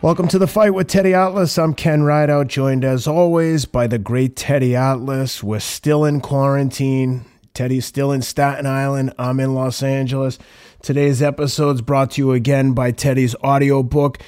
[0.00, 1.58] Welcome to the fight with Teddy Atlas.
[1.58, 5.42] I'm Ken Rideout, joined as always by the great Teddy Atlas.
[5.42, 7.24] We're still in quarantine.
[7.52, 9.12] Teddy's still in Staten Island.
[9.18, 10.38] I'm in Los Angeles.
[10.82, 14.18] Today's episode is brought to you again by Teddy's audiobook.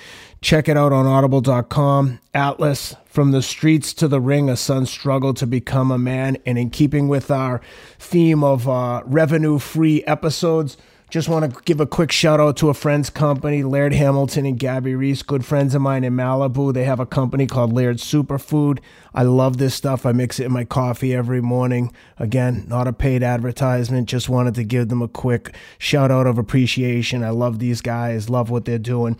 [0.40, 2.18] Check it out on audible.com.
[2.34, 6.36] Atlas, From the Streets to the Ring, a son's struggle to become a man.
[6.44, 7.60] And in keeping with our
[8.00, 10.76] theme of uh, revenue free episodes,
[11.10, 14.58] just want to give a quick shout out to a friend's company, Laird Hamilton and
[14.58, 16.72] Gabby Reece, good friends of mine in Malibu.
[16.72, 18.78] They have a company called Laird Superfood.
[19.12, 20.06] I love this stuff.
[20.06, 21.92] I mix it in my coffee every morning.
[22.18, 24.08] Again, not a paid advertisement.
[24.08, 27.24] Just wanted to give them a quick shout out of appreciation.
[27.24, 29.16] I love these guys, love what they're doing.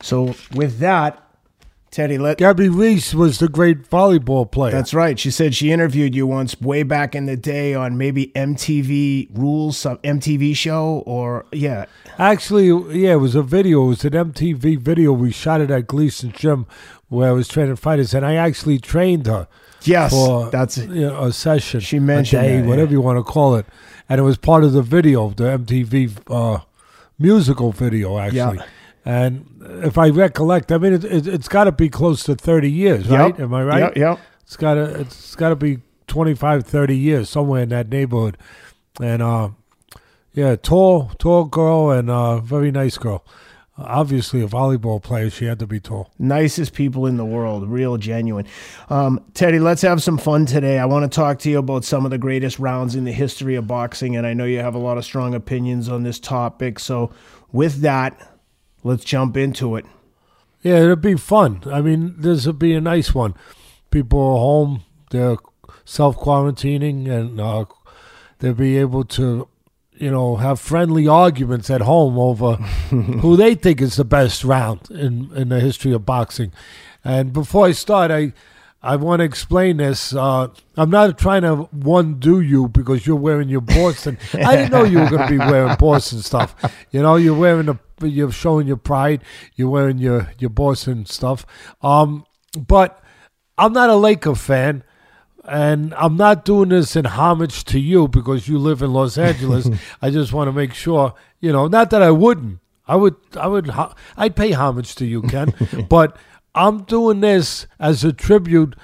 [0.00, 1.31] So, with that,
[1.92, 4.72] Teddy, let Gabby Reece was the great volleyball player.
[4.72, 5.18] That's right.
[5.18, 9.76] She said she interviewed you once way back in the day on maybe MTV Rules,
[9.76, 11.84] some MTV show, or yeah.
[12.18, 12.68] Actually,
[12.98, 13.84] yeah, it was a video.
[13.84, 15.12] It was an MTV video.
[15.12, 16.66] We shot it at Gleason Gym
[17.10, 19.46] where I was training fighters, and I actually trained her.
[19.82, 21.80] Yes, for that's you know, a session.
[21.80, 22.92] She mentioned day, that, whatever yeah.
[22.92, 23.66] you want to call it,
[24.08, 26.62] and it was part of the video, the MTV uh,
[27.18, 28.56] musical video, actually.
[28.56, 28.64] Yeah.
[29.04, 29.46] And
[29.82, 33.08] if I recollect, I mean, it, it, it's got to be close to thirty years,
[33.08, 33.34] right?
[33.36, 33.40] Yep.
[33.40, 33.80] Am I right?
[33.80, 34.20] Yep, yep.
[34.42, 38.36] It's got to it's got to be 25, 30 years somewhere in that neighborhood,
[39.00, 39.48] and uh,
[40.34, 43.24] yeah, tall, tall girl and uh, very nice girl.
[43.78, 46.10] Obviously, a volleyball player, she had to be tall.
[46.18, 48.46] nicest people in the world, real genuine.
[48.90, 50.78] Um, Teddy, let's have some fun today.
[50.78, 53.54] I want to talk to you about some of the greatest rounds in the history
[53.54, 56.78] of boxing, and I know you have a lot of strong opinions on this topic.
[56.78, 57.10] So,
[57.50, 58.31] with that,
[58.82, 59.86] let's jump into it.
[60.62, 61.62] Yeah, it'll be fun.
[61.66, 63.34] I mean, this will be a nice one.
[63.90, 65.36] People are home, they're
[65.84, 67.64] self quarantining, and uh,
[68.38, 69.48] they'll be able to,
[69.94, 72.54] you know, have friendly arguments at home over
[72.90, 76.52] who they think is the best round in, in the history of boxing.
[77.04, 78.32] And before I start, I
[78.82, 80.12] I want to explain this.
[80.12, 84.18] Uh, I'm not trying to one do you because you're wearing your Boston.
[84.34, 86.56] I didn't know you were going to be wearing Boston stuff.
[86.90, 87.78] You know, you're wearing the,
[88.08, 89.22] you're showing your pride.
[89.54, 91.46] You're wearing your your Boston stuff.
[91.80, 92.26] Um,
[92.58, 93.00] but
[93.56, 94.82] I'm not a Laker fan.
[95.44, 99.68] And I'm not doing this in homage to you because you live in Los Angeles.
[100.02, 102.60] I just want to make sure, you know, not that I wouldn't.
[102.86, 103.70] I would, I would,
[104.16, 105.52] I'd pay homage to you, Ken.
[105.88, 106.16] but
[106.54, 108.76] I'm doing this as a tribute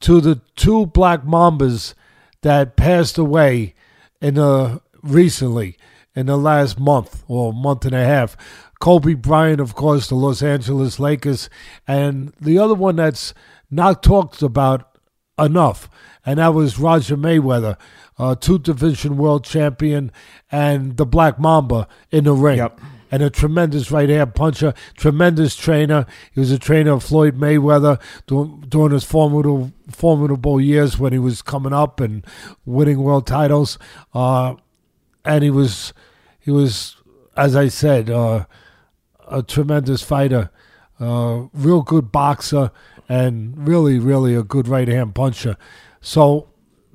[0.00, 1.94] to the two black mambas
[2.42, 3.74] that passed away
[4.20, 5.76] in uh recently
[6.14, 8.36] in the last month or month and a half.
[8.80, 11.48] Kobe Bryant, of course, the Los Angeles Lakers,
[11.86, 13.32] and the other one that's
[13.70, 14.98] not talked about
[15.38, 15.88] enough,
[16.24, 17.76] and that was Roger Mayweather,
[18.18, 20.12] uh, two division world champion,
[20.50, 22.58] and the Black Mamba in the ring.
[22.58, 22.80] Yep.
[23.10, 26.06] And a tremendous right hand puncher, tremendous trainer.
[26.32, 31.40] He was a trainer of Floyd Mayweather during, his formidable, formidable years when he was
[31.40, 32.24] coming up and
[32.64, 33.78] winning world titles.
[34.12, 34.54] Uh,
[35.24, 35.92] and he was,
[36.40, 36.96] he was,
[37.36, 38.46] as I said, uh,
[39.28, 40.50] a tremendous fighter,
[40.98, 42.70] uh, real good boxer,
[43.08, 45.56] and really, really a good right hand puncher.
[46.00, 46.48] So,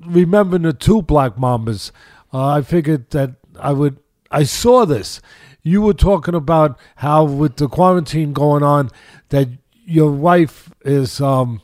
[0.04, 1.90] remembering the two Black Mambas,
[2.32, 3.98] uh, I figured that I would.
[4.30, 5.20] I saw this.
[5.62, 8.90] You were talking about how with the quarantine going on,
[9.28, 9.48] that
[9.84, 11.60] your wife is um,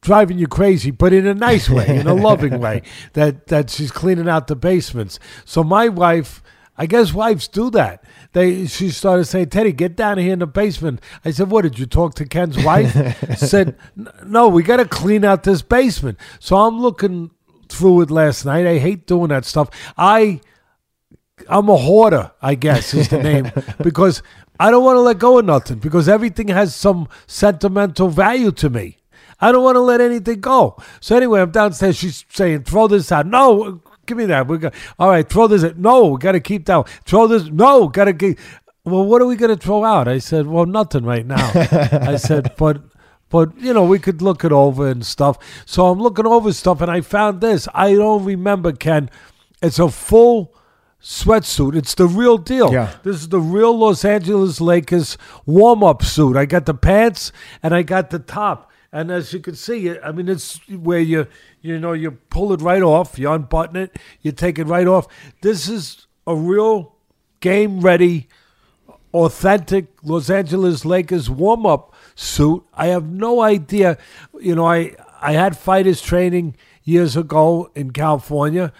[0.00, 2.82] driving you crazy, but in a nice way, in a loving way.
[3.14, 5.18] That that she's cleaning out the basements.
[5.44, 6.42] So my wife,
[6.76, 8.04] I guess wives do that.
[8.32, 11.00] They she started saying, Teddy, get down here in the basement.
[11.24, 12.92] I said, What did you talk to Ken's wife?
[13.38, 13.76] said,
[14.24, 16.18] No, we gotta clean out this basement.
[16.38, 17.30] So I'm looking
[17.68, 18.66] through it last night.
[18.66, 19.70] I hate doing that stuff.
[19.96, 20.40] I
[21.48, 23.50] I'm a hoarder, I guess is the name,
[23.82, 24.22] because
[24.58, 28.68] I don't want to let go of nothing because everything has some sentimental value to
[28.68, 28.98] me.
[29.40, 30.76] I don't want to let anything go.
[31.00, 31.96] So anyway, I'm downstairs.
[31.96, 34.46] She's saying, "Throw this out." No, give me that.
[34.48, 35.26] We got all right.
[35.26, 35.64] Throw this.
[35.64, 35.78] Out.
[35.78, 36.86] No, we got to keep that.
[37.06, 37.46] Throw this.
[37.46, 38.38] No, got to keep.
[38.84, 40.08] Well, what are we going to throw out?
[40.08, 42.82] I said, "Well, nothing right now." I said, "But."
[43.30, 45.38] But you know, we could look it over and stuff.
[45.64, 47.68] So I'm looking over stuff, and I found this.
[47.72, 49.08] I don't remember, Ken.
[49.62, 50.52] It's a full
[51.02, 51.74] sweatsuit.
[51.74, 52.72] It's the real deal.
[52.72, 52.94] Yeah.
[53.02, 55.16] This is the real Los Angeles Lakers
[55.46, 56.36] warm up suit.
[56.36, 57.32] I got the pants
[57.62, 58.70] and I got the top.
[58.92, 61.28] And as you can see, I mean, it's where you,
[61.60, 65.06] you know, you pull it right off, you unbutton it, you take it right off.
[65.42, 66.96] This is a real
[67.38, 68.28] game ready,
[69.14, 72.64] authentic Los Angeles Lakers warm up suit.
[72.74, 73.96] I have no idea.
[74.40, 78.74] You know, I, I had fighters training years ago in California for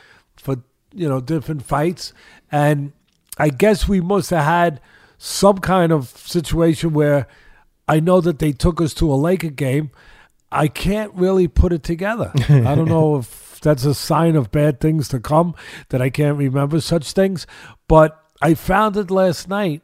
[0.94, 2.12] you know different fights,
[2.50, 2.92] and
[3.38, 4.80] I guess we must have had
[5.18, 7.26] some kind of situation where
[7.86, 9.90] I know that they took us to a Laker game.
[10.52, 12.32] I can't really put it together.
[12.48, 15.54] I don't know if that's a sign of bad things to come
[15.90, 17.46] that I can't remember such things,
[17.88, 19.82] but I found it last night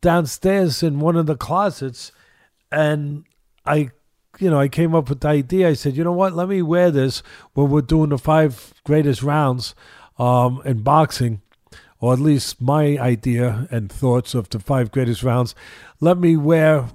[0.00, 2.12] downstairs in one of the closets
[2.70, 3.24] and
[3.64, 3.90] I
[4.38, 5.68] you know, I came up with the idea.
[5.68, 6.32] I said, you know what?
[6.32, 7.22] Let me wear this
[7.52, 9.74] when we're doing the five greatest rounds
[10.18, 11.42] um, in boxing,
[12.00, 15.54] or at least my idea and thoughts of the five greatest rounds.
[16.00, 16.88] Let me wear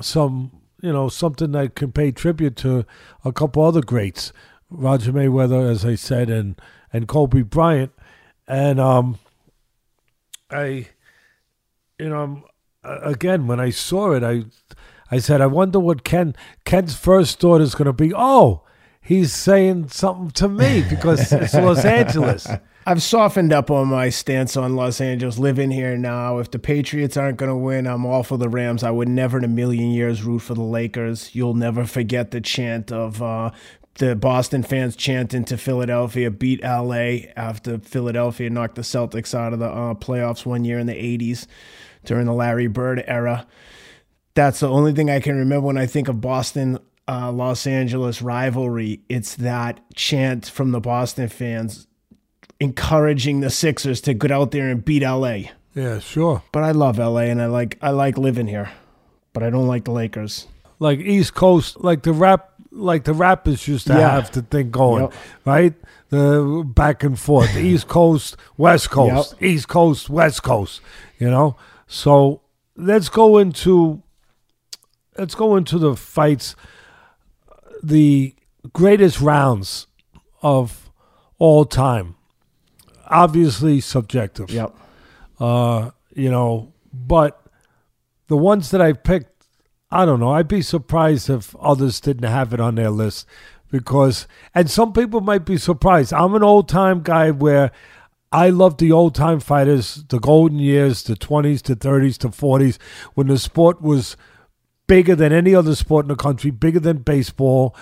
[0.00, 2.84] some, you know, something that can pay tribute to
[3.24, 4.32] a couple other greats,
[4.70, 6.60] Roger Mayweather, as I said, and
[6.92, 7.92] and Kobe Bryant,
[8.46, 9.18] and um,
[10.50, 10.88] I,
[11.98, 12.44] you know,
[12.82, 14.44] again when I saw it, I
[15.10, 16.34] I said, I wonder what Ken
[16.64, 18.12] Ken's first thought is going to be.
[18.14, 18.62] Oh,
[19.08, 22.46] he's saying something to me because it's Los Angeles.
[22.84, 26.38] I've softened up on my stance on Los Angeles, living here now.
[26.38, 28.82] If the Patriots aren't going to win, I'm all for the Rams.
[28.82, 31.34] I would never in a million years root for the Lakers.
[31.34, 33.50] You'll never forget the chant of uh,
[33.94, 39.58] the Boston fans chanting to Philadelphia beat LA after Philadelphia knocked the Celtics out of
[39.58, 41.46] the uh, playoffs one year in the 80s
[42.04, 43.46] during the Larry Bird era
[44.38, 46.78] that's the only thing I can remember when I think of Boston
[47.08, 49.00] uh, Los Angeles rivalry.
[49.08, 51.86] It's that chant from the Boston fans
[52.60, 55.50] encouraging the Sixers to get out there and beat LA.
[55.74, 56.42] Yeah, sure.
[56.52, 58.70] But I love LA and I like I like living here.
[59.32, 60.46] But I don't like the Lakers.
[60.80, 64.10] Like East Coast, like the rap like the rappers used to yeah.
[64.10, 65.14] have the thing going, yep.
[65.44, 65.74] right?
[66.10, 69.42] The back and forth, East Coast, West Coast, yep.
[69.42, 70.80] East Coast, West Coast,
[71.18, 71.56] you know?
[71.86, 72.40] So
[72.76, 74.02] let's go into
[75.16, 76.54] let's go into the fights.
[77.82, 78.34] The
[78.72, 79.86] greatest rounds
[80.42, 80.90] of
[81.38, 82.16] all time.
[83.06, 84.50] Obviously subjective.
[84.50, 84.74] Yep.
[85.40, 87.40] Uh, you know, but
[88.26, 89.46] the ones that I picked,
[89.90, 90.32] I don't know.
[90.32, 93.26] I'd be surprised if others didn't have it on their list
[93.70, 96.12] because, and some people might be surprised.
[96.12, 97.70] I'm an old time guy where
[98.30, 102.78] I love the old time fighters, the golden years, the 20s the 30s to 40s,
[103.14, 104.16] when the sport was
[104.88, 107.76] bigger than any other sport in the country, bigger than baseball.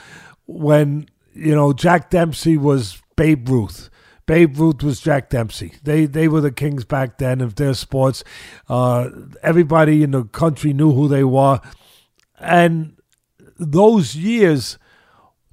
[0.47, 3.88] When you know Jack Dempsey was Babe Ruth.
[4.26, 5.75] Babe Ruth was Jack Dempsey.
[5.82, 8.23] They they were the kings back then of their sports.
[8.69, 9.08] Uh,
[9.43, 11.61] everybody in the country knew who they were,
[12.38, 12.97] and
[13.59, 14.79] those years,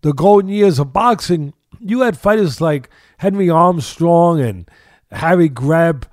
[0.01, 4.69] the golden years of boxing, you had fighters like Henry Armstrong and
[5.11, 6.07] Harry Greb.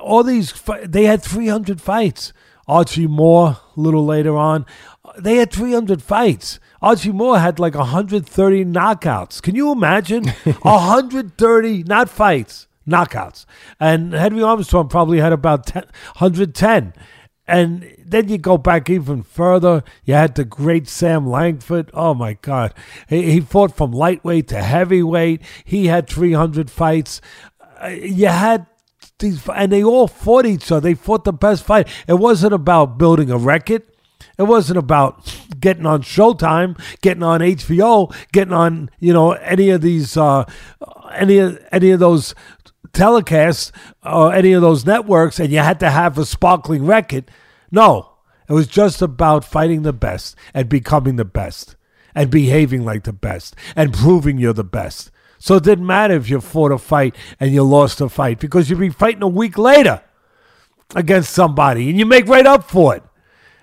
[0.00, 0.54] All these
[0.84, 2.32] they had 300 fights.
[2.66, 4.66] Archie Moore a little later on.
[5.18, 6.60] They had 300 fights.
[6.82, 9.42] Archie Moore had like 130 knockouts.
[9.42, 10.24] Can you imagine?
[10.62, 13.46] 130, not fights, knockouts.
[13.78, 15.84] And Henry Armstrong probably had about 10,
[16.18, 16.92] 110.
[17.46, 19.82] And then you go back even further.
[20.04, 21.90] You had the great Sam Langford.
[21.92, 22.72] Oh my God.
[23.08, 25.42] He, he fought from lightweight to heavyweight.
[25.64, 27.20] He had 300 fights.
[27.82, 28.66] Uh, you had
[29.20, 30.80] these, and they all fought each other.
[30.80, 31.88] They fought the best fight.
[32.06, 33.82] It wasn't about building a record.
[34.38, 39.82] It wasn't about getting on Showtime, getting on HBO, getting on you know any of
[39.82, 40.44] these uh,
[41.12, 42.34] any any of those
[42.92, 43.70] telecasts
[44.04, 47.30] or any of those networks, and you had to have a sparkling record.
[47.70, 48.10] No,
[48.48, 51.76] it was just about fighting the best and becoming the best
[52.14, 55.09] and behaving like the best and proving you're the best.
[55.40, 58.68] So it didn't matter if you fought a fight and you lost a fight because
[58.68, 60.02] you'd be fighting a week later
[60.94, 63.02] against somebody and you make right up for it.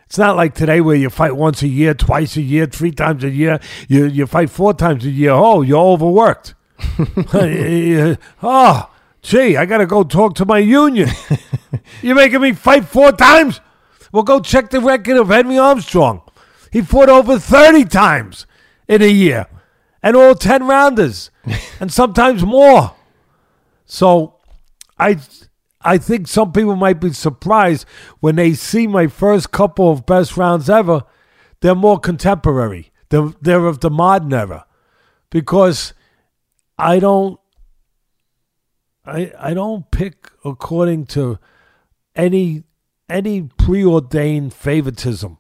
[0.08, 3.24] It's not like today where you fight once a year, twice a year, three times
[3.24, 3.60] a year.
[3.88, 5.32] You you fight four times a year.
[5.32, 6.56] Oh, you're overworked.
[7.34, 8.90] Uh, uh, uh, oh,
[9.22, 11.10] gee, I got to go talk to my union.
[12.02, 13.60] You're making me fight four times?
[14.12, 16.22] Well, go check the record of Henry Armstrong.
[16.72, 18.46] He fought over 30 times
[18.88, 19.48] in a year
[20.08, 21.32] and all 10 rounders
[21.82, 22.96] and sometimes more.
[23.86, 24.36] So
[24.98, 25.20] I
[25.82, 27.86] I think some people might be surprised
[28.22, 31.04] when they see my first couple of best rounds ever.
[31.60, 32.94] They're more contemporary.
[33.10, 34.66] They're, they're of the modern era
[35.30, 35.94] because
[36.78, 37.38] I don't
[39.06, 41.38] I I don't pick according to
[42.16, 42.64] any
[43.10, 45.38] any preordained favoritism.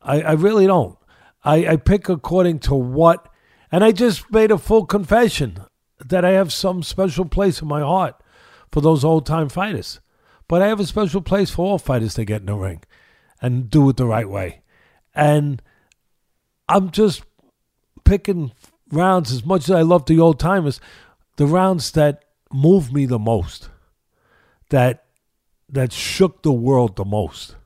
[0.00, 0.96] I, I really don't.
[1.44, 3.28] I, I pick according to what
[3.72, 5.58] and I just made a full confession
[6.04, 8.16] that I have some special place in my heart
[8.70, 10.00] for those old time fighters.
[10.48, 12.82] But I have a special place for all fighters to get in the ring
[13.40, 14.62] and do it the right way.
[15.14, 15.60] And
[16.68, 17.22] I'm just
[18.04, 18.52] picking
[18.90, 20.80] rounds as much as I love the old timers,
[21.36, 23.70] the rounds that move me the most,
[24.70, 25.04] that
[25.68, 27.56] that shook the world the most.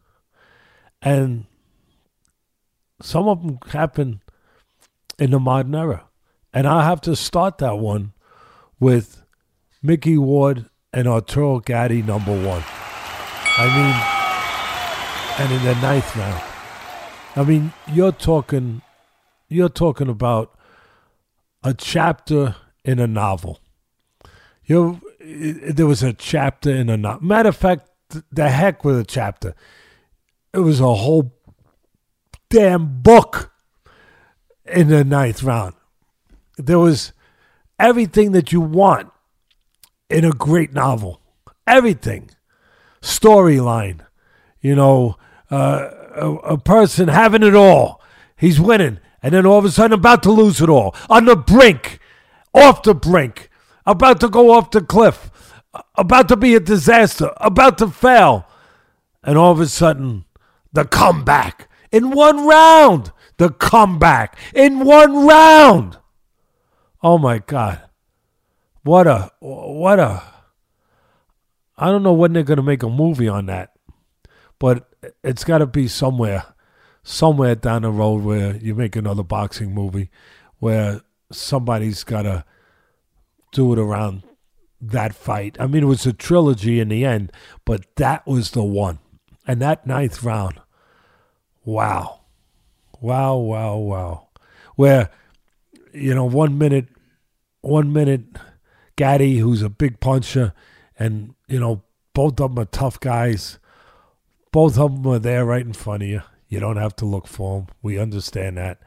[1.03, 1.47] And
[3.03, 4.23] some of them happen
[5.21, 6.09] in the modern era.
[6.53, 8.13] And I have to start that one
[8.81, 9.23] with
[9.83, 12.65] Micky Ward and Arturo Gatti number one.
[13.59, 16.43] I mean, and in the ninth round.
[17.37, 18.83] I mean, you're talking,
[19.49, 20.59] you're talking about
[21.63, 23.61] a chapter in a novel.
[24.65, 27.27] You, there was a chapter in a novel.
[27.27, 27.91] Matter of fact,
[28.33, 29.55] the heck with a chapter.
[30.53, 31.37] It was a whole
[32.49, 33.50] damn book
[34.71, 35.75] in the ninth round.
[36.57, 37.13] There was
[37.79, 39.11] everything that you want
[40.09, 41.21] in a great novel.
[41.67, 42.31] Everything.
[43.01, 44.01] Storyline.
[44.61, 45.17] You know,
[45.51, 48.03] uh, a, a person having it all.
[48.37, 48.99] He's winning.
[49.23, 50.95] And then all of a sudden about to lose it all.
[51.09, 51.99] On the brink.
[52.55, 53.51] Off the brink.
[53.87, 55.31] About to go off the cliff.
[55.97, 57.31] About to be a disaster.
[57.37, 58.47] About to fail.
[59.23, 60.25] And all of a sudden,
[60.73, 61.69] the comeback.
[61.93, 63.13] In one round.
[63.41, 64.39] The comeback.
[64.55, 65.97] In one round.
[67.03, 67.81] Oh my God.
[68.83, 70.23] What a, what a,
[71.79, 73.71] I don't know when they're going to make a movie on that,
[74.59, 74.91] but
[75.25, 76.45] it's got to be somewhere,
[77.03, 80.11] somewhere down the road where you make another boxing movie
[80.59, 81.01] where
[81.33, 82.45] somebody's got to
[83.53, 84.23] do it around
[84.83, 85.57] that fight.
[85.59, 87.33] I mean, it was a trilogy in the end,
[87.65, 88.99] but that was the one.
[89.47, 90.61] And that ninth round,
[91.65, 92.20] wow.
[93.01, 94.29] Wow, wow, wow.
[94.77, 95.11] Where,
[95.93, 96.89] you know, one minute,
[97.63, 98.25] one minute,
[98.97, 100.53] Gatti, who's a big puncher,
[100.99, 103.59] and, you know, both of them are tough guys.
[104.53, 106.23] Both of them are there right in front of you.
[106.49, 107.69] You don't have to look for them.
[107.83, 108.81] We understand that.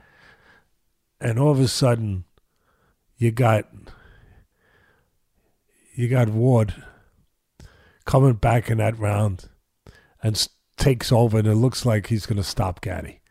[1.20, 2.26] And all of a sudden,
[3.18, 3.66] you got
[5.96, 6.74] you got Ward
[8.06, 9.48] coming back in that round
[10.22, 13.22] and takes over, and it looks like he's going to stop Gatti.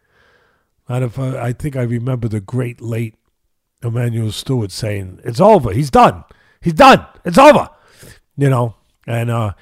[0.89, 3.15] If I, I think I remember the great late
[3.83, 5.73] Emanuel Steward saying, "It's over.
[5.73, 6.25] He's done.
[6.61, 7.07] He's done.
[7.25, 7.69] It's over."
[8.37, 8.75] You know,
[9.07, 9.53] and uh,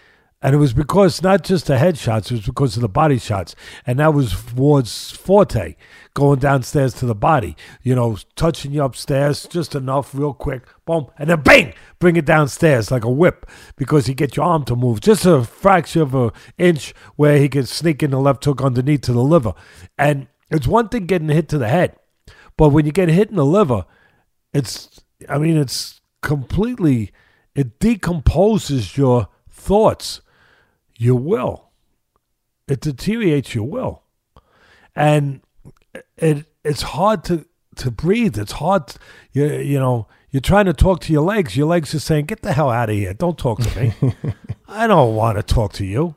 [0.42, 3.54] and it was because not just the headshots, it was because of the body shots.
[3.86, 5.76] And that was Ward's forte,
[6.14, 11.08] going downstairs to the body, you know, touching you upstairs just enough, real quick, boom,
[11.18, 13.44] and then bang, bring it downstairs like a whip
[13.76, 17.48] because he get your arm to move just a fraction of an inch where he
[17.50, 19.52] could sneak in the left hook underneath to the liver.
[19.98, 21.96] And it's one thing getting hit to the head,
[22.56, 23.84] but when you get hit in the liver,
[24.52, 27.12] it's, I mean, it's completely,
[27.54, 30.20] it decomposes your thoughts
[31.00, 31.70] your will.
[32.68, 34.02] It deteriorates your will.
[34.94, 35.40] And
[36.16, 38.38] it it's hard to to breathe.
[38.38, 38.92] It's hard
[39.32, 41.56] you you know, you're trying to talk to your legs.
[41.56, 43.14] Your legs are saying, "Get the hell out of here.
[43.14, 43.94] Don't talk to me.
[44.68, 46.14] I don't want to talk to you.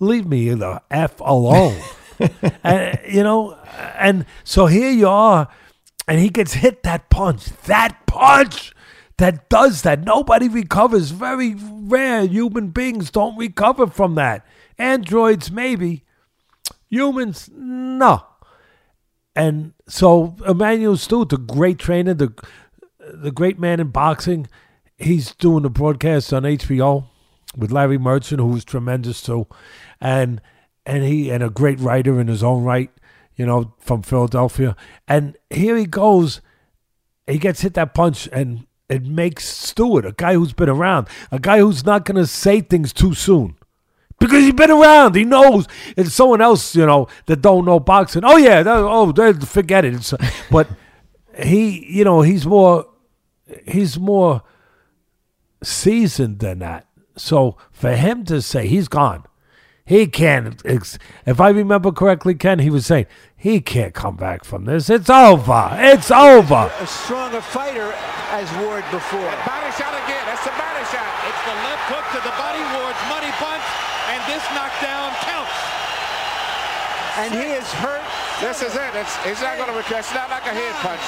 [0.00, 1.80] Leave me the f alone."
[2.64, 3.58] and you know,
[3.98, 5.48] and so here you are
[6.06, 7.46] and he gets hit that punch.
[7.66, 8.74] That punch
[9.18, 10.02] that does that.
[10.02, 11.10] Nobody recovers.
[11.10, 12.26] Very rare.
[12.26, 14.46] Human beings don't recover from that.
[14.78, 16.04] Androids, maybe.
[16.88, 18.24] Humans, no.
[19.36, 22.32] And so Emanuel Steward, the great trainer, the
[23.12, 24.48] the great man in boxing,
[24.96, 27.06] he's doing a broadcast on HBO
[27.56, 29.46] with Larry Merchant, who's tremendous too,
[30.00, 30.40] and
[30.86, 32.90] and he and a great writer in his own right,
[33.36, 34.76] you know, from Philadelphia.
[35.08, 36.40] And here he goes,
[37.26, 41.38] he gets hit that punch, and it makes Steward, a guy who's been around, a
[41.38, 43.56] guy who's not going to say things too soon.
[44.18, 45.66] Because he's been around, he knows.
[45.96, 48.24] It's someone else, you know, that don't know boxing.
[48.24, 49.12] Oh yeah, that, oh,
[49.44, 49.94] forget it.
[49.94, 50.14] It's,
[50.50, 50.68] but
[51.36, 52.86] he, you know, he's more,
[53.66, 54.42] he's more
[55.62, 56.86] seasoned than that.
[57.16, 59.24] So for him to say he's gone,
[59.84, 60.60] he can't.
[60.64, 64.88] If I remember correctly, Ken, he was saying he can't come back from this.
[64.88, 65.68] It's over.
[65.76, 66.72] It's over.
[66.80, 67.92] A stronger fighter
[68.32, 69.20] as Ward before.
[69.20, 70.24] That body shot again.
[70.24, 71.10] That's the body shot.
[71.28, 72.64] It's the left hook to the body.
[72.80, 73.66] Ward's money punch,
[74.08, 75.52] and this knockdown counts.
[77.20, 78.02] And he is hurt.
[78.40, 78.92] This is it.
[78.96, 80.00] It's, he's not going to recover.
[80.00, 81.04] It's not like a head punch.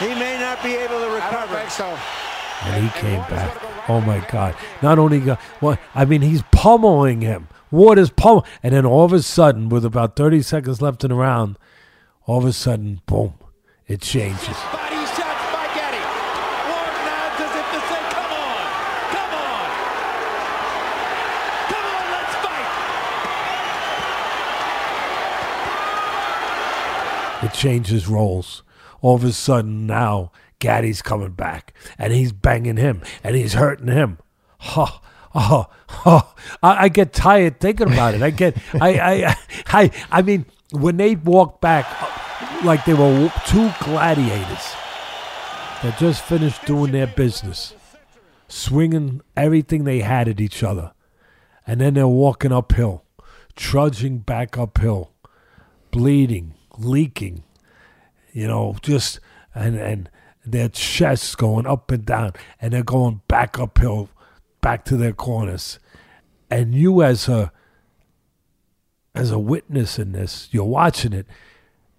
[0.00, 1.36] He may not be able to recover.
[1.36, 1.98] I don't think so.
[2.62, 3.60] And he came back.
[3.88, 4.54] Oh my God!
[4.82, 7.48] Not only got well, I mean, he's pummeling him.
[7.70, 11.10] Ward is pummel, and then all of a sudden, with about thirty seconds left in
[11.10, 11.58] the round,
[12.24, 13.34] all of a sudden, boom,
[13.86, 14.56] it changes.
[27.42, 28.62] It changes roles.
[29.02, 33.88] All of a sudden, now Gatti's coming back and he's banging him and he's hurting
[33.88, 34.18] him.
[34.76, 35.00] Oh,
[35.34, 35.66] oh,
[36.06, 36.34] oh.
[36.62, 38.22] I, I get tired thinking about it.
[38.22, 41.86] I get, I, I, I, I mean, when they walked back
[42.64, 44.74] like they were two gladiators
[45.82, 47.74] that just finished doing their business,
[48.48, 50.92] swinging everything they had at each other,
[51.66, 53.04] and then they're walking uphill,
[53.54, 55.12] trudging back uphill,
[55.90, 57.44] bleeding, leaking,
[58.32, 59.20] you know, just
[59.54, 60.10] and and
[60.46, 64.10] their chests going up and down, and they're going back uphill,
[64.60, 65.78] back to their corners,
[66.50, 67.52] and you as a
[69.14, 71.26] as a witness in this, you're watching it,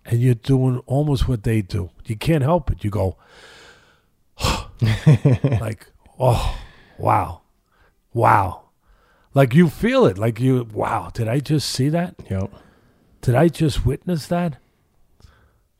[0.05, 1.89] and you're doing almost what they do.
[2.05, 2.83] You can't help it.
[2.83, 3.15] You go,
[4.81, 5.87] like,
[6.19, 6.59] oh,
[6.97, 7.41] wow,
[8.13, 8.63] wow.
[9.33, 10.17] Like you feel it.
[10.17, 12.15] Like you, wow, did I just see that?
[12.29, 12.51] Yep.
[13.21, 14.57] Did I just witness that?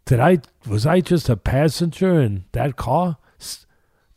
[0.06, 3.18] Did I, was I just a passenger in that car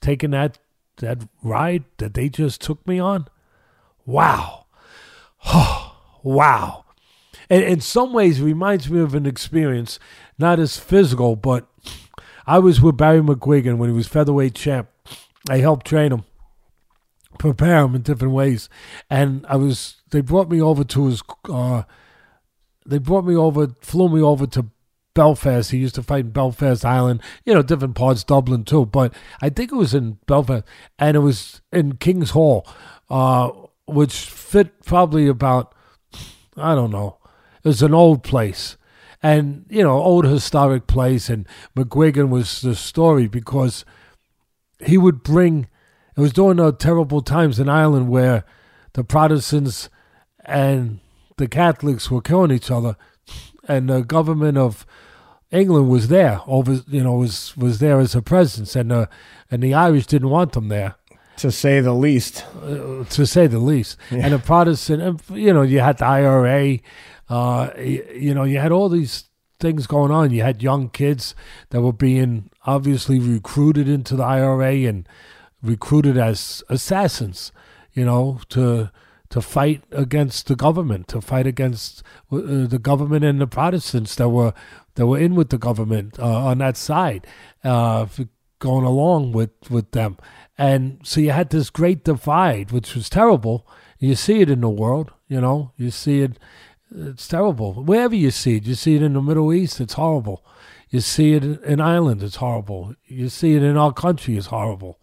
[0.00, 0.58] taking that,
[0.98, 3.26] that ride that they just took me on?
[4.04, 4.66] Wow.
[6.22, 6.84] wow.
[7.50, 9.98] And in some ways, it reminds me of an experience,
[10.38, 11.66] not as physical, but
[12.46, 14.88] I was with Barry McGuigan when he was featherweight champ.
[15.48, 16.24] I helped train him,
[17.38, 18.68] prepare him in different ways,
[19.08, 19.96] and I was.
[20.10, 21.22] They brought me over to his.
[21.48, 21.84] Uh,
[22.84, 24.66] they brought me over, flew me over to
[25.18, 25.72] Belfast.
[25.72, 28.86] He used to fight in Belfast Island, you know, different parts, Dublin too.
[28.86, 30.64] But I think it was in Belfast,
[30.96, 32.64] and it was in King's Hall,
[33.10, 33.50] uh,
[33.86, 35.74] which fit probably about,
[36.56, 37.18] I don't know,
[37.64, 38.76] it was an old place.
[39.20, 41.28] And, you know, old historic place.
[41.28, 43.84] And McGuigan was the story because
[44.78, 45.66] he would bring,
[46.16, 48.44] it was during the terrible times in Ireland where
[48.92, 49.88] the Protestants
[50.44, 51.00] and
[51.38, 52.94] the Catholics were killing each other.
[53.66, 54.86] And the government of
[55.50, 59.08] England was there over, you know, was was there as a presence, and the
[59.50, 60.94] and the Irish didn't want them there
[61.38, 62.44] To say the least.
[63.10, 63.96] to say the least.
[64.10, 66.74] And the Protestant, you know, you had the IRA,
[67.30, 69.24] uh, y- you know, you had all these
[69.60, 70.30] things going on.
[70.32, 71.34] You had young kids
[71.70, 75.08] that were being obviously recruited into the IRA and
[75.62, 77.52] recruited as assassins,
[77.94, 78.90] you know, to
[79.30, 84.30] to fight against the government, to fight against uh, the government and the Protestants that
[84.30, 84.54] were
[84.98, 87.24] that were in with the government uh, on that side,
[87.62, 88.04] uh,
[88.58, 90.16] going along with with them,
[90.58, 93.64] and so you had this great divide, which was terrible.
[94.00, 96.38] You see it in the world, you know, you see it.
[96.90, 97.74] It's terrible.
[97.74, 99.80] Wherever you see it, you see it in the Middle East.
[99.80, 100.44] It's horrible.
[100.90, 102.22] You see it in- Ireland.
[102.22, 102.94] It's horrible.
[103.06, 104.36] You see it in our country.
[104.36, 104.98] It's horrible.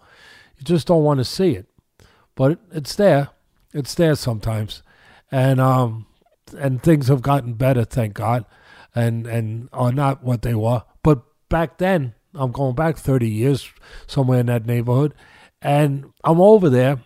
[0.58, 1.68] You just don't want to see it,
[2.36, 3.30] but it's there.
[3.74, 4.84] It's there sometimes,
[5.32, 6.08] and um,
[6.58, 8.44] and things have gotten better, thank God,
[8.96, 10.84] and and are not what they were.
[11.04, 13.70] But back then, I'm going back 30 years,
[14.08, 15.14] somewhere in that neighborhood,
[15.62, 17.00] and I'm over there,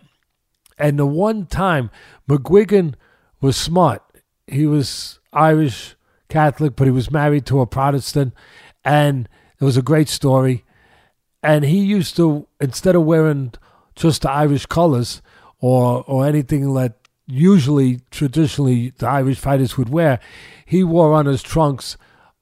[0.78, 1.90] and the one time
[2.28, 2.94] McGuigan
[3.40, 4.02] was smart.
[4.46, 5.96] He was Irish
[6.28, 8.34] Catholic, but he was married to a Protestant,
[8.84, 9.28] and
[9.60, 10.64] it was a great story.
[11.42, 13.54] And he used to, instead of wearing
[13.94, 15.22] just the Irish colors
[15.58, 16.99] or or anything that
[17.30, 20.18] usually traditionally the Irish fighters would wear,
[20.66, 21.96] he wore on his trunks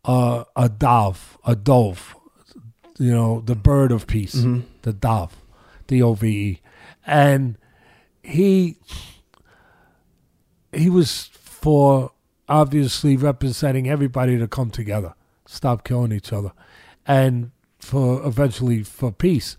[0.05, 2.16] uh, a dove, a dove,
[2.98, 4.33] you know, the bird of peace,
[4.83, 5.37] the dove,
[5.87, 6.61] the D O V E,
[7.07, 7.57] and
[8.22, 8.77] he
[10.72, 12.12] he was for
[12.48, 15.14] obviously representing everybody to come together,
[15.46, 16.53] stop killing each other,
[17.07, 19.57] and for eventually for peace.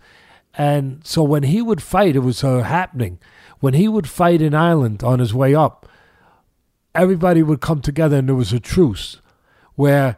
[0.54, 3.20] And so when he would fight, it was uh, happening.
[3.60, 5.86] When he would fight in Ireland on his way up,
[6.94, 9.20] everybody would come together and there was a truce
[9.74, 10.16] where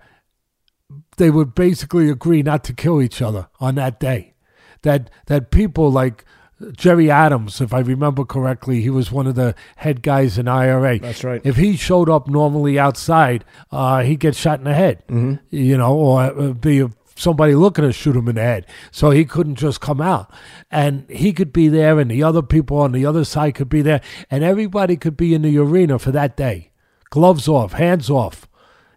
[1.16, 4.34] they would basically agree not to kill each other on that day.
[4.82, 6.24] That that people like
[6.72, 10.98] Gerry Adams, if I remember correctly, he was one of the head guys in IRA.
[10.98, 11.40] That's right.
[11.44, 15.34] If he showed up normally outside, uh, he'd get shot in the head, mm-hmm.
[15.54, 18.66] you know, or uh, be somebody looking to shoot him in the head.
[18.90, 20.32] So he couldn't just come out.
[20.70, 23.82] And he could be there, and the other people on the other side could be
[23.82, 26.70] there, and everybody could be in the arena for that day.
[27.10, 28.48] Gloves off, hands off,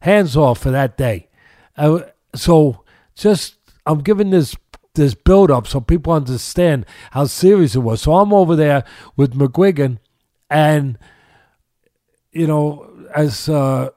[0.01, 1.29] hands off for that day.
[1.77, 2.01] Uh,
[2.33, 2.83] so
[3.15, 4.55] just, I'm giving this
[4.95, 8.01] this build up so people understand how serious it was.
[8.01, 8.83] So I'm over there
[9.15, 9.99] with McGuigan,
[10.49, 10.97] and
[12.31, 13.89] you know, as uh,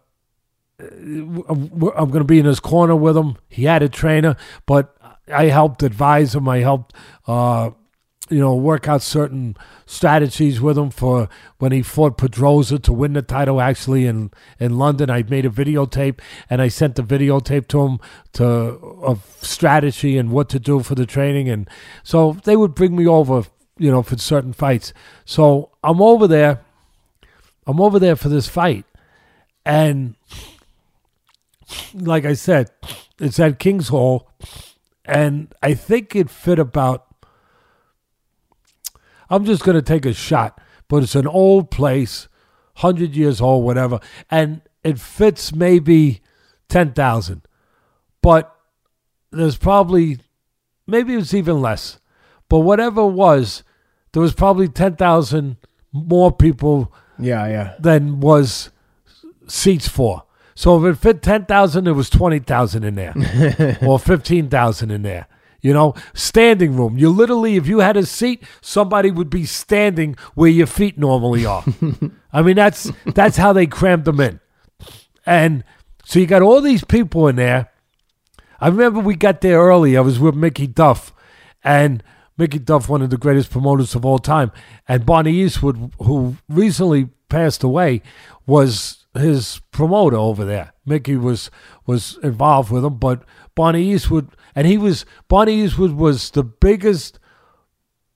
[0.81, 1.45] I'm
[1.89, 3.37] going to be in his corner with him.
[3.49, 4.97] He had a trainer, but
[5.33, 6.49] I helped advise him.
[6.49, 6.95] I helped,
[7.27, 7.71] uh,
[8.31, 13.15] you know, work out certain strategies with him for when he fought Pedroza to win
[13.15, 13.61] the title.
[13.61, 18.01] Actually, in in London, I made a videotape and I sent the videotape to him
[18.35, 21.49] to of strategy and what to do for the training.
[21.49, 21.69] And
[22.03, 23.45] so they would bring me over,
[23.79, 24.93] you know, for certain fights.
[25.25, 26.61] So I'm over there.
[27.67, 28.87] I'm over there for this fight,
[29.65, 30.15] and
[31.95, 32.71] like I said,
[33.19, 34.31] it's at King's Hall,
[35.05, 37.05] and I think it fit about.
[39.31, 42.29] I'm just gonna take a shot, but it's an old place,
[42.77, 44.01] hundred years old, whatever,
[44.31, 46.21] and it fits maybe
[46.69, 47.43] ten thousand,
[48.23, 48.55] but
[49.31, 50.19] there's probably
[50.87, 51.99] maybe it's even less,
[52.49, 53.63] but whatever it was,
[54.13, 55.57] there was probably ten thousand
[55.93, 57.75] more people Yeah, yeah.
[57.79, 58.71] than was
[59.47, 60.23] seats for.
[60.59, 63.15] So if it fit ten thousand, there was twenty thousand in there,
[63.81, 65.29] or fifteen thousand in there.
[65.61, 66.99] You know, standing room.
[66.99, 71.47] You literally, if you had a seat, somebody would be standing where your feet normally
[71.47, 71.65] are.
[72.33, 74.41] I mean, that's that's how they crammed them in,
[75.25, 75.63] and
[76.05, 77.71] so you got all these people in there.
[78.61, 79.97] I remember we got there early.
[79.97, 81.15] I was with Mickey Duff,
[81.63, 82.03] and
[82.37, 84.51] Mickey Duff, one of the greatest promoters of all time,
[84.89, 88.03] and Barney Eastwood, who recently passed away,
[88.45, 90.73] was his promoter over there.
[90.87, 91.51] Mickey was
[91.87, 93.23] was involved with him, but
[93.55, 97.19] Barney Eastwood, and he was Barney Eastwood was the biggest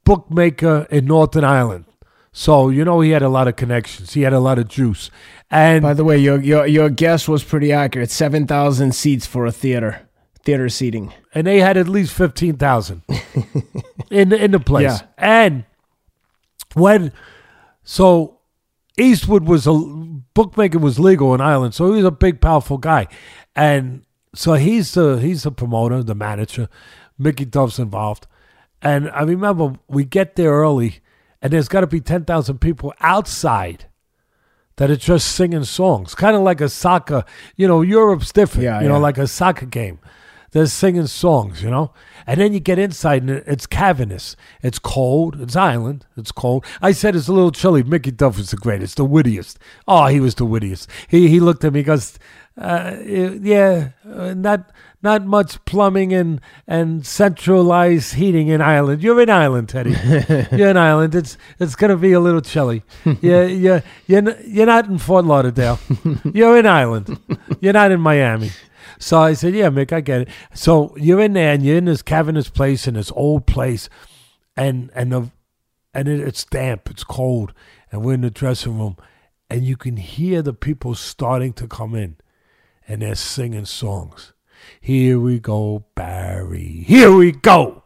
[0.04, 1.84] bookmaker in Northern Ireland.
[2.32, 4.14] So you know he had a lot of connections.
[4.14, 5.10] He had a lot of juice,
[5.50, 8.10] and By the way, your your your guess was pretty accurate.
[8.10, 10.08] Seven thousand seats for a theater,
[10.42, 11.12] theater seating.
[11.34, 13.02] and they had at least fifteen thousand
[14.10, 14.84] in in the place.
[14.84, 15.00] Yeah.
[15.18, 15.64] And
[16.74, 17.12] when
[17.84, 18.38] so
[18.98, 23.06] Eastwood was a bookmaking was legal in Ireland, so he was a big, powerful guy,
[23.56, 26.68] and so he's the he's the promoter, the manager.
[27.18, 28.26] Mickey Duff's involved,
[28.80, 31.00] and I remember we get there early,
[31.40, 33.86] and there's got to be ten thousand people outside
[34.76, 37.24] that are just singing songs, kind of like a soccer.
[37.56, 38.64] You know, Europe's different.
[38.64, 40.00] Yeah, you know, like a soccer game.
[40.52, 41.92] They're singing songs, you know,
[42.26, 44.36] and then you get inside and it's cavernous.
[44.62, 45.40] It's cold.
[45.40, 46.06] It's island.
[46.16, 46.64] It's cold.
[46.80, 47.82] I said it's a little chilly.
[47.82, 49.58] Mickey Duff was the greatest, the wittiest.
[49.88, 50.88] Oh, he was the wittiest.
[51.08, 52.18] He he looked at me, he goes,
[52.58, 54.70] uh, yeah, uh, not
[55.02, 59.02] not much plumbing and and centralized heating in Ireland.
[59.02, 59.96] You're in Ireland, Teddy.
[60.56, 61.14] you're in Ireland.
[61.14, 62.82] It's it's gonna be a little chilly.
[63.22, 63.80] Yeah, yeah.
[64.06, 65.78] You're n- you're not in Fort Lauderdale.
[66.24, 67.18] you're in Ireland.
[67.60, 68.50] You're not in Miami.
[69.02, 71.86] So I said, "Yeah, Mick, I get it." So you're in there, and you're in
[71.86, 73.88] this cavernous place, in this old place,
[74.56, 75.30] and and the
[75.94, 77.52] and it, it's damp, it's cold,
[77.90, 78.96] and we're in the dressing room,
[79.50, 82.16] and you can hear the people starting to come in,
[82.86, 84.32] and they're singing songs.
[84.80, 86.84] Here we go, Barry.
[86.86, 87.82] Here we go.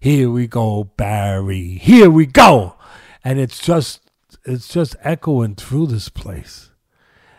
[0.00, 1.78] Here we go, Barry.
[1.78, 2.76] Here we go.
[3.24, 4.00] And it's just
[4.44, 6.70] it's just echoing through this place.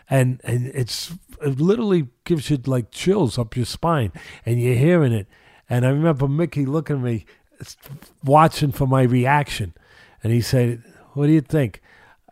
[0.08, 1.12] And and it's
[1.44, 4.12] it literally gives you like chills up your spine
[4.44, 5.26] and you're hearing it.
[5.68, 7.26] And I remember Mickey looking at me
[8.22, 9.74] watching for my reaction.
[10.22, 11.80] And he said, What do you think?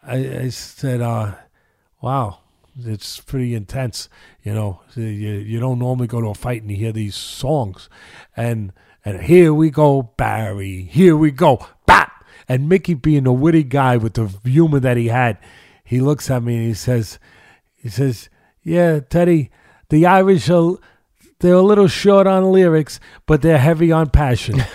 [0.03, 1.35] I, I said, uh,
[2.01, 2.39] wow,
[2.81, 4.09] it's pretty intense.
[4.43, 7.89] You know, you, you don't normally go to a fight and you hear these songs.
[8.37, 8.73] And
[9.05, 10.83] and here we go, Barry.
[10.83, 12.25] Here we go, bap.
[12.49, 15.39] And Mickey, being the witty guy with the humor that he had,
[15.85, 17.19] he looks at me and he says,
[17.75, 18.29] he says,
[18.63, 19.51] "Yeah, Teddy,
[19.89, 20.77] the Irish are."
[21.41, 24.61] They're a little short on lyrics, but they're heavy on passion.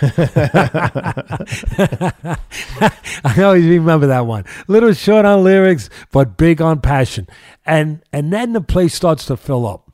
[3.24, 4.44] I always remember that one.
[4.66, 7.26] Little short on lyrics, but big on passion.
[7.64, 9.90] And and then the place starts to fill up.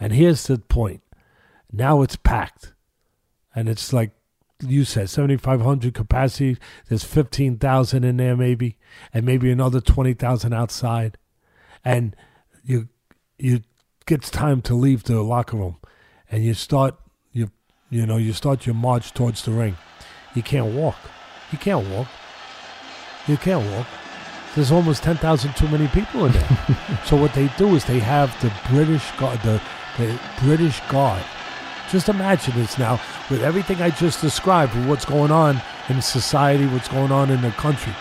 [0.00, 1.02] And here's the point.
[1.72, 2.72] Now it's packed.
[3.54, 4.10] And it's like
[4.60, 6.58] you said, 7,500 capacity.
[6.88, 8.76] There's 15,000 in there maybe,
[9.14, 11.16] and maybe another 20,000 outside.
[11.84, 12.16] And
[12.68, 12.88] you
[13.38, 13.62] you
[14.06, 15.76] gets time to leave the locker room,
[16.30, 16.94] and you start
[17.32, 17.50] you
[17.90, 19.76] you know you start your march towards the ring.
[20.34, 20.96] You can't walk.
[21.50, 22.08] You can't walk.
[23.26, 23.86] You can't walk.
[24.54, 26.78] There's almost ten thousand too many people in there.
[27.06, 29.60] so what they do is they have the British guard, the
[29.96, 31.24] the British guard.
[31.90, 33.00] Just imagine this now
[33.30, 37.40] with everything I just described, with what's going on in society, what's going on in
[37.40, 37.94] the country.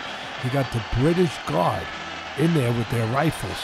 [0.43, 1.83] You got the British guard
[2.37, 3.57] in there with their rifles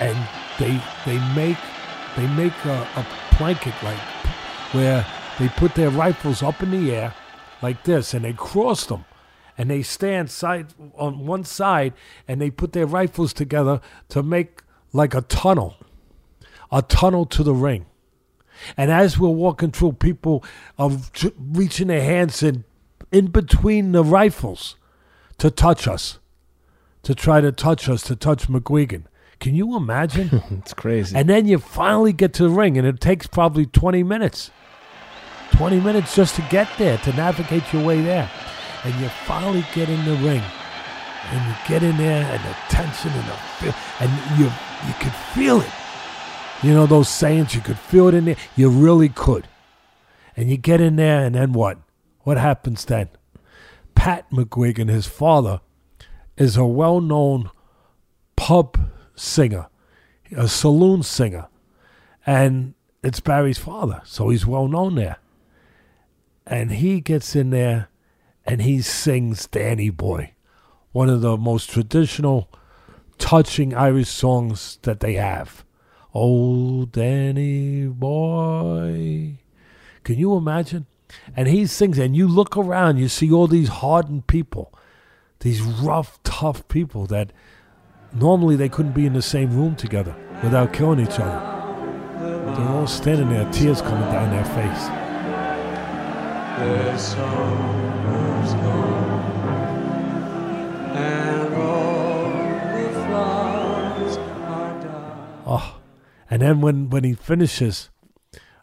[0.00, 0.16] and
[0.58, 1.58] they they make
[2.16, 3.06] they make a, a
[3.36, 3.98] blanket like
[4.72, 5.06] where
[5.38, 7.14] they put their rifles up in the air
[7.62, 9.04] like this and they cross them.
[9.58, 11.94] And they stand side on one side
[12.28, 13.80] and they put their rifles together
[14.10, 15.76] to make like a tunnel.
[16.70, 17.86] A tunnel to the ring.
[18.76, 20.44] And as we're walking through people
[20.78, 20.90] are
[21.38, 22.64] reaching their hands in
[23.12, 24.76] in between the rifles
[25.38, 26.18] to touch us.
[27.04, 29.04] To try to touch us to touch mcguigan
[29.40, 31.16] can you imagine It's crazy.
[31.16, 34.50] and then you finally get to the ring, and it takes probably 20 minutes.
[35.52, 38.30] 20 minutes just to get there, to navigate your way there.
[38.84, 40.42] And you finally get in the ring.
[41.30, 44.44] And you get in there, and the tension and the feel, and you
[44.86, 45.70] you can feel it.
[46.62, 48.36] You know those sayings, you could feel it in there.
[48.54, 49.46] You really could.
[50.36, 51.78] And you get in there, and then what?
[52.20, 53.08] What happens then?
[53.94, 55.60] Pat McGuigan, his father,
[56.36, 57.50] is a well known
[58.36, 58.78] pub
[59.16, 59.66] singer,
[60.36, 61.48] a saloon singer.
[62.24, 65.16] And it's Barry's father, so he's well known there.
[66.46, 67.88] And he gets in there
[68.44, 70.34] and he sings Danny Boy,
[70.92, 72.48] one of the most traditional,
[73.18, 75.64] touching Irish songs that they have.
[76.14, 79.38] Oh, Danny Boy.
[80.04, 80.86] Can you imagine?
[81.36, 84.72] And he sings, and you look around, you see all these hardened people,
[85.40, 87.32] these rough, tough people that
[88.16, 91.52] normally they couldn't be in the same room together without killing each other.
[92.20, 94.88] They're all standing there, tears coming down their face.
[96.58, 99.20] The summer's gone,
[100.96, 102.30] and all
[102.72, 105.42] the flowers are dying.
[105.46, 105.80] Oh,
[106.30, 107.90] and then when, when he finishes,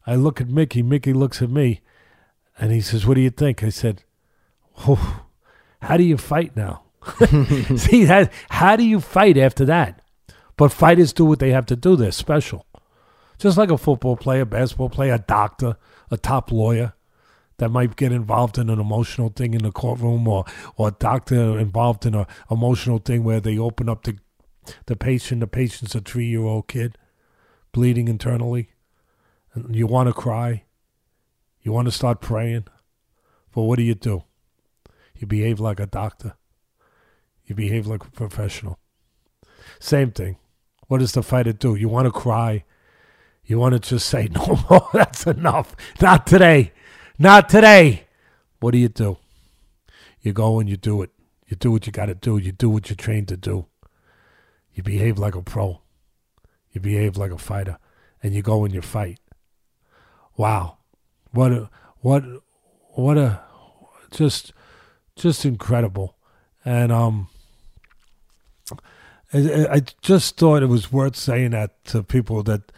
[0.07, 0.81] I look at Mickey.
[0.81, 1.81] Mickey looks at me,
[2.57, 4.03] and he says, "What do you think?" I said,
[4.87, 5.25] oh,
[5.83, 6.81] "How do you fight now?"
[7.77, 8.31] See that?
[8.49, 10.01] How do you fight after that?
[10.57, 11.95] But fighters do what they have to do.
[11.95, 12.65] They're special,
[13.37, 15.77] just like a football player, basketball player, a doctor,
[16.11, 16.93] a top lawyer
[17.57, 20.45] that might get involved in an emotional thing in the courtroom, or
[20.77, 24.17] or a doctor involved in an emotional thing where they open up the
[24.85, 25.41] the patient.
[25.41, 26.97] The patient's a three year old kid
[27.71, 28.69] bleeding internally
[29.53, 30.63] and you want to cry,
[31.61, 32.65] you want to start praying,
[33.53, 34.23] but what do you do?
[35.15, 36.35] You behave like a doctor.
[37.53, 38.79] You behave like a professional.
[39.79, 40.37] Same thing.
[40.87, 41.75] What does the fighter do?
[41.75, 42.63] You want to cry.
[43.45, 45.75] You want to just say, no more, that's enough.
[46.01, 46.71] Not today.
[47.19, 48.07] Not today.
[48.59, 49.17] What do you do?
[50.21, 51.11] You go and you do it.
[51.47, 52.37] You do what you got to do.
[52.37, 53.67] You do what you're trained to do.
[54.73, 55.81] You behave like a pro.
[56.71, 57.77] You behave like a fighter.
[58.23, 59.19] And you go and you fight
[60.35, 60.77] wow,
[61.31, 62.23] what a what
[62.95, 63.41] what a
[64.11, 64.53] just
[65.15, 66.17] just incredible,
[66.65, 67.29] and um,
[69.33, 72.71] I, I just thought it was worth saying that to people that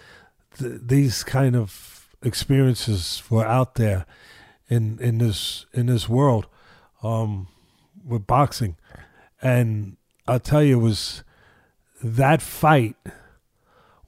[0.57, 4.05] th- these kind of experiences were out there
[4.69, 6.47] in in this in this world
[7.03, 7.47] um,
[8.05, 8.77] with boxing,
[9.41, 11.23] and I'll tell you, it was
[12.03, 12.95] that fight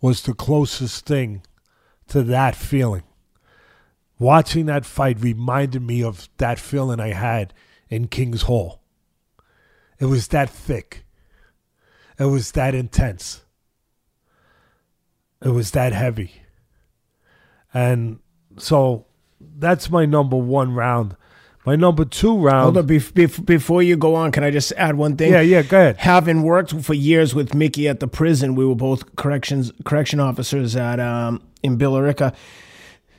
[0.02, 1.44] was the closest thing
[2.08, 3.04] to that feeling
[4.20, 7.54] watching that fight reminded me of that feeling I had
[7.90, 8.82] in King's Hall.
[10.00, 11.06] It was that thick.
[12.20, 13.42] It was that intense.
[15.44, 16.32] It was that heavy.
[17.74, 18.20] And
[18.58, 19.06] so
[19.40, 21.16] that's my number one round.
[21.66, 22.64] My number two round.
[22.64, 25.34] Hold on, bef- bef- before you go on, can I just add one thing?
[25.34, 25.98] Yeah, yeah, go ahead.
[25.98, 30.76] Having worked for years with Mickey at the prison, we were both corrections correction officers
[30.78, 32.34] at um, in Billerica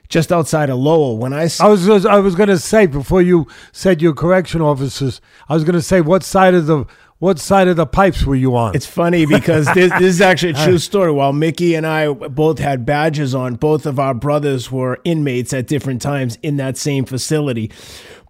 [0.08, 1.18] just outside of Lowell.
[1.18, 4.62] When I, s- I was I was going to say before you said your correction
[4.62, 6.86] officers, I was going to say what side of the
[7.18, 8.74] what side of the pipes were you on?
[8.74, 11.10] it's funny because this, this is actually a true story.
[11.12, 15.66] While Mickey and I both had badges on, both of our brothers were inmates at
[15.66, 17.70] different times in that same facility.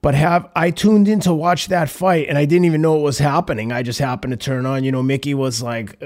[0.00, 3.02] But have I tuned in to watch that fight and I didn't even know what
[3.02, 3.72] was happening.
[3.72, 4.84] I just happened to turn on.
[4.84, 6.00] You know, Mickey was like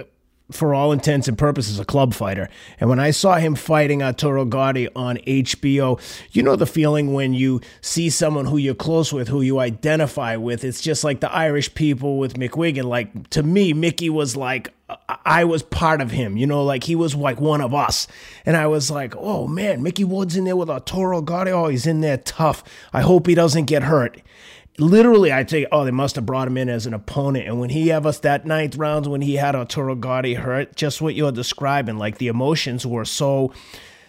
[0.50, 2.48] for all intents and purposes, a club fighter.
[2.78, 6.00] And when I saw him fighting uh, Arturo Gatti on HBO,
[6.33, 10.37] you know the feeling when you see someone who you're close with, who you identify
[10.37, 10.64] with.
[10.64, 12.85] It's just like the Irish people with McGuigan.
[12.85, 14.72] Like to me, Mickey was like
[15.24, 18.07] I was part of him, you know, like he was like one of us.
[18.44, 21.50] And I was like, oh man, Micky Ward's in there with Arturo Gatti.
[21.50, 22.62] Oh, he's in there tough.
[22.92, 24.20] I hope he doesn't get hurt
[24.79, 27.47] literally I think, oh, they must have brought him in as an opponent.
[27.47, 31.01] And when he have us that ninth round, when he had Arturo Gatti hurt, just
[31.01, 33.53] what you're describing, like the emotions were so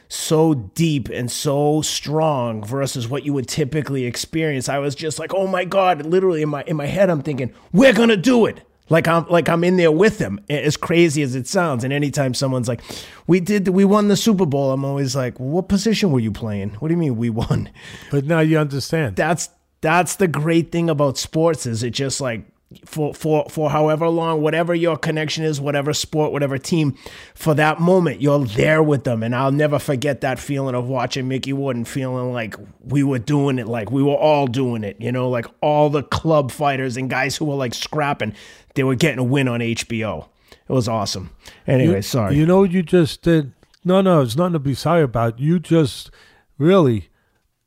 [0.09, 4.69] so deep and so strong versus what you would typically experience.
[4.69, 7.51] I was just like, oh my God, literally in my in my head, I'm thinking,
[7.71, 8.61] we're gonna do it.
[8.89, 11.83] Like I'm like I'm in there with him, as crazy as it sounds.
[11.83, 12.81] And anytime someone's like,
[13.27, 16.71] "We did, we won the Super Bowl," I'm always like, "What position were you playing?
[16.79, 17.69] What do you mean we won?"
[18.11, 19.15] but now you understand.
[19.15, 19.49] that's
[19.83, 22.45] that's the great thing about sports is it just like
[22.85, 26.95] for for for however long whatever your connection is whatever sport whatever team
[27.35, 31.27] for that moment you're there with them and I'll never forget that feeling of watching
[31.27, 34.97] Micky Ward and feeling like we were doing it like we were all doing it
[34.99, 38.33] you know like all the club fighters and guys who were like scrapping
[38.73, 40.27] they were getting a win on HBO
[40.67, 41.29] it was awesome
[41.67, 43.53] anyway You- sorry You know what you just did?
[43.85, 45.39] No, no, it's nothing to be sorry about.
[45.39, 46.09] You just
[46.57, 47.09] really,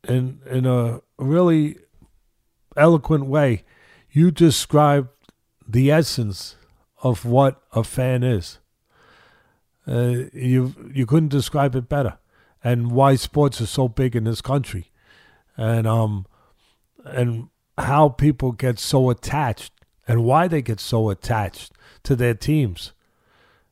[0.08, 1.76] in in a really
[2.76, 3.64] eloquent way,
[4.10, 5.08] you described
[5.66, 6.56] the essence
[7.02, 8.58] of what a fan is.
[9.86, 12.18] Uh, you you couldn't describe it better,
[12.64, 14.90] and why sports are so big in this country,
[15.56, 16.26] and um,
[17.04, 19.72] and how people get so attached,
[20.08, 22.92] and why they get so attached to their teams,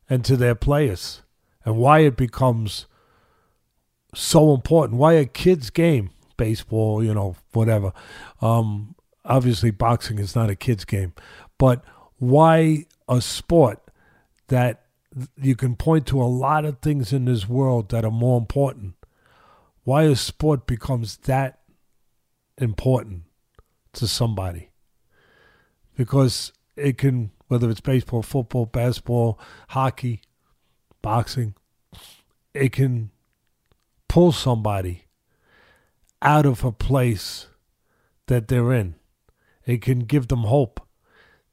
[0.09, 1.23] and to their players,
[1.65, 2.87] and why it becomes
[4.15, 5.01] so important.
[5.01, 7.93] Why a kid's game, baseball, you know, whatever.
[8.41, 8.95] Um,
[9.25, 11.13] obviously, boxing is not a kid's game,
[11.59, 11.85] but
[12.19, 13.81] why a sport
[14.49, 14.85] that
[15.37, 18.95] you can point to a lot of things in this world that are more important.
[19.85, 21.61] Why a sport becomes that
[22.59, 23.23] important
[23.93, 24.71] to somebody?
[25.97, 30.23] Because it can, whether it's baseball, football, basketball, hockey,
[31.03, 31.55] boxing,
[32.55, 33.11] it can
[34.09, 35.04] pull somebody
[36.25, 37.47] out of a place
[38.27, 38.95] that they're in.
[39.67, 40.81] It can give them hope.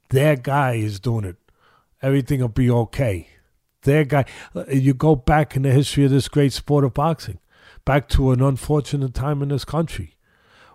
[0.10, 1.38] Their guy is doing it.
[2.02, 3.28] Everything will be okay.
[3.84, 4.26] Their guy.
[4.70, 7.40] You go back in the history of this great sport of boxing,
[7.86, 10.16] back to an unfortunate time in this country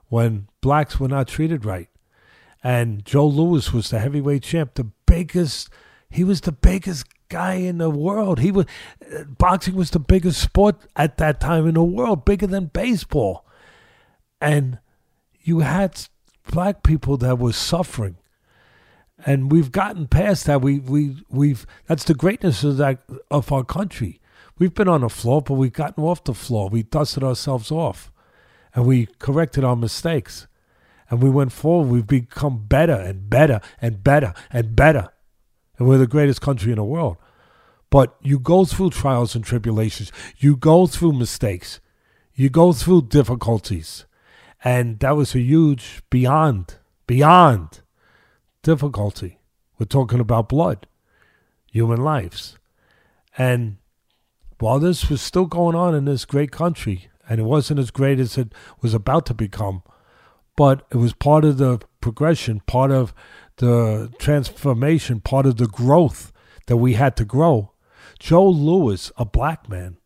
[0.08, 1.88] when blacks were not treated right.
[2.62, 5.68] And Joe Louis was the heavyweight champ, the biggest.
[6.08, 8.40] He was the biggest guy in the world.
[8.40, 8.66] He was
[9.02, 13.44] uh, boxing was the biggest sport at that time in the world, bigger than baseball.
[14.40, 14.78] And
[15.40, 16.00] you had
[16.50, 18.16] black people that were suffering.
[19.24, 20.60] And we've gotten past that.
[20.60, 24.20] We we we've that's the greatness of that of our country.
[24.58, 26.68] We've been on the floor, but we've gotten off the floor.
[26.68, 28.12] We dusted ourselves off.
[28.74, 30.46] And we corrected our mistakes.
[31.08, 31.90] And we went forward.
[31.90, 35.10] We've become better and better and better and better
[35.78, 37.16] and we're the greatest country in the world.
[37.90, 41.80] But you go through trials and tribulations, you go through mistakes,
[42.34, 44.05] you go through difficulties.
[44.66, 46.74] And that was a huge, beyond,
[47.06, 47.82] beyond
[48.64, 49.38] difficulty.
[49.78, 50.88] We're talking about blood,
[51.70, 52.58] human lives.
[53.38, 53.76] And
[54.58, 58.18] while this was still going on in this great country, and it wasn't as great
[58.18, 58.52] as it
[58.82, 59.84] was about to become,
[60.56, 63.14] but it was part of the progression, part of
[63.58, 66.32] the transformation, part of the growth
[66.66, 67.70] that we had to grow.
[68.18, 69.98] Joe Louis, a black man,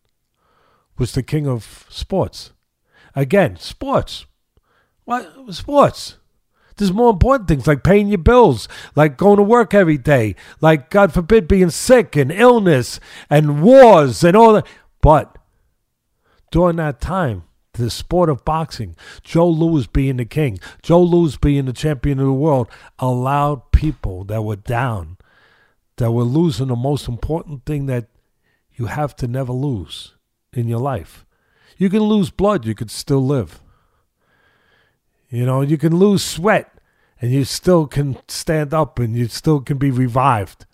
[0.98, 2.52] was the king of sports.
[3.14, 4.26] Again, sports.
[5.10, 6.18] What sports?
[6.76, 10.88] There's more important things like paying your bills, like going to work every day, like
[10.88, 14.68] God forbid being sick and illness and wars and all that.
[15.00, 15.36] But
[16.52, 17.42] during that time,
[17.72, 18.94] the sport of boxing,
[19.24, 22.70] Joe Louis being the king, Joe Louis being the champion of the world,
[23.00, 25.16] allowed people that were down,
[25.96, 28.06] that were losing the most important thing that
[28.76, 30.14] you have to never lose
[30.52, 31.26] in your life.
[31.78, 33.60] You can lose blood, you could still live.
[35.30, 36.72] You know, you can lose sweat
[37.20, 40.66] and you still can stand up and you still can be revived.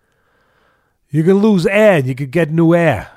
[1.11, 3.11] You can lose air and you can get new air.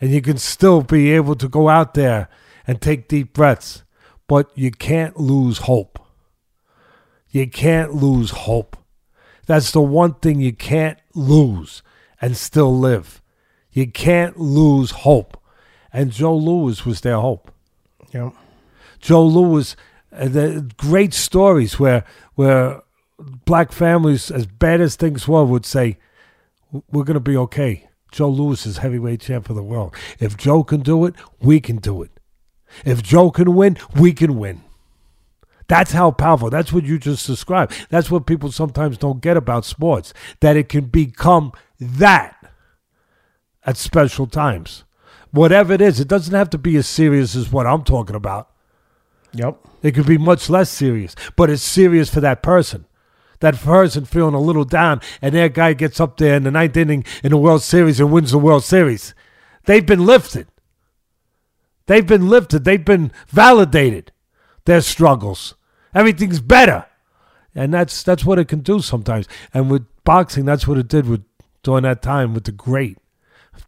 [0.00, 2.28] And you can still be able to go out there
[2.66, 3.84] and take deep breaths.
[4.26, 5.98] But you can't lose hope.
[7.30, 8.76] You can't lose hope.
[9.46, 11.82] That's the one thing you can't lose
[12.20, 13.20] and still live.
[13.72, 15.36] You can't lose hope.
[15.92, 17.50] And Joe Louis was their hope.
[18.12, 18.34] Yep.
[19.00, 19.76] Joe Louis,
[20.18, 22.82] the great stories where where
[23.44, 25.98] black families, as bad as things were, would say,
[26.70, 29.94] "We're going to be okay." Joe Louis is heavyweight champ of the world.
[30.20, 32.12] If Joe can do it, we can do it.
[32.84, 34.62] If Joe can win, we can win.
[35.66, 36.50] That's how powerful.
[36.50, 37.72] That's what you just described.
[37.88, 40.12] That's what people sometimes don't get about sports.
[40.40, 42.36] That it can become that
[43.64, 44.84] at special times.
[45.30, 48.50] Whatever it is, it doesn't have to be as serious as what I'm talking about.
[49.34, 49.58] Yep.
[49.82, 52.86] It could be much less serious, but it's serious for that person.
[53.40, 56.76] That person feeling a little down, and their guy gets up there in the ninth
[56.76, 59.14] inning in the World Series and wins the World Series.
[59.66, 60.46] They've been lifted.
[61.86, 62.64] They've been lifted.
[62.64, 64.12] They've been validated.
[64.64, 65.54] Their struggles.
[65.94, 66.86] Everything's better.
[67.54, 69.28] And that's that's what it can do sometimes.
[69.52, 71.24] And with boxing, that's what it did with
[71.62, 72.98] during that time with the great.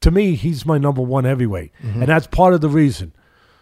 [0.00, 1.72] To me, he's my number one heavyweight.
[1.82, 2.00] Mm-hmm.
[2.00, 3.12] And that's part of the reason.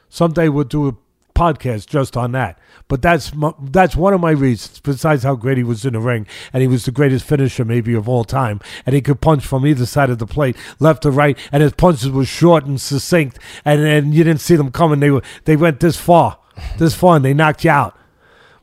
[0.09, 0.97] Someday we'll do a
[1.35, 2.59] podcast just on that.
[2.89, 4.80] But that's my, that's one of my reasons.
[4.80, 7.95] Besides how great he was in the ring, and he was the greatest finisher maybe
[7.95, 11.11] of all time, and he could punch from either side of the plate, left to
[11.11, 15.01] right, and his punches were short and succinct, and and you didn't see them coming.
[15.01, 16.39] They were they went this far,
[16.78, 17.99] this far, and they knocked you out.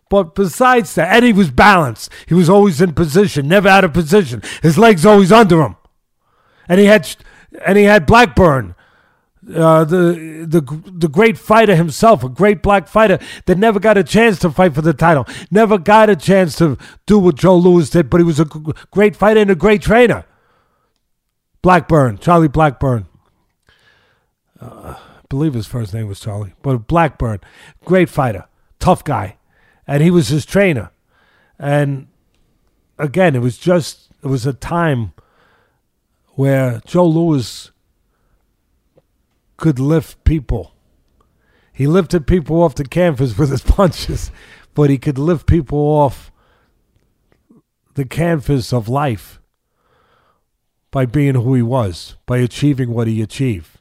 [0.10, 2.12] But besides that, and he was balanced.
[2.28, 4.44] He was always in position, never out of position.
[4.62, 5.78] His legs always under him,
[6.68, 7.16] and he had
[7.66, 8.76] and he had Blackburn,
[9.50, 14.04] uh, the the the great fighter himself, a great black fighter that never got a
[14.04, 16.78] chance to fight for the title, never got a chance to
[17.08, 20.26] do what Joe Louis did, but he was a great fighter and a great trainer.
[21.62, 23.08] Blackburn, Charlie Blackburn.
[24.60, 27.40] Uh, I believe his first name was Charlie, but Blackburn,
[27.84, 28.46] great fighter,
[28.80, 29.38] tough guy,
[29.88, 30.92] and he was his trainer.
[31.58, 32.08] And
[33.00, 35.14] again, it was just it was a time
[36.34, 37.72] where Joe Louis
[39.62, 40.74] could lift people.
[41.72, 44.32] He lifted people off the canvas with his punches,
[44.74, 46.32] but he could lift people off
[47.94, 49.40] the canvas of life
[50.90, 53.80] by being who he was, by achieving what he achieved,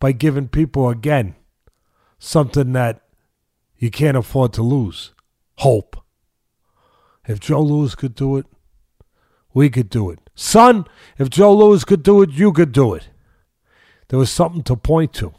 [0.00, 1.36] by giving people again
[2.18, 3.02] something that
[3.76, 5.12] you can't afford to lose
[5.58, 6.02] hope.
[7.28, 8.46] If Joe Louis could do it,
[9.52, 10.20] we could do it.
[10.34, 10.86] Son,
[11.18, 13.08] if Joe Louis could do it, you could do it.
[14.12, 15.32] There was something to point to.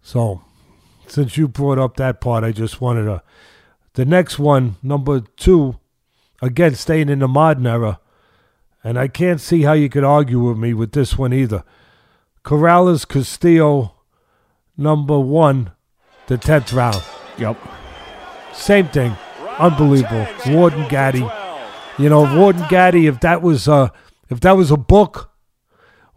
[0.00, 0.42] So,
[1.06, 3.22] since you brought up that part, I just wanted to.
[3.94, 5.78] The next one, number two,
[6.42, 8.00] again, staying in the modern era,
[8.82, 11.62] and I can't see how you could argue with me with this one either.
[12.44, 13.94] Corrales Castillo,
[14.76, 15.70] number one,
[16.26, 17.04] the 10th round.
[17.38, 17.56] Yep.
[18.52, 19.16] Same thing.
[19.60, 20.26] Unbelievable.
[20.48, 21.24] Ward and Gatti.
[21.98, 23.90] You know, Ward and Gatti, if that was uh
[24.28, 25.31] if that was a book,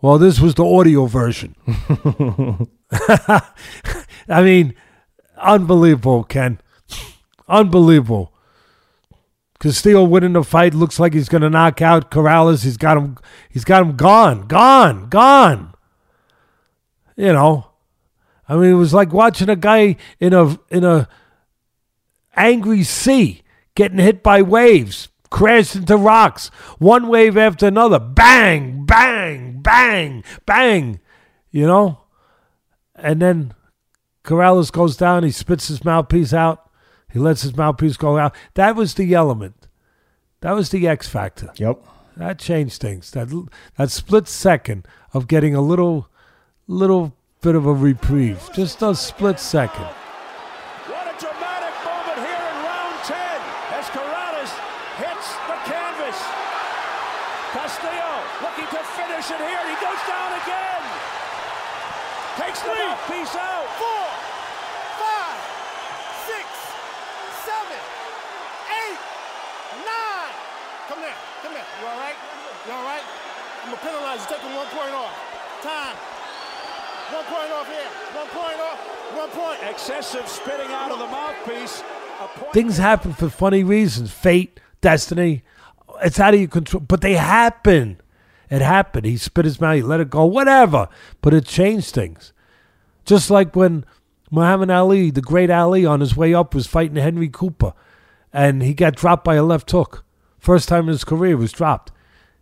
[0.05, 1.55] well, this was the audio version.
[2.91, 4.75] I mean,
[5.35, 6.61] unbelievable, Ken.
[7.47, 8.31] Unbelievable.
[9.57, 12.63] Castillo winning the fight looks like he's gonna knock out Corrales.
[12.63, 13.17] He's got him
[13.49, 15.73] he's got him gone, gone, gone.
[17.15, 17.71] You know.
[18.47, 21.09] I mean, it was like watching a guy in a in a
[22.35, 23.41] angry sea
[23.73, 26.47] getting hit by waves, crashed into rocks,
[26.79, 27.99] one wave after another.
[27.99, 30.99] Bang, bang, bang, bang.
[31.51, 31.99] You know?
[32.95, 33.53] And then
[34.23, 36.69] Corrales goes down, he spits his mouthpiece out,
[37.11, 38.35] he lets his mouthpiece go out.
[38.55, 39.67] That was the element.
[40.41, 41.51] That was the X factor.
[41.55, 41.83] Yep.
[42.17, 43.11] That changed things.
[43.11, 43.29] That
[43.77, 46.09] that split second of getting a little
[46.67, 48.49] little bit of a reprieve.
[48.53, 49.85] Just a split second.
[50.89, 53.15] What a dramatic moment here in round 10
[53.77, 54.51] as Corrales
[54.97, 56.17] hits the canvas.
[57.53, 58.11] Castillo
[58.41, 59.63] looking to finish it here.
[59.69, 60.83] He goes down again.
[62.41, 62.73] Takes the
[63.13, 63.67] piece out.
[63.77, 64.05] four,
[64.97, 65.39] five,
[66.25, 66.45] six,
[67.45, 67.81] seven,
[68.73, 68.99] eight,
[69.85, 70.33] nine.
[70.89, 71.69] Come there, come here.
[71.79, 72.17] You all right?
[72.65, 73.05] You all right?
[73.63, 75.13] I'm gonna penalize you, taking one point off.
[75.61, 75.95] Time.
[77.13, 77.89] One point off here.
[78.17, 78.79] One point off.
[79.13, 79.59] One point.
[79.69, 81.83] Excessive spitting out of the mouthpiece.
[82.19, 84.13] A point Things happen for funny reasons.
[84.13, 85.43] Fate, destiny.
[86.01, 86.79] It's out of your control.
[86.79, 87.99] But they happen.
[88.49, 89.05] It happened.
[89.05, 90.87] He spit his mouth, he let it go, whatever.
[91.19, 92.31] But it changed things.
[93.03, 93.83] Just like when
[94.31, 97.73] Muhammad Ali, the great Ali, on his way up was fighting Henry Cooper
[98.31, 100.05] and he got dropped by a left hook.
[100.39, 101.91] First time in his career he was dropped.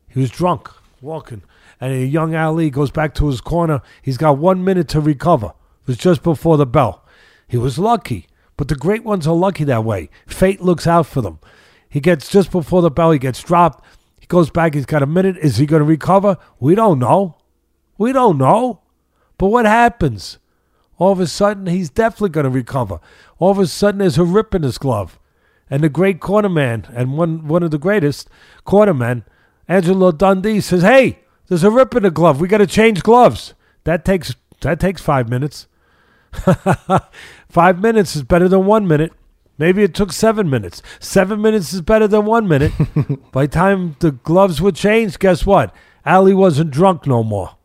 [0.08, 0.70] He was drunk,
[1.02, 1.42] walking.
[1.82, 3.82] And a young Ali goes back to his corner.
[4.04, 5.48] He's got one minute to recover.
[5.82, 7.04] It was just before the bell.
[7.48, 8.28] He was lucky.
[8.58, 10.10] But the great ones are lucky that way.
[10.28, 11.40] Fate looks out for them.
[11.90, 13.84] He gets just before the bell, he gets dropped.
[14.20, 15.38] He goes back, he's got a minute.
[15.38, 16.38] Is he going to recover?
[16.60, 17.38] We don't know.
[17.98, 18.82] We don't know.
[19.38, 20.38] But what happens?
[20.98, 23.00] All of a sudden, he's definitely going to recover.
[23.40, 25.20] All of a sudden, there's a rip in his glove.
[25.70, 28.30] And the great cornerman, and one, one of the greatest
[28.66, 29.24] cornermen,
[29.68, 32.40] Angelo Dundee, says, Hey, there's a rip in the glove.
[32.40, 33.54] We got to change gloves.
[33.84, 35.68] That takes, that takes five minutes.
[37.54, 39.14] five minutes is better than one minute.
[39.60, 40.82] Maybe it took seven minutes.
[41.00, 42.72] Seven minutes is better than one minute.
[43.32, 45.74] By the time the gloves were changed, guess what?
[46.04, 47.56] Ali wasn't drunk no more.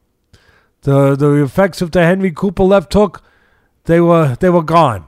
[0.83, 3.25] The the effects of the Henry Cooper left hook,
[3.85, 5.07] they were they were gone.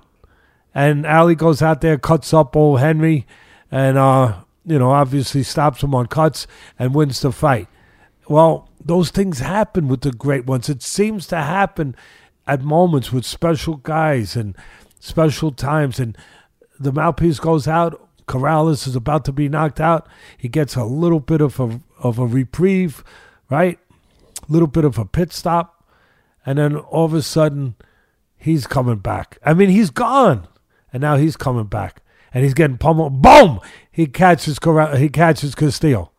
[0.75, 3.27] And Ali goes out there, cuts up old Henry,
[3.71, 6.47] and uh, you know, obviously stops him on cuts
[6.79, 7.69] and wins the fight.
[8.29, 10.69] Well, those things happen with the great ones.
[10.71, 11.95] It seems to happen
[12.51, 14.57] at moments with special guys and
[14.99, 16.01] special times.
[16.01, 16.19] And
[16.81, 18.09] the mouthpiece goes out.
[18.27, 20.09] Corrales is about to be knocked out.
[20.37, 23.05] He gets a little bit of a of a reprieve,
[23.49, 23.79] right?
[24.49, 25.85] A little bit of a pit stop,
[26.47, 27.75] and then all of a sudden,
[28.37, 29.39] he's coming back.
[29.45, 30.47] I mean, he's gone,
[30.93, 33.21] and now he's coming back, and he's getting pummeled.
[33.21, 33.61] Boom!
[33.91, 36.13] He catches Corral- he catches Castillo.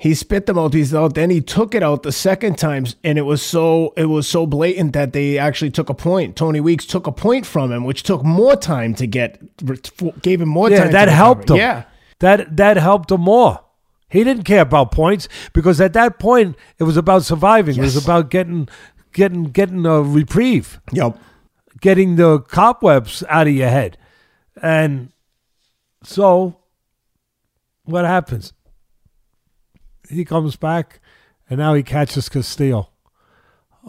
[0.00, 3.22] He spit the mouthpiece out, then he took it out the second time, and it
[3.22, 6.36] was so it was so blatant that they actually took a point.
[6.36, 9.40] Tony Weeks took a point from him, which took more time to get,
[10.22, 10.92] gave him more Yeah, time.
[10.92, 11.56] that helped him.
[11.56, 11.82] Yeah,
[12.20, 13.58] That that helped him more.
[14.08, 17.76] He didn't care about points because at that point it was about surviving.
[17.76, 18.68] It was about getting
[19.12, 21.18] getting getting a reprieve, yep.
[21.80, 23.98] getting the cobwebs out of your head.
[24.62, 25.10] And
[26.04, 26.56] so
[27.84, 28.52] what happens?
[30.08, 31.00] He comes back
[31.50, 32.90] and now he catches Castillo.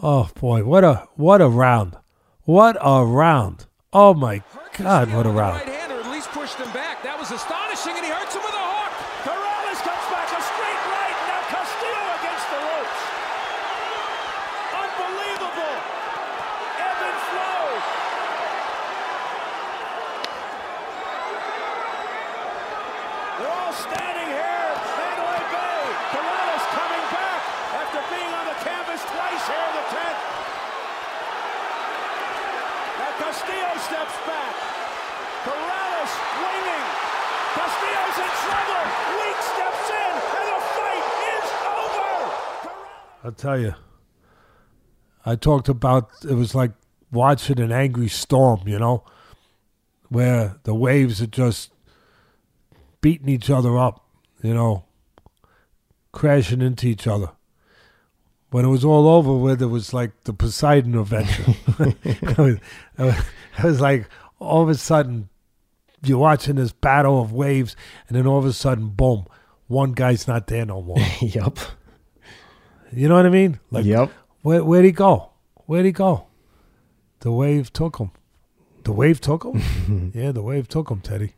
[0.02, 1.96] Oh boy, what a what a round!
[2.44, 3.66] What a round!
[3.92, 4.42] Oh my
[4.76, 5.60] God, what a round!
[5.60, 7.02] Right hand, or at least pushed him back.
[7.02, 8.92] That was astonishing, and he hurts him with a hook.
[9.28, 11.16] Corrales comes back a straight right.
[11.28, 13.02] Now Castillo against the ropes.
[14.72, 15.76] Unbelievable.
[16.80, 17.64] Ebb and flow.
[23.36, 25.80] They're all standing here at Mandalay Bay.
[26.12, 27.40] Corrales coming back
[27.84, 30.20] after being on the canvas twice here in the 10th.
[33.00, 34.52] Now Castillo steps back.
[35.48, 36.86] Corrales winging.
[37.56, 38.84] Castillo's in trouble.
[39.24, 41.48] Weeks steps in, and the fight is
[41.80, 42.12] over.
[43.24, 43.74] I'll tell you.
[45.24, 46.72] I talked about it was like
[47.12, 49.04] watching an angry storm, you know,
[50.08, 51.72] where the waves are just
[53.00, 54.04] beating each other up,
[54.42, 54.84] you know,
[56.12, 57.30] crashing into each other.
[58.50, 61.54] When it was all over with, it was like the Poseidon adventure.
[62.04, 63.24] it, was, it was-
[63.58, 65.28] it was like all of a sudden
[66.02, 67.76] you're watching this battle of waves,
[68.08, 69.26] and then all of a sudden, boom,
[69.66, 70.96] one guy's not there no more.
[71.20, 71.58] Yep.
[72.92, 73.60] You know what I mean?
[73.70, 74.10] Like, Yep.
[74.42, 75.30] where, where'd he go?
[75.66, 76.26] Where'd he go?
[77.20, 78.10] The wave took him.
[78.84, 80.10] The wave took him?
[80.14, 81.34] yeah, the wave took him, Teddy.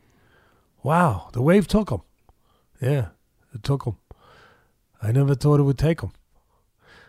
[0.81, 2.01] Wow, the wave took him.
[2.81, 3.07] Yeah,
[3.53, 3.97] it took him.
[5.01, 6.11] I never thought it would take him.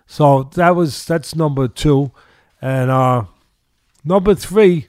[0.07, 2.13] So that was that's number two.
[2.61, 3.25] And uh
[4.05, 4.89] number three,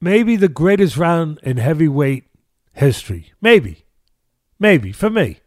[0.00, 2.24] maybe the greatest round in heavyweight
[2.72, 3.32] history.
[3.40, 3.84] Maybe.
[4.58, 5.40] Maybe, for me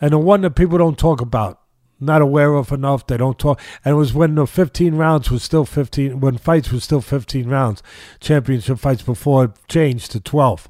[0.00, 1.60] and the one that people don't talk about,
[2.00, 3.06] not aware of enough.
[3.06, 3.60] They don't talk.
[3.84, 7.48] And it was when the 15 rounds was still 15, when fights was still 15
[7.48, 7.82] rounds,
[8.20, 10.68] championship fights before it changed to 12.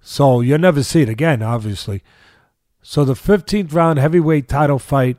[0.00, 2.02] So you'll never see it again, obviously.
[2.80, 5.16] So the 15th round heavyweight title fight,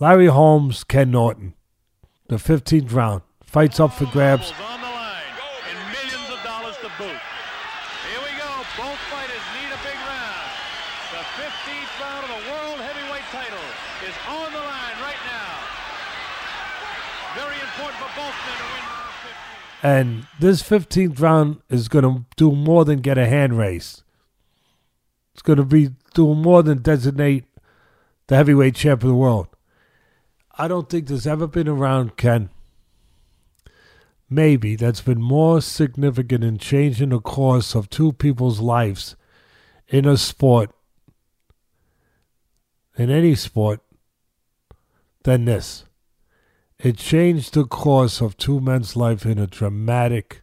[0.00, 1.54] Larry Holmes, Ken Norton.
[2.28, 3.22] The 15th round.
[3.44, 4.50] Fights up for grabs.
[4.58, 5.28] on the line
[5.68, 7.20] and millions of dollars to boot.
[8.08, 8.50] Here we go.
[8.80, 10.48] Both fighters need a big round.
[11.12, 13.68] The 15th round of the World Heavyweight title
[14.08, 15.52] is on the line right now.
[17.36, 19.73] Very important for both men to win round 15.
[19.84, 24.02] And this 15th round is going to do more than get a hand raised.
[25.34, 27.44] It's going to be doing more than designate
[28.28, 29.48] the heavyweight champ of the world.
[30.56, 32.48] I don't think there's ever been a round, Ken,
[34.30, 39.16] maybe that's been more significant in changing the course of two people's lives
[39.88, 40.70] in a sport,
[42.96, 43.80] in any sport,
[45.24, 45.84] than this.
[46.84, 50.42] It changed the course of two men's life in a dramatic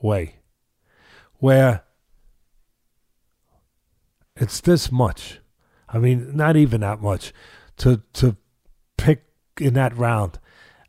[0.00, 0.36] way,
[1.38, 1.82] where
[4.36, 5.40] it's this much.
[5.88, 7.32] I mean, not even that much
[7.78, 8.36] to to
[8.96, 9.24] pick
[9.58, 10.38] in that round.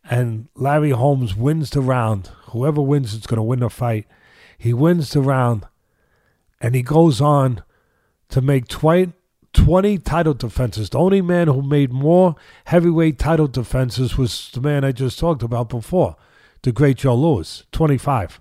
[0.07, 2.27] And Larry Holmes wins the round.
[2.51, 4.05] Whoever wins is going to win the fight.
[4.59, 5.65] He wins the round,
[6.61, 7.63] and he goes on
[8.29, 9.13] to make twi-
[9.67, 10.89] 20 title defenses.
[10.91, 12.35] The only man who made more
[12.67, 16.15] heavyweight title defenses was the man I just talked about before,
[16.63, 18.39] the great Joe Louis, 25.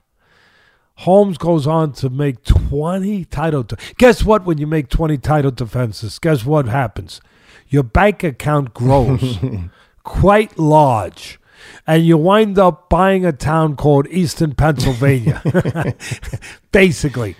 [0.98, 3.64] Holmes goes on to make 20 title.
[3.64, 4.46] De- Guess what?
[4.46, 7.20] When you make 20 title defenses, guess what happens?
[7.68, 9.38] Your bank account grows
[10.04, 11.40] quite large.
[11.88, 15.42] And you wind up buying a town called Eastern Pennsylvania.
[16.70, 17.34] Basically.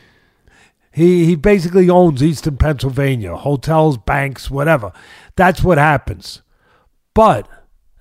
[0.97, 4.93] He he basically owns Eastern Pennsylvania, hotels, banks, whatever.
[5.37, 6.41] That's what happens.
[7.13, 7.47] But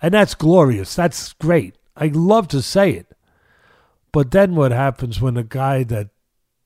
[0.02, 0.96] and that's glorious.
[0.96, 1.76] That's great.
[1.98, 3.08] I love to say it.
[4.14, 6.08] But then what happens when a guy that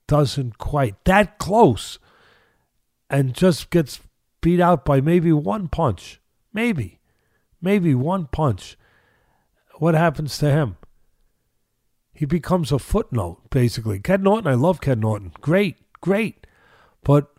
[0.05, 1.97] doesn't quite that close
[3.09, 3.99] and just gets
[4.39, 6.21] beat out by maybe one punch,
[6.53, 6.99] maybe,
[7.59, 8.77] maybe one punch,
[9.79, 10.77] what happens to him?
[12.13, 13.97] He becomes a footnote, basically.
[13.97, 15.31] Ken Norton, I love Ken Norton.
[15.41, 16.45] Great, great.
[17.03, 17.31] But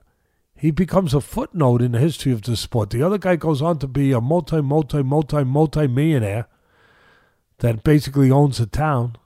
[0.57, 2.91] he becomes a footnote in the history of the sport.
[2.91, 6.47] The other guy goes on to be a multi, multi, multi, multi millionaire
[7.59, 9.17] that basically owns a town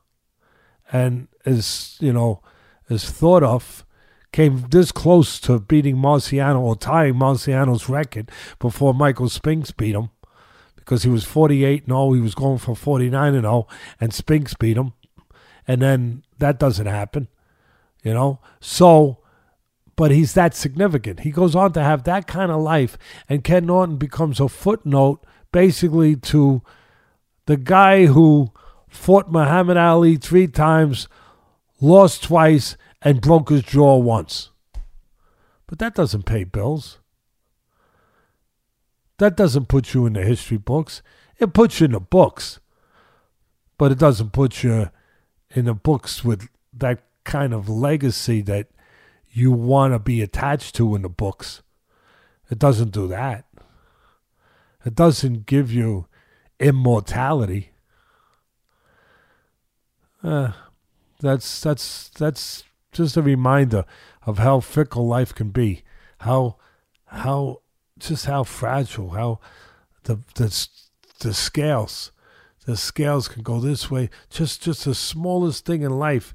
[0.92, 2.40] and is, you know,
[2.88, 3.84] is thought of,
[4.32, 10.10] came this close to beating Marciano or tying Marciano's record before Michael Spinks beat him
[10.76, 12.12] because he was 48 and 0.
[12.12, 13.66] He was going for 49 and 0,
[14.00, 14.92] and Spinks beat him.
[15.66, 17.28] And then that doesn't happen,
[18.02, 18.40] you know?
[18.60, 19.18] So,
[19.96, 21.20] but he's that significant.
[21.20, 25.24] He goes on to have that kind of life, and Ken Norton becomes a footnote
[25.52, 26.62] basically to
[27.46, 28.52] the guy who
[28.88, 31.08] fought Muhammad Ali three times,
[31.80, 34.50] lost twice, and broke his jaw once.
[35.66, 36.98] but that doesn't pay bills.
[39.18, 41.02] That doesn't put you in the history books.
[41.38, 42.60] It puts you in the books,
[43.78, 44.90] but it doesn't put you
[45.50, 48.68] in the books with that kind of legacy that
[49.36, 51.60] you want to be attached to in the books.
[52.50, 53.44] It doesn't do that.
[54.86, 56.06] It doesn't give you
[56.60, 57.72] immortality.
[60.22, 60.52] Uh,
[61.20, 63.84] that's that's that's just a reminder
[64.24, 65.82] of how fickle life can be,
[66.18, 66.56] how
[67.06, 67.60] how
[67.98, 69.40] just how fragile, how
[70.04, 70.68] the the
[71.18, 72.12] the scales,
[72.66, 74.10] the scales can go this way.
[74.30, 76.34] Just just the smallest thing in life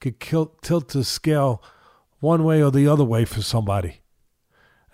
[0.00, 1.62] could kill, tilt the scale
[2.20, 4.00] one way or the other way for somebody,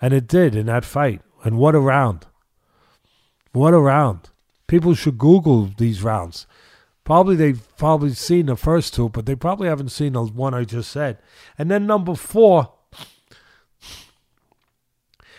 [0.01, 1.21] and it did in that fight.
[1.43, 2.25] And what a round!
[3.51, 4.29] What a round!
[4.67, 6.47] People should Google these rounds.
[7.03, 10.65] Probably they've probably seen the first two, but they probably haven't seen the one I
[10.65, 11.19] just said.
[11.57, 12.73] And then number four,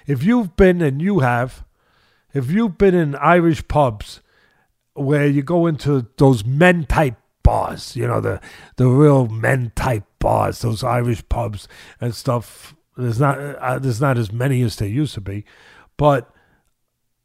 [0.07, 1.65] if you've been and you have,
[2.33, 4.23] if you've been in Irish pubs
[4.95, 8.41] where you go into those men type bars, you know, the
[8.77, 11.69] the real men type bars, those Irish pubs
[12.01, 12.75] and stuff.
[12.97, 15.45] There's not uh, there's not as many as there used to be,
[15.97, 16.31] but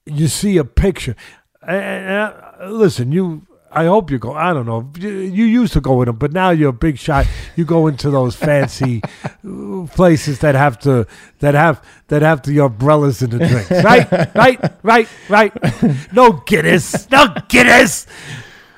[0.06, 1.16] you see a picture.
[1.62, 3.48] And, and, listen, you.
[3.76, 4.34] I hope you go.
[4.34, 4.92] I don't know.
[5.00, 7.26] You, you used to go with them, but now you're a big shot.
[7.56, 11.08] You go into those fancy uh, places that have to
[11.40, 13.72] that have that have the umbrellas and the drinks.
[13.84, 16.14] Right, right, right, right.
[16.14, 18.06] No Guinness, no Guinness.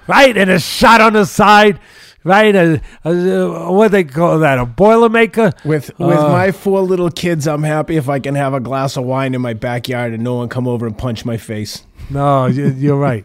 [0.07, 1.79] Right, and a shot on the side.
[2.25, 4.57] Right, a, a, what they call that?
[4.57, 8.55] A boilermaker With with Uh, my four little kids, I'm happy if I can have
[8.55, 11.37] a glass of wine in my backyard and no one come over and punch my
[11.37, 11.85] face.
[12.09, 13.23] No, you- you're right.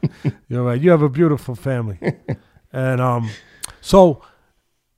[0.48, 0.78] You're right.
[0.78, 1.98] You have a beautiful family,
[2.74, 3.30] and um,
[3.80, 4.20] so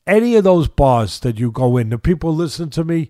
[0.04, 3.08] any of those bars that you go in, the people listen to me.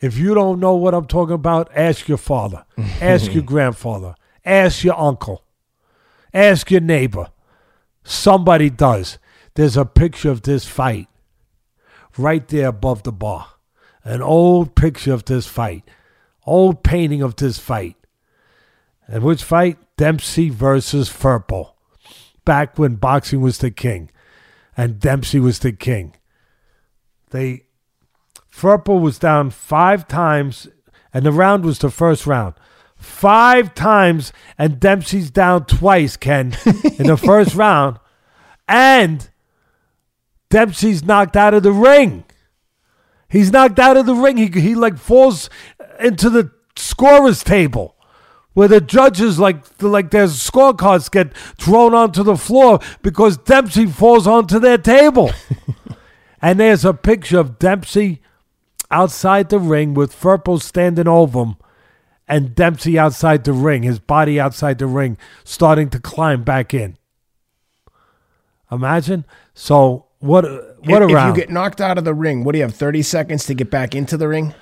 [0.00, 2.66] If you don't know what I'm talking about, ask your father,
[3.00, 4.14] ask your grandfather,
[4.44, 5.42] ask your uncle,
[6.34, 7.28] ask your neighbor.
[8.02, 9.18] Somebody does.
[9.54, 11.08] There's a picture of this fight
[12.16, 13.48] right there above the bar.
[14.02, 15.84] An old picture of this fight,
[16.44, 17.96] old painting of this fight.
[19.06, 19.78] And which fight?
[19.96, 21.72] Dempsey versus Firpo.
[22.44, 24.10] Back when boxing was the king
[24.76, 26.14] and Dempsey was the king.
[27.30, 27.64] They
[28.50, 30.68] Firpo was down five times,
[31.12, 32.54] and the round was the first round.
[32.96, 36.56] Five times, and Dempsey's down twice, Ken,
[36.98, 37.98] in the first round.
[38.68, 39.28] And
[40.54, 42.22] Dempsey's knocked out of the ring.
[43.28, 44.36] He's knocked out of the ring.
[44.36, 45.50] He, he like falls
[45.98, 47.96] into the scorer's table
[48.52, 54.28] where the judges like like their scorecards get thrown onto the floor because Dempsey falls
[54.28, 55.32] onto their table.
[56.40, 58.22] and there's a picture of Dempsey
[58.92, 61.56] outside the ring with Firpo standing over him
[62.28, 66.96] and Dempsey outside the ring, his body outside the ring, starting to climb back in.
[68.70, 69.24] Imagine.
[69.52, 72.52] So what uh, what if, a if you get knocked out of the ring, what
[72.52, 72.74] do you have?
[72.74, 74.54] Thirty seconds to get back into the ring.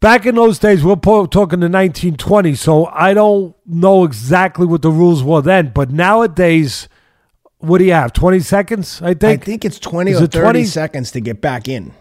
[0.00, 4.82] Back in those days, we're po- talking the 1920s, so I don't know exactly what
[4.82, 5.72] the rules were then.
[5.74, 6.86] But nowadays,
[7.58, 8.12] what do you have?
[8.12, 9.42] 20 seconds, I think.
[9.42, 9.64] I think.
[9.64, 10.64] it's twenty Is or it thirty 20?
[10.66, 11.92] seconds to get back in.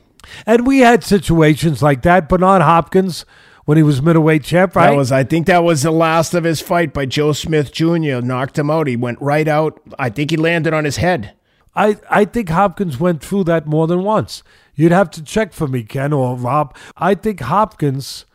[0.45, 2.27] and we had situations like that.
[2.27, 3.23] Bernard Hopkins,
[3.63, 4.89] when he was middleweight champ, right?
[4.91, 8.19] That was, I think, that was the last of his fight by Joe Smith Jr.
[8.21, 8.87] Knocked him out.
[8.87, 9.79] He went right out.
[9.97, 11.33] I think he landed on his head.
[11.75, 14.43] I, I think Hopkins went through that more than once.
[14.75, 16.75] You'd have to check for me, Ken or Rob.
[16.97, 18.25] I think Hopkins,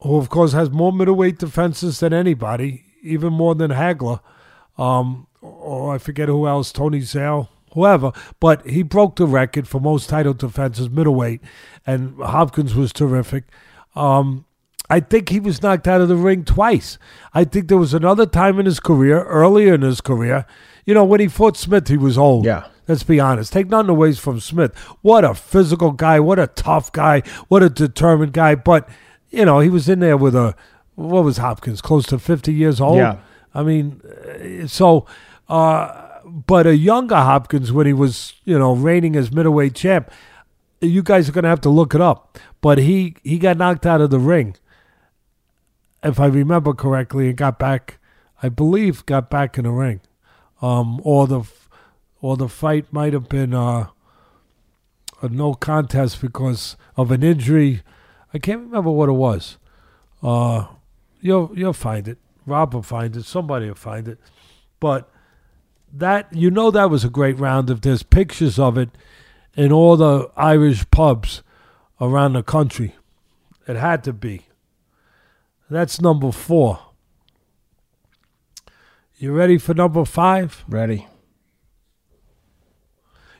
[0.00, 4.20] who of course has more middleweight defenses than anybody, even more than Hagler,
[4.78, 9.80] um, or I forget who else, Tony Zale, whoever, but he broke the record for
[9.80, 11.40] most title defenses middleweight,
[11.86, 13.44] and Hopkins was terrific.
[13.94, 14.44] Um,
[14.88, 16.98] I think he was knocked out of the ring twice.
[17.34, 20.46] I think there was another time in his career, earlier in his career,
[20.86, 22.46] you know, when he fought Smith, he was old.
[22.46, 22.68] Yeah.
[22.88, 23.52] Let's be honest.
[23.52, 24.76] Take nothing away from Smith.
[25.02, 26.20] What a physical guy.
[26.20, 27.22] What a tough guy.
[27.48, 28.54] What a determined guy.
[28.54, 28.88] But,
[29.30, 30.54] you know, he was in there with a,
[30.94, 31.80] what was Hopkins?
[31.80, 32.98] Close to 50 years old?
[32.98, 33.18] Yeah.
[33.52, 35.06] I mean, uh, so,
[35.48, 40.10] uh, but a younger Hopkins when he was, you know, reigning as middleweight champ,
[40.80, 42.38] you guys are going to have to look it up.
[42.60, 44.56] But he, he got knocked out of the ring,
[46.04, 47.98] if I remember correctly, and got back,
[48.42, 50.00] I believe, got back in the ring.
[50.62, 51.42] Um, or the,
[52.20, 53.88] or the fight might have been uh,
[55.22, 57.82] a no contest because of an injury.
[58.32, 59.58] I can't remember what it was.
[60.22, 60.66] Uh,
[61.20, 62.18] you'll you'll find it.
[62.46, 63.24] Rob will find it.
[63.24, 64.18] Somebody will find it.
[64.80, 65.10] But
[65.92, 67.70] that you know that was a great round.
[67.70, 68.90] If there's pictures of it
[69.54, 71.42] in all the Irish pubs
[72.00, 72.94] around the country,
[73.66, 74.46] It had to be.
[75.68, 76.78] That's number four.
[79.18, 80.64] You ready for number five?
[80.68, 81.06] Ready.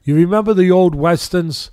[0.04, 1.70] You remember the old westerns,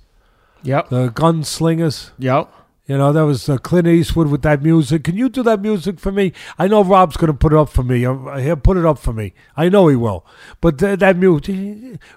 [0.62, 0.88] Yep.
[0.90, 2.10] the gunslingers?
[2.18, 2.52] Yep.
[2.86, 5.04] You know, that was uh, Clint Eastwood with that music.
[5.04, 6.32] Can you do that music for me?
[6.58, 8.04] I know Rob's going to put it up for me.
[8.04, 9.32] Uh, He'll put it up for me.
[9.56, 10.26] I know he will.
[10.60, 12.00] But th- that music.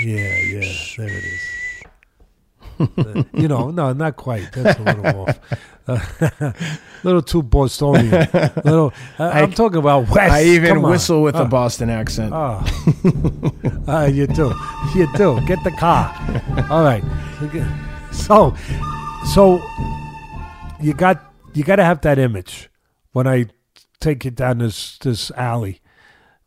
[0.00, 1.57] Yeah, yeah, there it is.
[2.78, 4.50] Uh, you know, no, not quite.
[4.52, 5.38] That's a little off.
[5.88, 6.54] A
[7.04, 8.10] little too Bostonian.
[8.64, 8.92] Little.
[9.18, 10.32] I, I'm talking about West.
[10.32, 12.32] I even whistle with a Uh, Boston accent.
[12.34, 12.62] Oh,
[13.88, 14.52] Ah, you do,
[14.94, 15.40] you do.
[15.46, 16.14] Get the car.
[16.70, 17.02] All right.
[18.12, 18.54] So,
[19.34, 19.60] so
[20.80, 21.22] you got
[21.54, 22.68] you got to have that image
[23.12, 23.46] when I
[24.00, 25.80] take you down this this alley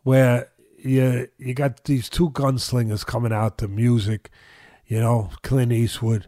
[0.03, 4.29] where you you got these two gunslingers coming out to music,
[4.91, 6.27] you know, Clint Eastwood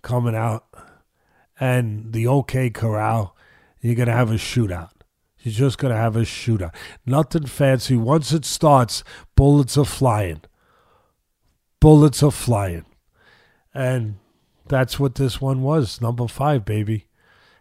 [0.00, 0.64] coming out,
[1.60, 3.36] and the OK Corral.
[3.82, 4.92] You're gonna have a shootout.
[5.40, 6.74] You're just gonna have a shootout.
[7.04, 7.94] Nothing fancy.
[7.94, 9.04] Once it starts,
[9.36, 10.40] bullets are flying.
[11.80, 12.86] Bullets are flying,
[13.74, 14.16] and
[14.68, 16.00] that's what this one was.
[16.00, 17.08] Number five, baby.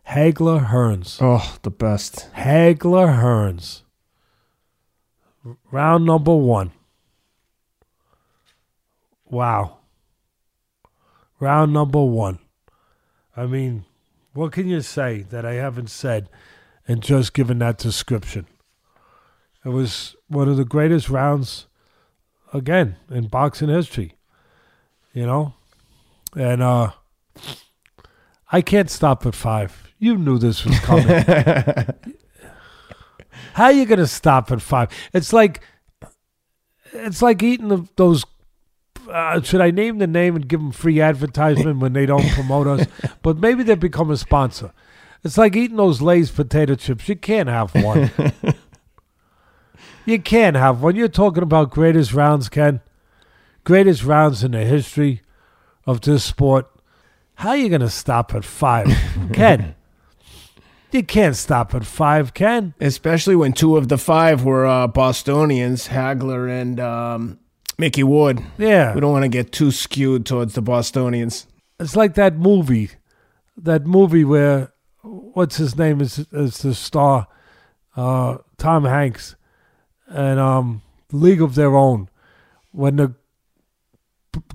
[0.07, 1.17] Hagler Hearns.
[1.19, 2.29] oh, the best.
[2.37, 3.81] Hagler Hearns.
[5.71, 6.71] Round number one.
[9.25, 9.79] Wow.
[11.41, 12.37] Round number one.
[13.35, 13.85] I mean,
[14.33, 16.29] what can you say that I haven't said
[16.87, 18.45] and just given that description?
[19.65, 21.65] It was one of the greatest rounds,
[22.53, 24.13] again, in boxing history.
[25.13, 25.55] You know?
[26.35, 26.91] And uh
[28.51, 29.91] I can't stop at five.
[29.97, 31.07] You knew this was coming.
[33.53, 34.89] How are you gonna stop at five?
[35.11, 35.61] It's like
[36.93, 38.25] it's like eating the, those.
[39.09, 42.67] Uh, should I name the name and give them free advertisement when they don't promote
[42.67, 42.87] us?
[43.21, 44.73] But maybe they become a sponsor.
[45.23, 47.07] It's like eating those Lay's potato chips.
[47.07, 48.09] You can't have one.
[50.05, 50.95] you can't have one.
[50.95, 52.81] You're talking about greatest rounds, Ken.
[53.63, 55.21] Greatest rounds in the history
[55.85, 56.67] of this sport.
[57.35, 58.87] How are you going to stop at five?
[59.33, 59.75] Ken,
[60.91, 62.73] you can't stop at five, Ken.
[62.79, 67.39] Especially when two of the five were uh, Bostonians, Hagler and um,
[67.81, 68.43] Micky Ward.
[68.59, 68.93] Yeah.
[68.93, 71.47] We don't want to get too skewed towards the Bostonians.
[71.79, 72.91] It's like that movie,
[73.57, 74.71] that movie where
[75.01, 77.27] what's his name is is the star,
[77.97, 79.35] uh, Tom Hanks,
[80.05, 82.07] and um, League of Their Own.
[82.71, 83.15] When the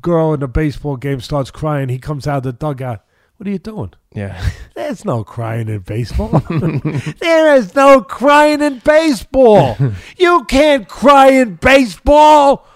[0.00, 3.04] girl in the baseball game starts crying, he comes out of the dugout.
[3.38, 3.92] What are you doing?
[4.14, 4.40] Yeah.
[4.76, 6.28] There's no crying in baseball.
[7.20, 9.76] there is no crying in baseball.
[10.16, 12.68] you can't cry in baseball.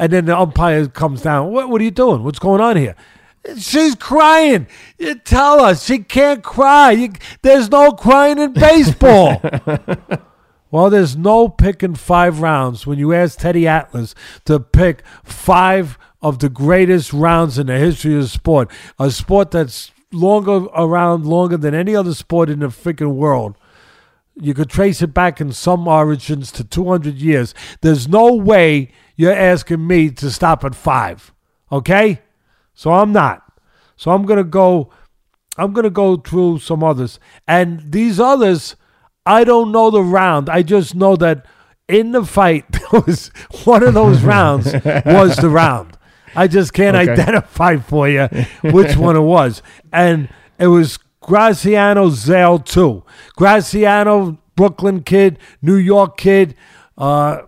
[0.00, 1.52] And then the umpire comes down.
[1.52, 2.24] What, what are you doing?
[2.24, 2.96] What's going on here?
[3.58, 4.66] She's crying.
[4.98, 6.92] You tell us she can't cry.
[6.92, 9.42] You, there's no crying in baseball.
[10.70, 14.14] well, there's no picking five rounds when you ask Teddy Atlas
[14.46, 19.50] to pick five of the greatest rounds in the history of the sport, a sport
[19.50, 23.54] that's longer around longer than any other sport in the freaking world.
[24.34, 27.54] You could trace it back in some origins to 200 years.
[27.82, 31.32] There's no way you're asking me to stop at five.
[31.70, 32.20] Okay?
[32.74, 33.42] So I'm not.
[33.96, 34.90] So I'm gonna go.
[35.58, 38.76] I'm gonna go through some others, and these others,
[39.26, 40.48] I don't know the round.
[40.48, 41.44] I just know that
[41.88, 43.30] in the fight, there was
[43.64, 44.72] one of those rounds
[45.04, 45.98] was the round.
[46.34, 47.12] I just can't Okay.
[47.12, 48.28] identify for you
[48.62, 49.62] which one it was,
[49.92, 53.04] and it was Graziano Zale too.
[53.36, 56.54] Graziano, Brooklyn kid, New York kid.
[56.96, 57.42] Uh,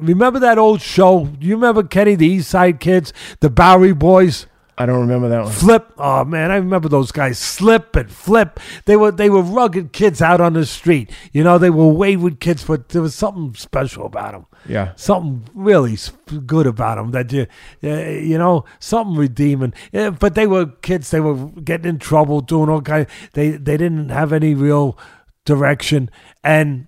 [0.00, 1.26] remember that old show?
[1.26, 4.46] Do you remember Kenny, the East Side Kids, the Bowery Boys?
[4.80, 5.52] I don't remember that one.
[5.52, 7.38] Flip, oh man, I remember those guys.
[7.38, 8.58] Slip and flip.
[8.86, 11.10] They were they were rugged kids out on the street.
[11.32, 14.46] You know, they were wayward kids, but there was something special about them.
[14.66, 14.94] Yeah.
[14.96, 15.98] Something really
[16.46, 17.46] good about them that you,
[17.84, 19.74] uh, you know, something redeeming.
[19.92, 21.10] But they were kids.
[21.10, 23.06] They were getting in trouble, doing all kind.
[23.34, 24.98] They they didn't have any real
[25.44, 26.10] direction.
[26.42, 26.86] And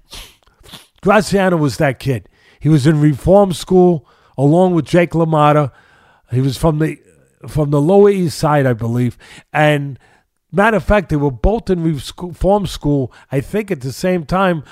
[1.02, 2.26] Graziano was that kid.
[2.62, 4.08] He was in reform school
[4.38, 5.72] along with Jake LaMotta.
[6.30, 6.96] He was from the
[7.48, 9.18] from the Lower East Side, I believe.
[9.52, 9.98] And
[10.52, 14.62] matter of fact, they were both in reform school, I think, at the same time.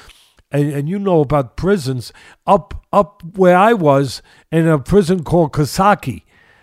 [0.53, 2.13] And, and you know about prisons
[2.47, 4.23] up up where I was
[4.53, 6.23] in a prison called Coxsackie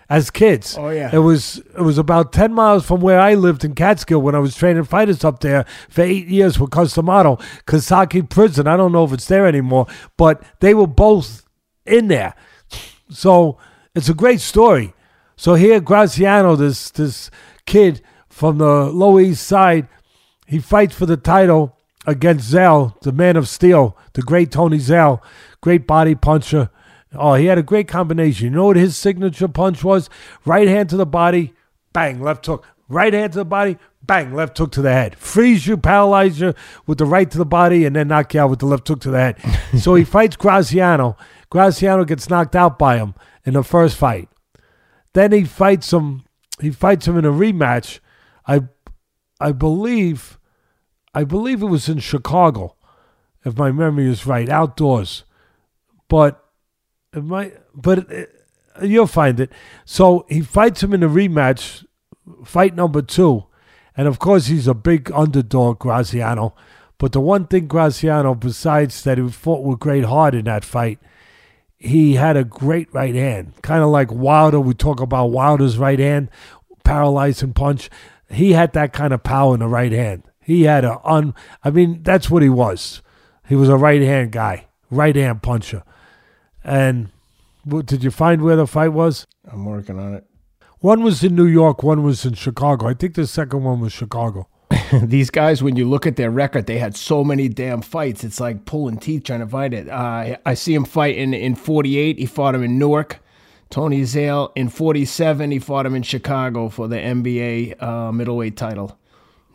[0.09, 0.77] as kids.
[0.77, 1.09] Oh, yeah.
[1.13, 4.39] It was it was about ten miles from where I lived in Catskill when I
[4.39, 7.37] was training fighters up there for eight years with Customato.
[7.65, 8.67] Coxsackie prison.
[8.67, 11.45] I don't know if it's there anymore, but they were both
[11.85, 12.33] in there.
[13.09, 13.57] So
[13.95, 14.93] it's a great story.
[15.35, 17.29] So here, Graziano, this this
[17.65, 19.87] kid from the Lower East Side.
[20.47, 25.21] He fights for the title against Zale, the man of steel, the great Tony Zale,
[25.59, 26.69] great body puncher.
[27.13, 28.45] Oh, he had a great combination.
[28.45, 30.09] You know what his signature punch was?
[30.45, 31.53] Right hand to the body,
[31.93, 32.65] bang, left hook.
[32.89, 35.17] Right hand to the body, bang, left hook to the head.
[35.17, 36.53] Freeze you, paralyze you
[36.85, 39.01] with the right to the body, and then knock you out with the left hook
[39.01, 39.37] to the head.
[39.79, 41.17] so he fights Graziano.
[41.49, 43.13] Graziano gets knocked out by him
[43.45, 44.29] in the first fight.
[45.13, 46.23] Then he fights him.
[46.59, 47.99] He fights him in a rematch.
[48.45, 48.61] I,
[49.39, 50.37] I believe,
[51.13, 52.75] I believe it was in Chicago,
[53.45, 55.23] if my memory is right, outdoors.
[56.09, 56.43] But
[57.13, 58.45] it might, but it,
[58.81, 59.51] you'll find it.
[59.85, 61.85] So he fights him in a rematch,
[62.43, 63.45] fight number two,
[63.95, 66.55] and of course he's a big underdog, Graziano.
[66.97, 70.99] But the one thing Graziano, besides that he fought with great heart in that fight,
[71.77, 74.59] he had a great right hand, kind of like Wilder.
[74.59, 76.29] We talk about Wilder's right hand,
[76.83, 77.89] paralyzing punch.
[78.29, 80.23] He had that kind of power in the right hand.
[80.39, 81.35] He had a un.
[81.63, 83.01] I mean, that's what he was.
[83.47, 85.83] He was a right hand guy, right hand puncher.
[86.67, 87.09] And
[87.63, 89.25] what, did you find where the fight was?
[89.51, 90.25] I'm working on it.
[90.79, 92.87] One was in New York, one was in Chicago.
[92.87, 94.47] I think the second one was Chicago.
[94.91, 98.23] These guys, when you look at their record, they had so many damn fights.
[98.23, 99.89] It's like pulling teeth trying to fight it.
[99.89, 102.19] Uh, I see him fight in, in 48.
[102.19, 103.19] He fought him in Newark.
[103.69, 105.51] Tony Zale in 47.
[105.51, 108.97] He fought him in Chicago for the NBA uh, middleweight title.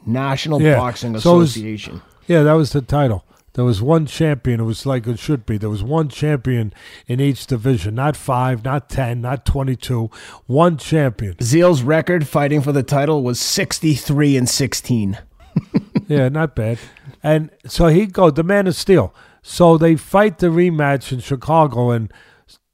[0.04, 0.76] National Yeah.
[0.76, 2.02] Boxing So it was- Association.
[2.26, 3.24] Yeah, that was the title.
[3.54, 4.60] There was one champion.
[4.60, 5.58] It was like it should be.
[5.58, 6.72] There was one champion
[7.06, 10.10] in each division, not five, not 10, not 22.
[10.46, 11.36] One champion.
[11.42, 15.18] Zale's record fighting for the title was 63 and 16.
[16.08, 16.78] yeah, not bad.
[17.22, 19.14] And so he goes, the man of steel.
[19.42, 22.12] So they fight the rematch in Chicago, and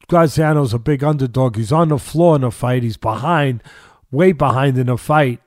[0.08, 1.56] Graziano's a big underdog.
[1.56, 2.82] He's on the floor in the fight.
[2.82, 3.62] He's behind,
[4.10, 5.40] way behind in the fight.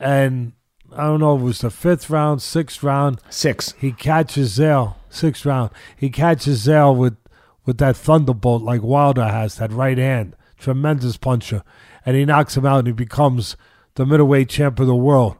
[0.00, 0.52] And
[0.96, 3.20] I don't know, it was the fifth round, sixth round.
[3.28, 3.74] Six.
[3.78, 5.70] He catches Zale, sixth round.
[5.96, 7.16] He catches Zale with,
[7.64, 10.36] with that thunderbolt like Wilder has, that right hand.
[10.58, 11.62] Tremendous puncher.
[12.06, 13.56] And he knocks him out and he becomes
[13.94, 15.36] the middleweight champ of the world.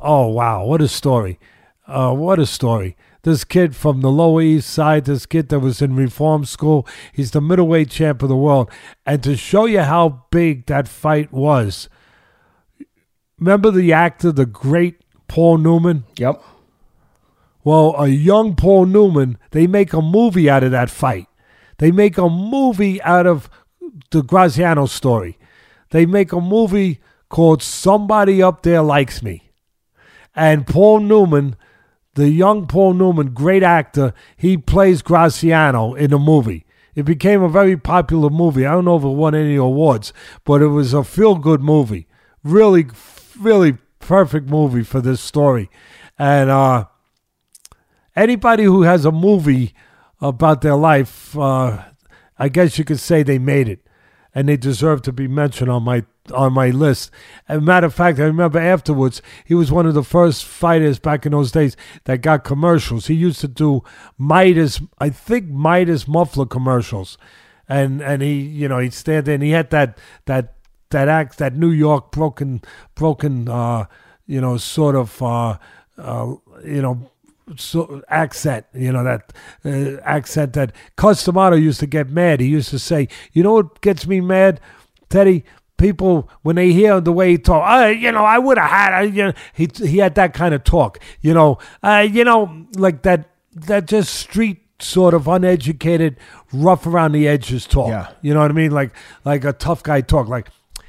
[0.00, 0.64] Oh, wow.
[0.64, 1.38] What a story.
[1.86, 2.96] Uh, what a story.
[3.22, 7.30] This kid from the Lower East Side, this kid that was in reform school, he's
[7.30, 8.70] the middleweight champ of the world.
[9.06, 11.88] And to show you how big that fight was,
[13.38, 16.04] remember the actor, the great Paul Newman?
[16.16, 16.42] Yep.
[17.62, 21.26] Well, a young Paul Newman, they make a movie out of that fight.
[21.78, 23.48] They make a movie out of
[24.10, 25.38] the Graziano story.
[25.90, 29.50] They make a movie called Somebody Up There Likes Me.
[30.36, 31.56] And Paul Newman,
[32.14, 36.66] the young Paul Newman, great actor, he plays Graziano in the movie.
[36.94, 38.66] It became a very popular movie.
[38.66, 40.12] I don't know if it won any awards,
[40.44, 42.06] but it was a feel good movie.
[42.44, 42.86] Really,
[43.36, 45.70] really perfect movie for this story.
[46.18, 46.86] And uh,
[48.14, 49.74] anybody who has a movie
[50.20, 51.84] about their life, uh,
[52.38, 53.86] I guess you could say they made it,
[54.34, 57.10] and they deserve to be mentioned on my on my list.
[57.48, 60.98] As a matter of fact, I remember afterwards he was one of the first fighters
[60.98, 63.08] back in those days that got commercials.
[63.08, 63.82] He used to do
[64.16, 67.18] Midas, I think Midas muffler commercials,
[67.68, 70.53] and and he you know he'd stand there and he had that that
[70.94, 72.62] that act that New York broken
[72.94, 73.84] broken uh,
[74.26, 75.58] you know sort of uh,
[75.98, 76.34] uh,
[76.64, 77.10] you know
[77.56, 79.32] so accent, you know that
[79.64, 82.40] uh, accent that Cus D'Amato used to get mad.
[82.40, 84.60] He used to say, "You know what gets me mad,
[85.10, 85.44] Teddy?
[85.76, 88.98] People when they hear the way he talk, uh, you know, I would have had,
[88.98, 92.66] uh, you know, he he had that kind of talk, you know, uh, you know,
[92.76, 96.16] like that that just street sort of uneducated,
[96.52, 97.88] rough around the edges talk.
[97.88, 98.12] Yeah.
[98.22, 98.70] You know what I mean?
[98.70, 98.92] Like
[99.24, 100.48] like a tough guy talk, like."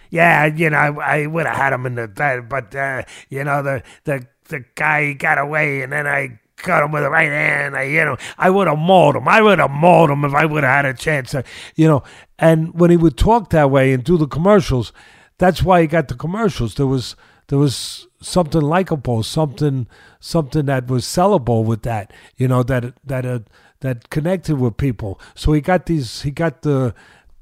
[0.10, 3.43] Yeah, you know, I, I would have had him in the bed, but uh, you
[3.43, 7.30] know, the the the guy got away, and then I cut him with the right
[7.30, 7.76] hand.
[7.76, 9.28] I, you know, I would have mauled him.
[9.28, 11.36] I would have mauled him if I would have had a chance.
[11.36, 11.41] uh,
[11.76, 12.03] You know,
[12.39, 14.93] and when he would talk that way and do the commercials,
[15.38, 16.76] that's why he got the commercials.
[16.76, 17.16] There was
[17.47, 19.88] there was something likable, something
[20.20, 22.12] something that was sellable with that.
[22.38, 23.39] You know, that that uh,
[23.82, 25.20] that connected with people.
[25.36, 26.22] So he got these.
[26.22, 26.93] He got the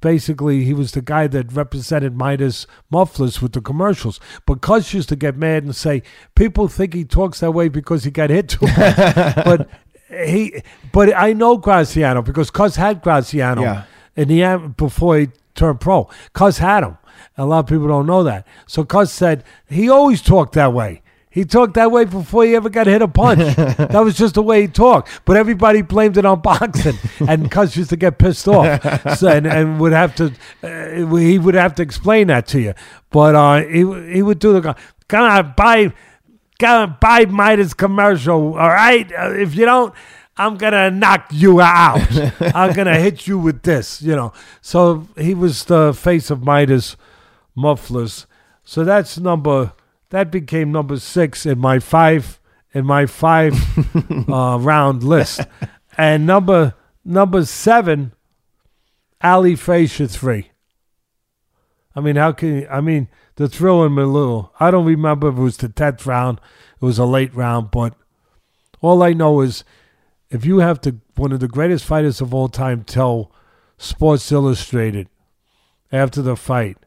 [0.03, 4.19] basically he was the guy that represented Midas mufflers with the commercials.
[4.45, 6.03] But Cus used to get mad and say,
[6.35, 8.75] people think he talks that way because he got hit too much.
[9.45, 9.69] but
[10.09, 13.83] he but I know Graziano because Cus had Graziano Yeah.
[14.17, 16.09] in the before he turned pro.
[16.33, 16.97] Cus had him.
[17.37, 18.45] A lot of people don't know that.
[18.67, 21.01] So Cus said he always talked that way.
[21.33, 23.39] He talked that way before he ever got hit a punch.
[23.55, 25.21] that was just the way he talked.
[25.25, 26.95] But everybody blamed it on boxing,
[27.27, 30.31] and Cus used to get pissed off, so, and, and would have to,
[30.61, 32.75] uh, he would have to explain that to you.
[33.09, 33.79] But uh, he
[34.13, 34.75] he would do the,
[35.07, 35.91] gonna buy,
[36.59, 38.55] gonna buy Midas commercial.
[38.55, 39.91] All right, uh, if you don't.
[40.35, 42.07] I'm gonna knock you out.
[42.55, 44.33] I'm gonna hit you with this, you know.
[44.61, 46.95] So he was the face of Midas
[47.55, 48.25] mufflers.
[48.63, 49.73] So that's number
[50.13, 52.39] that became number six in my five
[52.71, 53.55] in my five
[54.29, 55.41] uh, round list,
[55.97, 58.13] and number number seven,
[59.23, 60.51] Ali Frazier three.
[61.95, 63.07] I mean, how can you, I mean
[63.37, 64.53] the thrill in little?
[64.59, 66.39] I don't remember if it was the tenth round.
[66.79, 67.95] It was a late round, but
[68.81, 69.63] all I know is
[70.29, 73.31] if you have to one of the greatest fighters of all time tell
[73.79, 75.09] Sports Illustrated
[75.91, 76.77] after the fight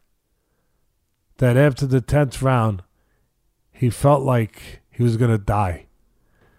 [1.39, 2.85] that after the tenth round
[3.77, 5.87] he felt like he was gonna die.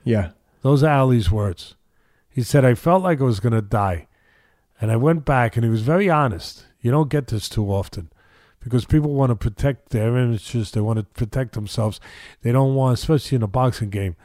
[0.03, 0.31] Yeah.
[0.61, 1.75] Those are Ali's words.
[2.29, 4.07] He said, I felt like I was going to die.
[4.79, 6.65] And I went back, and he was very honest.
[6.81, 8.11] You don't get this too often
[8.59, 11.99] because people want to protect their images, they want to protect themselves.
[12.41, 14.15] They don't want, especially in a boxing game.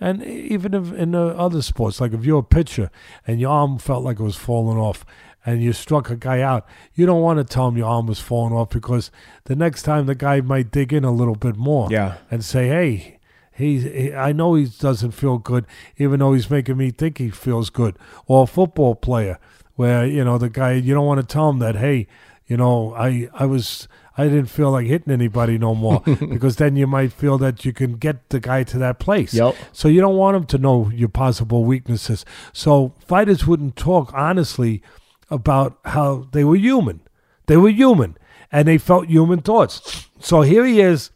[0.00, 2.90] And even if in the other sports, like if you're a pitcher
[3.26, 5.04] and your arm felt like it was falling off
[5.48, 8.20] and you struck a guy out, you don't want to tell him your arm was
[8.20, 9.10] falling off because
[9.44, 12.16] the next time the guy might dig in a little bit more Yeah.
[12.30, 13.14] and say, hey,
[13.52, 17.28] He's, he, I know he doesn't feel good, even though he's making me think he
[17.30, 17.98] feels good.
[18.28, 19.40] Or a football player,
[19.74, 22.06] where you know the guy, you don't want to tell him that, hey,
[22.46, 26.76] you know, I, I was, I didn't feel like hitting anybody no more, because then
[26.76, 29.34] you might feel that you can get the guy to that place.
[29.34, 29.56] Yep.
[29.72, 32.24] So you don't want him to know your possible weaknesses.
[32.52, 34.82] So fighters wouldn't talk honestly
[35.30, 37.00] about how they were human.
[37.46, 38.16] They were human,
[38.50, 40.08] and they felt human thoughts.
[40.20, 41.10] So here he is.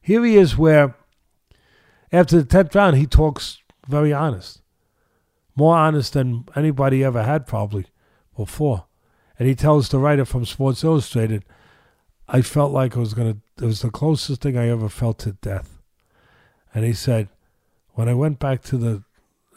[0.00, 0.94] Here he is, where
[2.12, 4.62] after the tenth round, he talks very honest,
[5.54, 7.86] more honest than anybody ever had probably
[8.36, 8.86] before.
[9.38, 11.44] And he tells the writer from Sports Illustrated,
[12.26, 13.36] "I felt like I was gonna.
[13.60, 15.78] It was the closest thing I ever felt to death."
[16.74, 17.28] And he said,
[17.98, 19.02] when I went back to the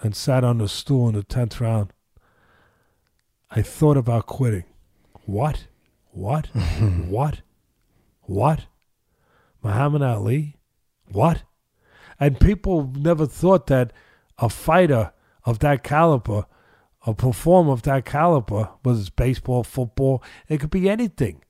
[0.02, 1.94] and sat on the stool in the tenth round,
[3.54, 4.64] I thought about quitting.
[5.26, 5.68] What?
[6.12, 6.46] What?
[7.10, 7.42] what?
[8.22, 8.66] What?
[9.62, 10.56] Muhammad Ali?
[11.12, 11.44] What?
[12.18, 13.92] And people never thought that
[14.38, 15.12] a fighter
[15.44, 16.46] of that caliber,
[17.06, 21.44] a performer of that caliber, whether it's baseball, football, it could be anything.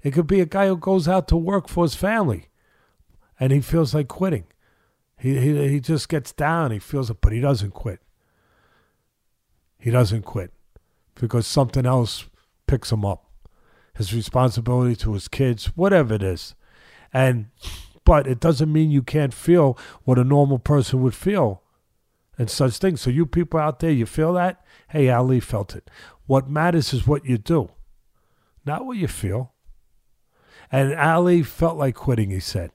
[0.00, 2.50] It could be a guy who goes out to work for his family
[3.40, 4.44] and he feels like quitting.
[5.18, 6.70] He, he, he just gets down.
[6.70, 8.00] He feels it, but he doesn't quit.
[9.76, 10.52] He doesn't quit
[11.20, 12.26] because something else
[12.66, 13.24] picks him up.
[13.94, 16.54] His responsibility to his kids, whatever it is.
[17.12, 17.46] And
[18.04, 21.62] but it doesn't mean you can't feel what a normal person would feel
[22.38, 23.00] and such things.
[23.00, 24.64] So you people out there, you feel that?
[24.88, 25.90] Hey, Ali felt it.
[26.26, 27.70] What matters is what you do,
[28.64, 29.52] not what you feel.
[30.70, 32.70] And Ali felt like quitting, he said.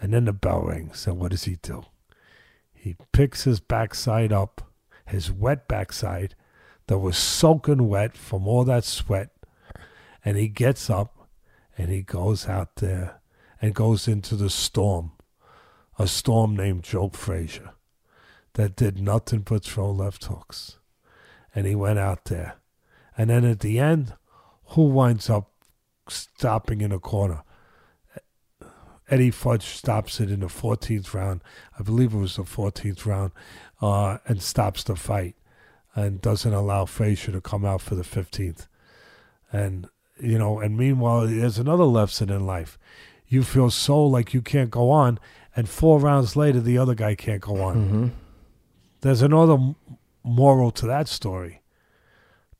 [0.00, 1.84] And then the bell rings, and what does he do?
[2.72, 4.70] He picks his backside up,
[5.06, 6.36] his wet backside
[6.88, 9.30] that was soaking wet from all that sweat,
[10.24, 11.28] and he gets up
[11.76, 13.20] and he goes out there
[13.62, 15.12] and goes into the storm,
[15.98, 17.70] a storm named Joe Frazier
[18.54, 20.78] that did nothing but throw left hooks.
[21.54, 22.56] And he went out there.
[23.16, 24.14] And then at the end,
[24.68, 25.50] who winds up
[26.08, 27.42] stopping in a corner?
[29.10, 31.42] Eddie Futch stops it in the 14th round.
[31.78, 33.32] I believe it was the 14th round,
[33.80, 35.34] uh, and stops the fight
[35.94, 38.66] and doesn't allow Frazier to come out for the 15th.
[39.52, 39.88] And,
[40.20, 42.78] you know, and meanwhile, there's another lesson in life.
[43.26, 45.18] You feel so like you can't go on,
[45.54, 47.76] and four rounds later, the other guy can't go on.
[47.76, 48.06] Mm-hmm.
[49.00, 49.74] There's another
[50.22, 51.62] moral to that story.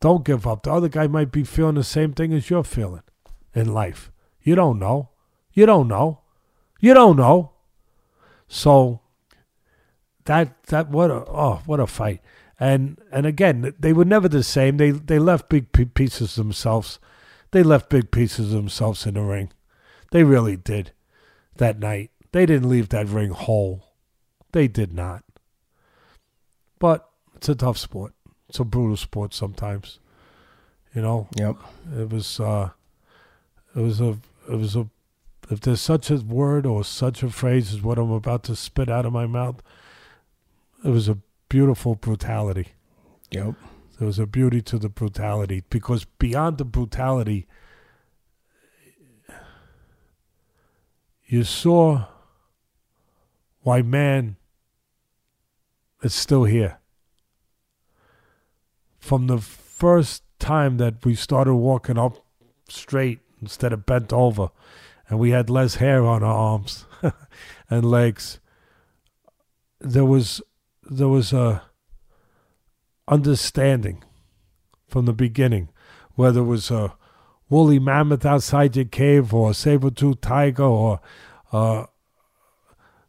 [0.01, 0.63] Don't give up.
[0.63, 3.03] The other guy might be feeling the same thing as you're feeling
[3.55, 4.11] in life.
[4.43, 5.11] You don't know.
[5.53, 6.21] You don't know.
[6.81, 7.53] You don't know.
[8.47, 9.01] So
[10.25, 12.21] that that what a oh what a fight.
[12.61, 14.77] And and again, they were never the same.
[14.77, 16.99] They they left big pieces themselves.
[17.53, 19.51] They left big pieces themselves in the ring.
[20.11, 20.93] They really did.
[21.57, 23.85] That night, they didn't leave that ring whole.
[24.53, 25.25] They did not.
[26.79, 28.13] But it's a tough sport.
[28.49, 29.99] It's a brutal sport sometimes.
[30.95, 31.57] You know, Yep.
[31.97, 32.71] it was uh
[33.77, 34.19] it was a
[34.51, 34.89] it was a
[35.51, 38.89] if there's such a word or such a phrase as what I'm about to spit
[38.91, 39.63] out of my mouth,
[40.85, 41.19] it was a
[41.49, 42.69] beautiful brutality.
[43.31, 43.55] Yep.
[43.99, 47.47] There was a beauty to the brutality because beyond the brutality,
[51.27, 52.07] you saw
[53.63, 54.37] why man
[56.03, 56.79] is still here.
[58.99, 62.25] From the first time that we started walking up
[62.69, 64.51] straight instead of bent over,
[65.09, 66.87] and we had less hair on our arms
[67.71, 68.39] and legs,
[69.81, 70.41] there was
[70.89, 71.63] there was a
[73.07, 74.03] understanding
[74.87, 75.69] from the beginning,
[76.15, 76.95] whether it was a
[77.49, 81.01] woolly mammoth outside your cave or a saber-toothed tiger or
[81.53, 81.85] uh,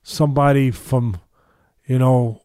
[0.04, 1.20] somebody from,
[1.86, 2.42] you know,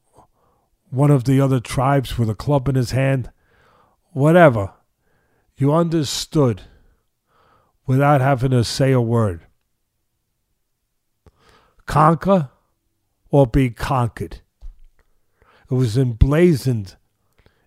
[0.90, 3.30] one of the other tribes with a club in his hand,
[4.12, 4.72] whatever,
[5.56, 6.62] you understood
[7.86, 9.42] without having to say a word.
[11.86, 12.50] Conquer
[13.30, 14.40] or be conquered.
[15.70, 16.96] It was emblazoned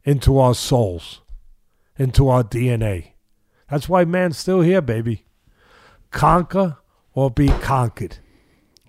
[0.04, 1.22] into our souls,
[1.98, 3.12] into our DNA.
[3.70, 5.26] That's why man's still here, baby.
[6.12, 6.78] Conquer
[7.14, 8.20] or be conquered.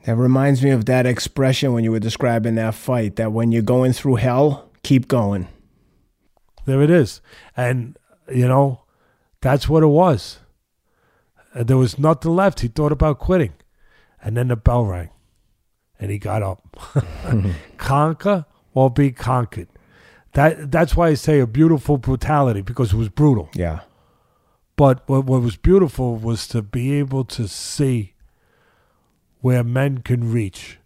[0.05, 3.63] That reminds me of that expression when you were describing that fight that when you're
[3.63, 5.49] going through hell, keep going.
[6.65, 7.21] There it is.
[7.57, 7.99] And,
[8.33, 8.83] you know,
[9.41, 10.39] that's what it was.
[11.53, 12.61] And there was nothing left.
[12.61, 13.55] He thought about quitting.
[14.23, 15.11] And then the bell rang.
[15.99, 16.77] And he got up.
[17.77, 18.47] Conquer
[18.79, 19.69] or be conquered.
[20.35, 23.49] That that's why I say a beautiful brutality, because it was brutal.
[23.55, 23.81] Yeah.
[24.77, 28.15] But what, what was beautiful was to be able to see
[29.41, 30.79] where men can reach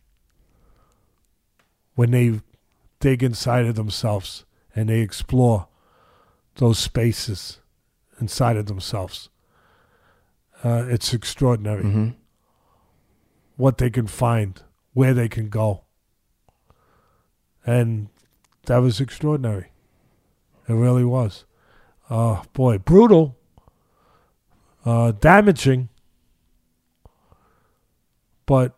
[1.94, 2.40] when they
[3.00, 5.68] dig inside of themselves and they explore
[6.54, 7.58] those spaces
[8.20, 9.28] inside of themselves.
[10.64, 12.14] Uh, it's extraordinary
[13.56, 14.62] what they can find,
[14.94, 15.82] where they can go.
[17.64, 18.08] And
[18.66, 19.68] that was extraordinary.
[20.68, 21.44] It really was.
[22.10, 23.36] Oh, boy, brutal,
[24.84, 25.88] uh, damaging,
[28.46, 28.74] but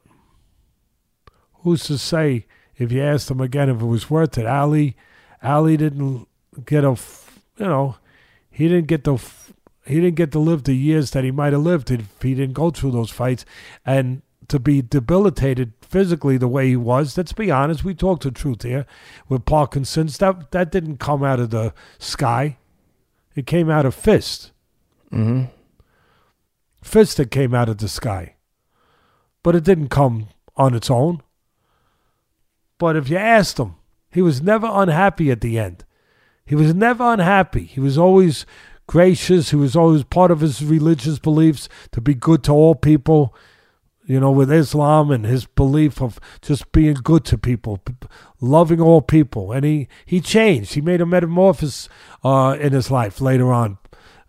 [1.54, 4.46] who's to say if you asked him again if it was worth it?
[4.46, 4.96] Ali,
[5.42, 6.28] Ali didn't
[6.64, 6.96] get a,
[7.58, 7.96] you know,
[8.50, 9.16] he didn't get the,
[9.86, 12.54] he didn't get to live the years that he might have lived if he didn't
[12.54, 13.44] go through those fights,
[13.84, 17.16] and to be debilitated physically the way he was.
[17.16, 18.86] Let's be honest, we talked the truth here
[19.28, 20.18] with Parkinson's.
[20.18, 22.58] That that didn't come out of the sky.
[23.34, 24.52] It came out of fist.
[25.12, 25.44] Mm-hmm.
[26.82, 28.36] Fist that came out of the sky.
[29.42, 31.22] But it didn't come on its own.
[32.78, 33.76] But if you asked him,
[34.10, 35.84] he was never unhappy at the end.
[36.46, 37.64] He was never unhappy.
[37.64, 38.46] He was always
[38.86, 39.50] gracious.
[39.50, 43.34] He was always part of his religious beliefs to be good to all people.
[44.06, 47.80] You know, with Islam and his belief of just being good to people,
[48.38, 50.74] loving all people, and he he changed.
[50.74, 51.88] He made a metamorphosis
[52.22, 53.78] uh, in his life later on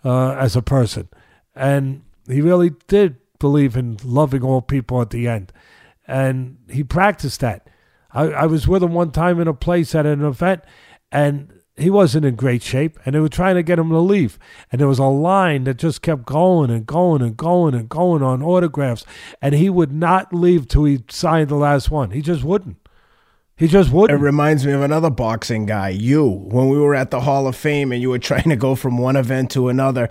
[0.05, 1.09] uh, as a person,
[1.53, 5.51] and he really did believe in loving all people at the end,
[6.07, 7.69] and he practiced that.
[8.11, 10.63] I, I was with him one time in a place at an event,
[11.11, 14.39] and he wasn't in great shape, and they were trying to get him to leave.
[14.71, 18.23] And there was a line that just kept going and going and going and going
[18.23, 19.05] on autographs,
[19.41, 22.11] and he would not leave till he signed the last one.
[22.11, 22.77] He just wouldn't.
[23.57, 24.19] He just wouldn't.
[24.19, 27.55] It reminds me of another boxing guy, you, when we were at the Hall of
[27.55, 30.09] Fame and you were trying to go from one event to another.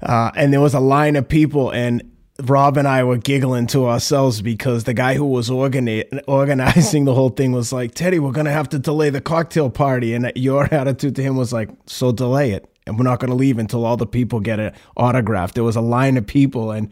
[0.00, 3.86] Uh, and there was a line of people, and Rob and I were giggling to
[3.86, 8.32] ourselves because the guy who was organi- organizing the whole thing was like, Teddy, we're
[8.32, 10.14] going to have to delay the cocktail party.
[10.14, 12.68] And your attitude to him was like, so delay it.
[12.86, 15.54] And we're not going to leave until all the people get it autographed.
[15.54, 16.90] There was a line of people, and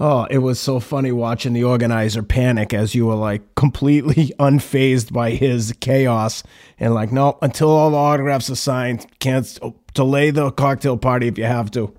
[0.00, 5.12] oh, it was so funny watching the organizer panic as you were like completely unfazed
[5.12, 6.42] by his chaos
[6.78, 9.58] and like, no, until all the autographs are signed, can't
[9.92, 11.92] delay the cocktail party if you have to.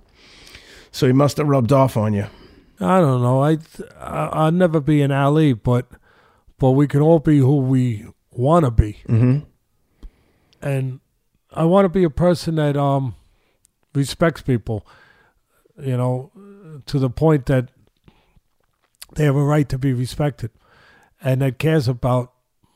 [0.91, 2.25] So he must have rubbed off on you.
[2.79, 3.41] I don't know.
[3.43, 3.57] I,
[3.99, 5.87] I I'll never be an Ali, but
[6.59, 8.97] but we can all be who we want to be.
[9.07, 9.39] Mm-hmm.
[10.61, 10.99] and
[11.53, 13.15] I want to be a person that um
[13.93, 14.85] respects people,
[15.81, 16.31] you know,
[16.85, 17.69] to the point that
[19.15, 20.51] they have a right to be respected,
[21.21, 22.33] and that cares about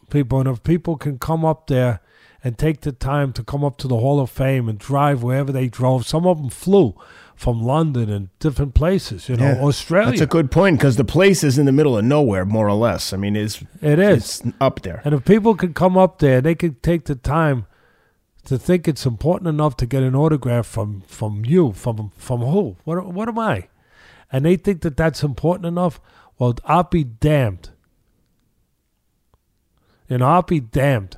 [0.10, 0.40] people.
[0.40, 2.00] And if people can come up there
[2.42, 5.52] and take the time to come up to the Hall of Fame and drive wherever
[5.52, 6.96] they drove, some of them flew
[7.40, 9.64] from London and different places, you know, Yeah.
[9.64, 10.10] Australia.
[10.10, 12.74] That's a good point because the place is in the middle of nowhere, more or
[12.74, 13.14] less.
[13.14, 14.41] I mean, it's it is.
[14.41, 15.02] it's up there.
[15.06, 17.66] And if people could come up there, they could take the time
[18.44, 22.76] to think it's important enough to get an autograph from from you, from from who?
[22.84, 23.70] What what am I?
[24.34, 26.02] And they think that that's important enough.
[26.38, 27.70] Well, I'll be damned.
[30.10, 31.18] And I'll be damned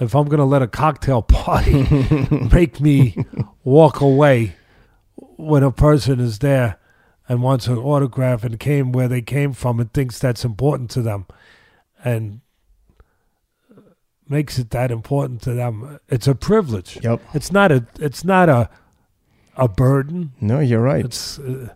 [0.00, 1.86] if I'm going to let a cocktail party
[2.52, 3.16] make me
[3.64, 4.56] walk away
[5.40, 6.78] when a person is there
[7.28, 11.02] and wants an autograph and came where they came from and thinks that's important to
[11.02, 11.26] them.
[12.02, 12.40] And
[14.30, 15.98] makes it that important to them.
[16.08, 16.98] It's a privilege.
[17.02, 17.20] Yep.
[17.34, 17.86] It's not a.
[17.98, 18.70] It's not a.
[19.56, 20.32] A burden.
[20.40, 21.04] No, you're right.
[21.04, 21.38] It's.
[21.38, 21.74] Uh,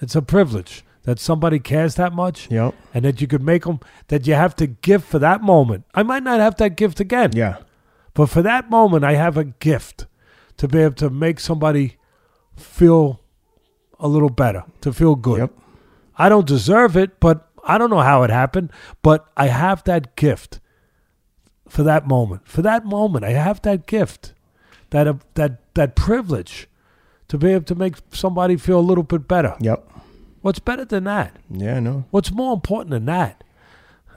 [0.00, 2.74] it's a privilege that somebody cares that much, yep.
[2.92, 3.80] and that you could make them.
[4.08, 5.84] That you have to give for that moment.
[5.94, 7.30] I might not have that gift again.
[7.34, 7.58] Yeah.
[8.14, 10.06] But for that moment, I have a gift
[10.58, 11.96] to be able to make somebody
[12.62, 13.20] feel
[13.98, 15.38] a little better, to feel good.
[15.38, 15.52] Yep.
[16.16, 18.72] I don't deserve it, but I don't know how it happened,
[19.02, 20.60] but I have that gift
[21.68, 22.46] for that moment.
[22.46, 24.34] For that moment, I have that gift,
[24.90, 26.68] that uh, that that privilege
[27.28, 29.56] to be able to make somebody feel a little bit better.
[29.60, 29.88] Yep.
[30.42, 31.36] What's better than that?
[31.48, 32.04] Yeah, no.
[32.10, 33.44] What's more important than that?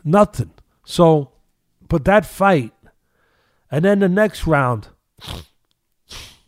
[0.04, 0.52] Nothing.
[0.84, 1.32] So,
[1.88, 2.74] but that fight,
[3.72, 4.90] and then the next round.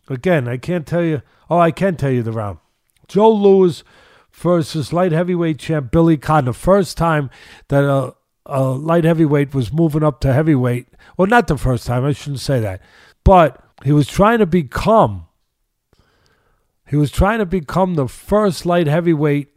[0.09, 1.21] Again, I can't tell you.
[1.49, 2.59] Oh, I can tell you the round.
[3.07, 3.83] Joe Louis
[4.31, 6.45] versus light heavyweight champ Billy Conn.
[6.45, 7.29] The first time
[7.69, 8.13] that a,
[8.45, 10.87] a light heavyweight was moving up to heavyweight.
[11.17, 12.05] Well, not the first time.
[12.05, 12.81] I shouldn't say that.
[13.23, 15.27] But he was trying to become.
[16.87, 19.49] He was trying to become the first light heavyweight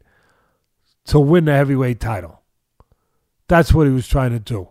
[1.07, 2.43] to win the heavyweight title.
[3.49, 4.69] That's what he was trying to do.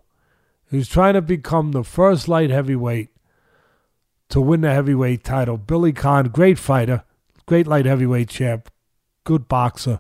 [0.70, 3.10] He was trying to become the first light heavyweight
[4.30, 5.58] to win the heavyweight title.
[5.58, 7.04] Billy Conn, great fighter,
[7.50, 8.70] great light heavyweight champ,
[9.24, 10.00] good boxer,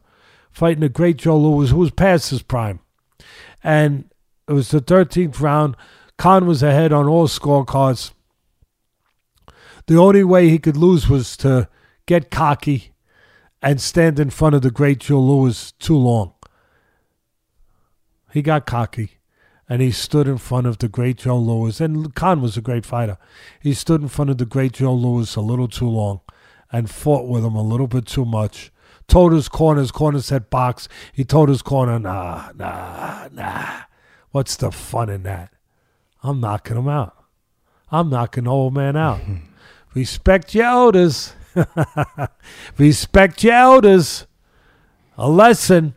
[0.51, 2.79] fighting a great Joe Louis, who was past his prime.
[3.63, 4.13] And
[4.47, 5.75] it was the 13th round.
[6.15, 8.11] Conn was ahead on all scorecards.
[9.87, 11.67] The only way he could lose was to
[12.05, 12.93] get cocky
[13.63, 16.35] and stand in front of the great Joe Louis too long.
[18.31, 19.17] He got cocky
[19.67, 21.81] and he stood in front of the great Joe Louis.
[21.81, 23.17] And Conn was a great fighter.
[23.59, 26.21] He stood in front of the great Joe Louis a little too long
[26.71, 28.71] and fought with him a little bit too much.
[29.07, 30.87] Told his corner, his corner said box.
[31.11, 33.81] He told his corner, nah, nah, nah.
[34.31, 35.51] What's the fun in that?
[36.21, 37.15] I'm knocking him out.
[37.91, 39.19] I'm knocking the old man out.
[39.95, 41.33] Respect your elders.
[42.77, 44.27] Respect your elders.
[45.17, 45.95] A lesson.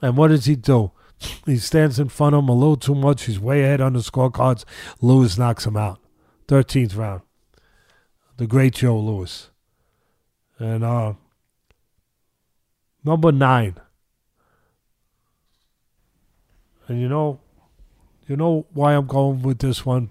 [0.00, 0.92] And what does he do?
[1.46, 3.24] He stands in front of him a little too much.
[3.24, 4.64] He's way ahead on the scorecards.
[5.00, 5.98] Louis knocks him out.
[6.48, 7.22] 13th round.
[8.36, 9.48] The great Joe Louis.
[10.58, 11.14] And uh,
[13.04, 13.76] number nine.
[16.86, 17.40] And you know,
[18.26, 20.10] you know why I'm going with this one,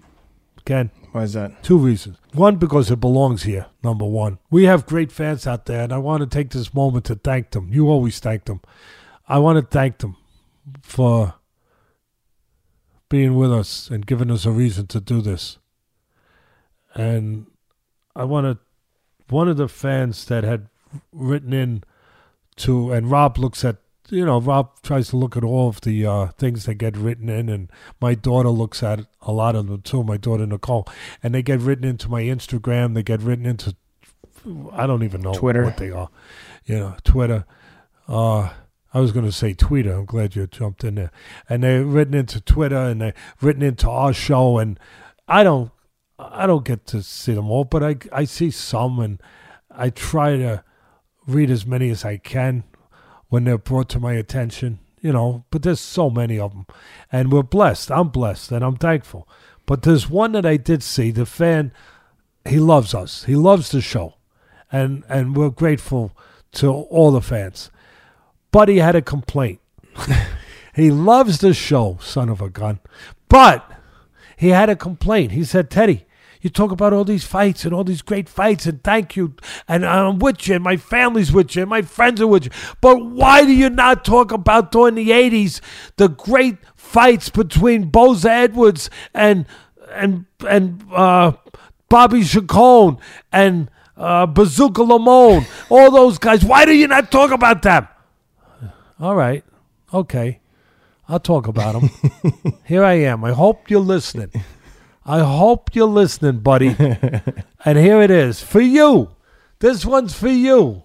[0.64, 0.90] Ken?
[1.12, 1.62] Why is that?
[1.62, 2.18] Two reasons.
[2.32, 4.38] One, because it belongs here, number one.
[4.50, 7.50] We have great fans out there, and I want to take this moment to thank
[7.50, 7.68] them.
[7.72, 8.60] You always thank them.
[9.28, 10.16] I want to thank them
[10.82, 11.34] for
[13.08, 15.58] being with us and giving us a reason to do this.
[16.94, 17.46] And
[18.16, 18.58] I want to,
[19.28, 20.68] one of the fans that had
[21.12, 21.84] written in
[22.56, 23.76] to, and Rob looks at,
[24.10, 27.28] you know, Rob tries to look at all of the uh, things that get written
[27.28, 27.70] in, and
[28.00, 30.86] my daughter looks at a lot of them too, my daughter Nicole,
[31.22, 33.74] and they get written into my Instagram, they get written into,
[34.72, 35.64] I don't even know Twitter.
[35.64, 36.10] what they are,
[36.66, 37.46] you know, Twitter.
[38.06, 38.50] Uh,
[38.94, 39.92] I was going to say Twitter.
[39.92, 41.10] I'm glad you jumped in there.
[41.48, 44.58] And they're written into Twitter and they're written into our show.
[44.58, 44.78] And
[45.26, 45.72] I don't,
[46.18, 49.20] I don't get to see them all, but I, I see some, and
[49.70, 50.62] I try to
[51.26, 52.64] read as many as I can
[53.28, 54.78] when they're brought to my attention.
[55.00, 56.66] You know, but there's so many of them,
[57.12, 57.90] and we're blessed.
[57.90, 59.28] I'm blessed, and I'm thankful.
[59.66, 61.10] But there's one that I did see.
[61.10, 61.72] The fan,
[62.48, 63.24] he loves us.
[63.24, 64.14] He loves the show,
[64.72, 66.16] and and we're grateful
[66.52, 67.70] to all the fans.
[68.50, 69.60] But he had a complaint.
[70.74, 72.80] he loves the show, son of a gun.
[73.28, 73.73] But
[74.36, 75.32] he had a complaint.
[75.32, 76.06] He said, Teddy,
[76.44, 79.34] you talk about all these fights and all these great fights, and thank you,
[79.66, 82.50] and I'm with you, and my family's with you, and my friends are with you.
[82.82, 85.62] But why do you not talk about during the '80s
[85.96, 89.46] the great fights between Boza Edwards and
[89.90, 91.32] and and uh,
[91.88, 92.98] Bobby Chacon
[93.32, 96.44] and uh, Bazooka Limon, all those guys?
[96.44, 97.88] Why do you not talk about them?
[99.00, 99.44] All right,
[99.94, 100.40] okay,
[101.08, 101.90] I'll talk about them.
[102.64, 103.24] Here I am.
[103.24, 104.30] I hope you're listening.
[105.06, 106.68] I hope you're listening, buddy.
[107.64, 109.10] and here it is for you.
[109.58, 110.84] This one's for you.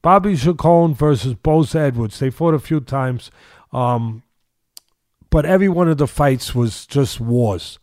[0.00, 2.18] Bobby Chacon versus Boza Edwards.
[2.18, 3.30] They fought a few times,
[3.72, 4.22] um,
[5.28, 7.78] but every one of the fights was just wars.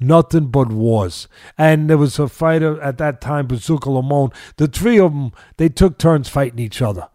[0.00, 1.26] Nothing but wars.
[1.56, 4.30] And there was a fighter at that time, Bazooka Limon.
[4.56, 7.08] The three of them, they took turns fighting each other.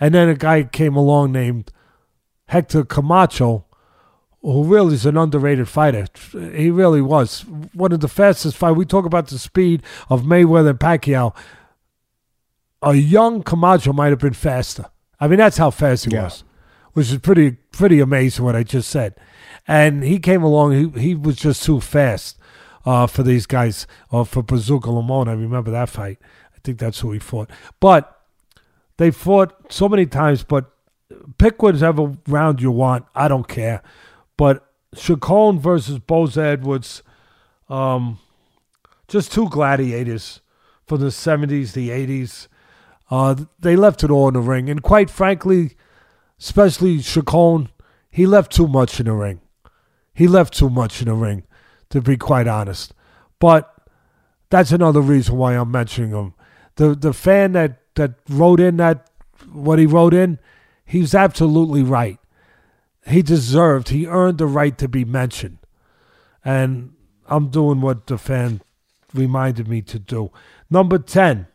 [0.00, 1.70] And then a guy came along named
[2.46, 3.64] Hector Camacho,
[4.42, 6.06] who really is an underrated fighter.
[6.32, 7.40] He really was
[7.74, 8.72] one of the fastest fight.
[8.72, 11.34] We talk about the speed of Mayweather and Pacquiao.
[12.82, 14.86] A young Camacho might have been faster.
[15.20, 16.24] I mean, that's how fast he Yeah.
[16.24, 16.44] was.
[16.94, 19.14] which is pretty pretty amazing what I just said.
[19.68, 20.72] And he came along.
[20.94, 22.36] He he was just too fast
[22.84, 23.86] uh, for these guys.
[24.10, 26.18] Or for Bazooka Limon, I remember that fight.
[26.56, 27.50] I think that's who he fought.
[27.78, 28.17] But
[28.98, 30.44] they fought so many times.
[30.44, 30.70] But
[31.38, 33.06] pick whatever round you want.
[33.14, 33.82] I don't care.
[34.36, 34.64] But
[34.94, 37.02] Chacon versus Boza Edwards,
[37.68, 38.18] um,
[39.08, 40.40] just two gladiators
[40.86, 42.48] from the 70s, the 80s.
[43.10, 44.68] Uh, they left it all in the ring.
[44.68, 45.76] And quite frankly,
[46.38, 47.70] especially Chacon,
[48.10, 49.40] he left too much in the ring.
[50.14, 51.44] He left too much in the ring,
[51.90, 52.92] to be quite honest.
[53.38, 53.72] But
[54.50, 56.34] that's another reason why I'm mentioning him.
[56.76, 59.10] The the fan that, that wrote in that
[59.52, 60.38] what he wrote in,
[60.84, 62.18] he's absolutely right.
[63.06, 65.58] He deserved, he earned the right to be mentioned.
[66.44, 66.94] And
[67.26, 68.62] I'm doing what the fan
[69.14, 70.30] reminded me to do.
[70.70, 71.46] Number 10.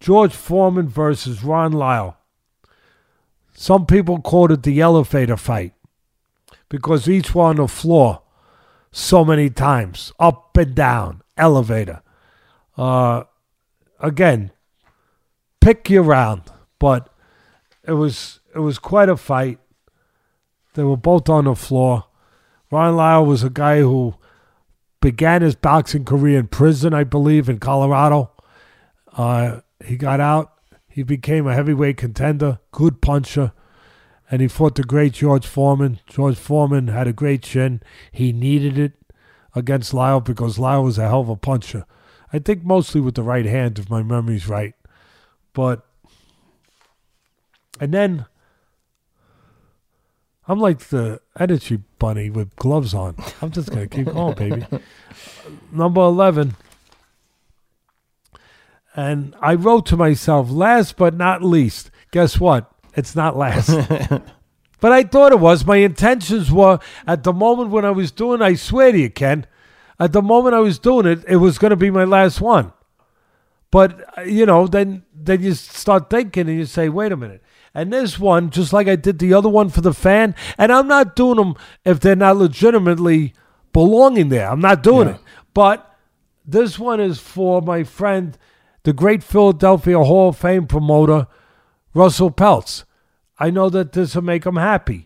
[0.00, 2.16] George Foreman versus Ron Lyle.
[3.54, 5.72] Some people called it the elevator fight
[6.68, 8.22] because each were on the floor
[8.92, 12.02] so many times, up and down, elevator.
[12.76, 13.24] Uh,
[14.00, 14.50] again,
[15.60, 16.42] pick your round,
[16.78, 17.12] but
[17.84, 19.58] it was it was quite a fight.
[20.74, 22.06] They were both on the floor.
[22.70, 24.14] Ron Lyle was a guy who
[25.00, 28.32] began his boxing career in prison, I believe, in Colorado.
[29.16, 30.52] Uh, he got out.
[30.88, 33.52] He became a heavyweight contender, good puncher,
[34.30, 36.00] and he fought the great George Foreman.
[36.08, 37.82] George Foreman had a great chin.
[38.10, 38.92] He needed it
[39.54, 41.86] against Lyle because Lyle was a hell of a puncher.
[42.36, 44.74] I think mostly with the right hand, if my memory's right.
[45.54, 45.86] But,
[47.80, 48.26] and then
[50.46, 53.16] I'm like the energy bunny with gloves on.
[53.40, 54.66] I'm just going to keep going, baby.
[55.72, 56.56] Number 11.
[58.94, 62.70] And I wrote to myself, last but not least, guess what?
[62.94, 63.70] It's not last.
[64.80, 65.64] but I thought it was.
[65.64, 69.46] My intentions were at the moment when I was doing I swear to you, Ken,
[69.98, 72.72] at the moment I was doing it, it was going to be my last one.
[73.70, 77.42] But, you know, then, then you start thinking and you say, wait a minute.
[77.74, 80.88] And this one, just like I did the other one for the fan, and I'm
[80.88, 81.54] not doing them
[81.84, 83.34] if they're not legitimately
[83.72, 84.48] belonging there.
[84.48, 85.14] I'm not doing Yeah.
[85.16, 85.20] it.
[85.52, 85.94] But
[86.46, 88.38] this one is for my friend,
[88.84, 91.26] the great Philadelphia Hall of Fame promoter,
[91.92, 92.84] Russell Peltz.
[93.38, 95.05] I know that this will make him happy.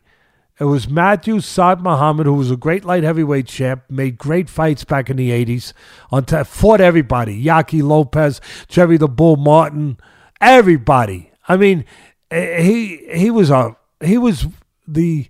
[0.60, 4.84] It was Matthew Saad Muhammad, who was a great light heavyweight champ, made great fights
[4.84, 5.72] back in the 80s,
[6.12, 9.96] on t- fought everybody Yaqui Lopez, Jerry the Bull Martin,
[10.38, 11.32] everybody.
[11.48, 11.86] I mean,
[12.30, 13.74] eh, he he was a
[14.04, 14.48] he was
[14.86, 15.28] the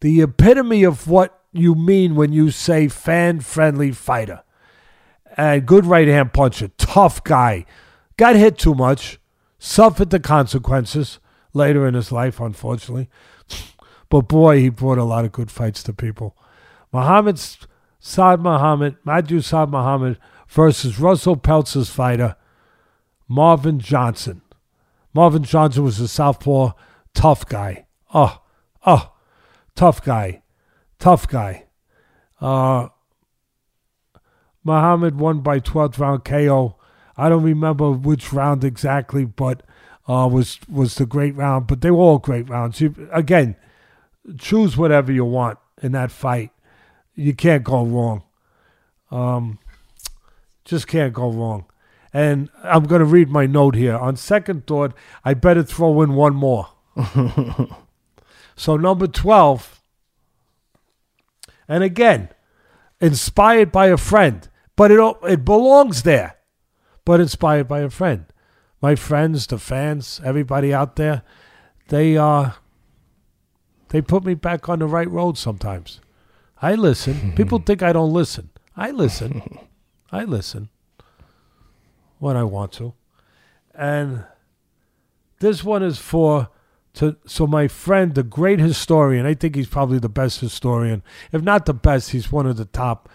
[0.00, 4.44] the epitome of what you mean when you say fan friendly fighter.
[5.36, 7.66] And good right hand puncher, tough guy.
[8.16, 9.18] Got hit too much,
[9.58, 11.18] suffered the consequences
[11.52, 13.08] later in his life, unfortunately.
[14.08, 16.36] But boy, he brought a lot of good fights to people.
[16.92, 17.40] Muhammad
[17.98, 20.18] Saad Muhammad, Matthew Saad Muhammad
[20.48, 22.36] versus Russell Peltz's fighter,
[23.28, 24.42] Marvin Johnson.
[25.12, 26.72] Marvin Johnson was a southpaw,
[27.14, 27.86] tough guy.
[28.14, 28.42] Oh,
[28.86, 29.12] oh,
[29.74, 30.42] tough guy,
[30.98, 31.64] tough guy.
[32.40, 32.88] Uh,
[34.62, 36.76] Muhammad won by 12th round KO.
[37.16, 39.62] I don't remember which round exactly, but
[40.06, 41.66] uh, was was the great round.
[41.66, 42.82] But they were all great rounds.
[43.12, 43.56] Again,
[44.38, 46.50] choose whatever you want in that fight.
[47.14, 48.22] You can't go wrong.
[49.10, 49.58] Um,
[50.64, 51.66] just can't go wrong.
[52.12, 53.96] And I'm going to read my note here.
[53.96, 54.94] On second thought,
[55.24, 56.68] I better throw in one more.
[58.56, 59.82] so, number 12,
[61.68, 62.30] and again,
[63.00, 66.36] inspired by a friend, but it, it belongs there,
[67.04, 68.26] but inspired by a friend.
[68.80, 71.22] My friends, the fans, everybody out there,
[71.88, 72.52] they, uh,
[73.96, 76.02] they put me back on the right road sometimes.
[76.60, 77.32] I listen.
[77.34, 78.50] People think I don't listen.
[78.76, 79.58] I listen.
[80.12, 80.68] I listen
[82.18, 82.92] when I want to.
[83.74, 84.24] And
[85.38, 86.50] this one is for
[86.96, 89.24] to so my friend, the great historian.
[89.24, 91.02] I think he's probably the best historian,
[91.32, 92.10] if not the best.
[92.10, 93.08] He's one of the top.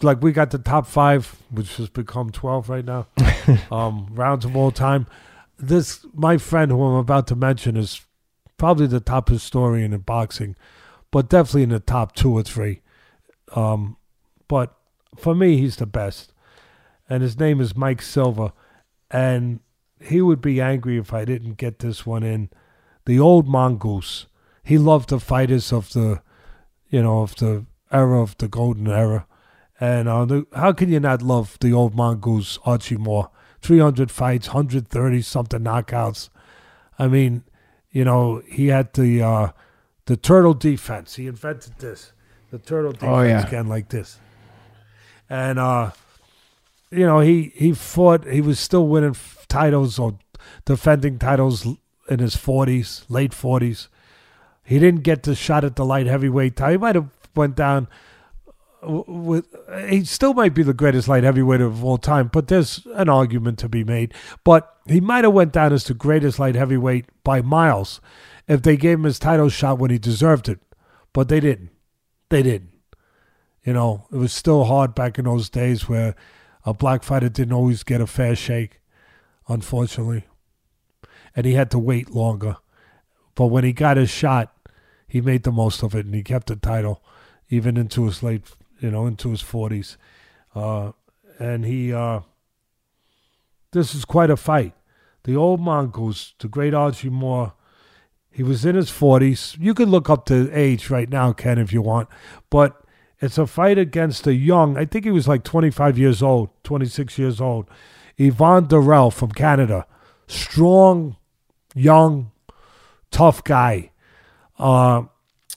[0.00, 3.08] Like we got the top five, which has become twelve right now,
[3.70, 5.06] um, rounds of all time.
[5.58, 8.00] This my friend, who I'm about to mention, is
[8.60, 10.54] probably the top historian in boxing,
[11.10, 12.82] but definitely in the top two or three.
[13.56, 13.96] Um,
[14.46, 14.76] but
[15.16, 16.32] for me, he's the best
[17.10, 18.52] and his name is Mike Silver,
[19.10, 19.58] and
[19.98, 22.48] he would be angry if I didn't get this one in.
[23.04, 24.26] The old mongoose.
[24.62, 26.22] He loved the fighters of the,
[26.88, 29.26] you know, of the era of the golden era,
[29.80, 33.30] and uh, how can you not love the old mongoose Archie Moore?
[33.60, 36.28] Three hundred fights, hundred thirty something knockouts.
[36.98, 37.42] I mean,
[37.92, 39.48] you know, he had the uh,
[40.06, 41.16] the turtle defense.
[41.16, 42.12] He invented this,
[42.50, 43.46] the turtle defense Oh, yeah.
[43.46, 44.18] again like this,
[45.28, 45.90] and uh,
[46.90, 48.26] you know, he he fought.
[48.26, 50.18] He was still winning f- titles or
[50.64, 51.66] defending titles
[52.08, 53.88] in his forties, late forties.
[54.64, 56.72] He didn't get the shot at the light heavyweight title.
[56.72, 57.88] He might have went down
[58.82, 59.46] with.
[59.88, 63.58] He still might be the greatest light heavyweight of all time, but there's an argument
[63.60, 64.14] to be made.
[64.44, 68.00] But he might have went down as the greatest light heavyweight by miles
[68.48, 70.60] if they gave him his title shot when he deserved it.
[71.12, 71.70] But they didn't.
[72.28, 72.70] They didn't.
[73.64, 76.14] You know, it was still hard back in those days where
[76.64, 78.80] a black fighter didn't always get a fair shake,
[79.48, 80.24] unfortunately.
[81.36, 82.56] And he had to wait longer.
[83.34, 84.54] But when he got his shot,
[85.06, 87.02] he made the most of it and he kept the title
[87.48, 88.44] even into his late,
[88.80, 89.96] you know, into his 40s.
[90.54, 90.92] Uh,
[91.38, 92.20] and he, uh,
[93.72, 94.74] this is quite a fight.
[95.24, 97.52] The old Mongoose, the great Archie Moore,
[98.30, 99.56] he was in his 40s.
[99.60, 102.08] You could look up the age right now, Ken, if you want.
[102.48, 102.80] But
[103.20, 107.18] it's a fight against a young, I think he was like 25 years old, 26
[107.18, 107.68] years old,
[108.18, 109.86] Yvon Durelle from Canada.
[110.26, 111.16] Strong,
[111.74, 112.30] young,
[113.10, 113.90] tough guy.
[114.58, 115.02] Uh,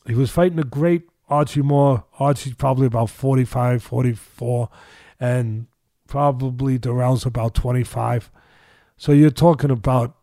[0.06, 2.06] he was fighting a great Archie Moore.
[2.20, 4.70] Archie's probably about 45, 44,
[5.20, 5.66] and
[6.08, 8.30] probably Durelle's about 25.
[8.98, 10.16] So you're talking about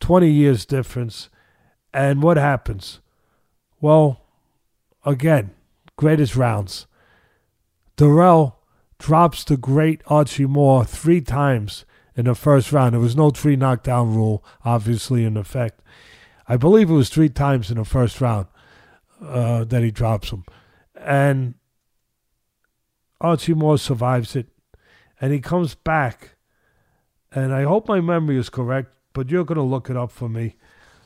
[0.00, 1.28] 20 years difference.
[1.92, 3.00] And what happens?
[3.80, 4.22] Well,
[5.04, 5.50] again,
[5.96, 6.86] greatest rounds.
[7.98, 8.54] Durelle
[8.98, 11.84] drops the great Archie Moore three times
[12.16, 12.94] in the first round.
[12.94, 15.82] There was no three knockdown rule, obviously, in effect.
[16.48, 18.46] I believe it was three times in the first round
[19.20, 20.44] uh, that he drops him.
[20.94, 21.54] And
[23.20, 24.48] Archie Moore survives it.
[25.20, 26.36] And he comes back.
[27.32, 30.28] And I hope my memory is correct, but you're going to look it up for
[30.28, 30.56] me.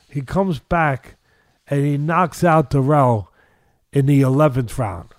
[0.09, 1.17] He comes back
[1.67, 3.27] and he knocks out Durelle
[3.91, 5.09] in the 11th round.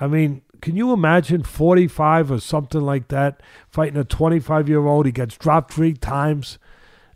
[0.00, 5.06] I mean, can you imagine 45 or something like that fighting a 25 year old?
[5.06, 6.58] He gets dropped three times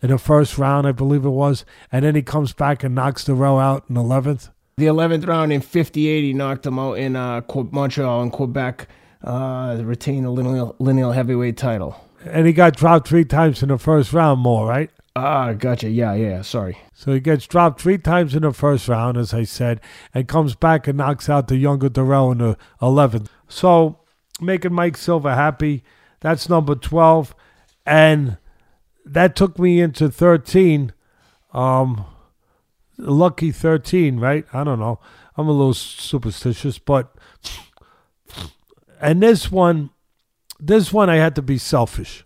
[0.01, 3.25] in the first round, I believe it was, and then he comes back and knocks
[3.25, 4.51] Durelle out in 11th.
[4.77, 8.89] The 11th round in 58, he knocked him out in uh, Montreal and Quebec,
[9.23, 11.97] uh, retained the lineal, lineal heavyweight title.
[12.25, 14.91] And he got dropped three times in the first round, more, right?
[15.15, 15.91] Ah, gotcha.
[15.91, 16.79] Yeah, yeah, sorry.
[16.95, 19.81] So he gets dropped three times in the first round, as I said,
[20.15, 23.27] and comes back and knocks out the younger Durelle in the 11th.
[23.49, 23.99] So
[24.41, 25.85] making Mike Silver happy.
[26.21, 27.35] That's number 12.
[27.85, 28.39] And
[29.05, 30.93] that took me into 13.
[31.53, 32.07] Um,
[33.03, 34.45] lucky 13, right?
[34.53, 35.01] I don't know.
[35.37, 37.15] I'm a little superstitious, but.
[39.01, 39.91] And this one,
[40.61, 42.25] this one I had to be selfish.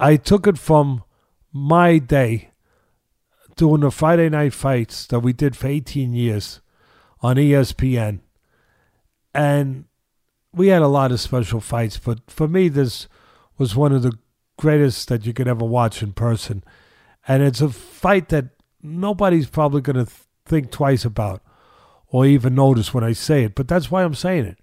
[0.00, 1.04] I took it from
[1.52, 2.50] my day
[3.56, 6.60] doing the Friday night fights that we did for 18 years
[7.20, 8.20] on ESPN.
[9.34, 9.84] And
[10.52, 13.08] we had a lot of special fights, but for me, this
[13.58, 14.16] was one of the
[14.56, 16.64] greatest that you could ever watch in person.
[17.26, 18.50] And it's a fight that
[18.88, 21.42] nobody's probably going to th- think twice about
[22.08, 24.58] or even notice when I say it, but that's why I'm saying it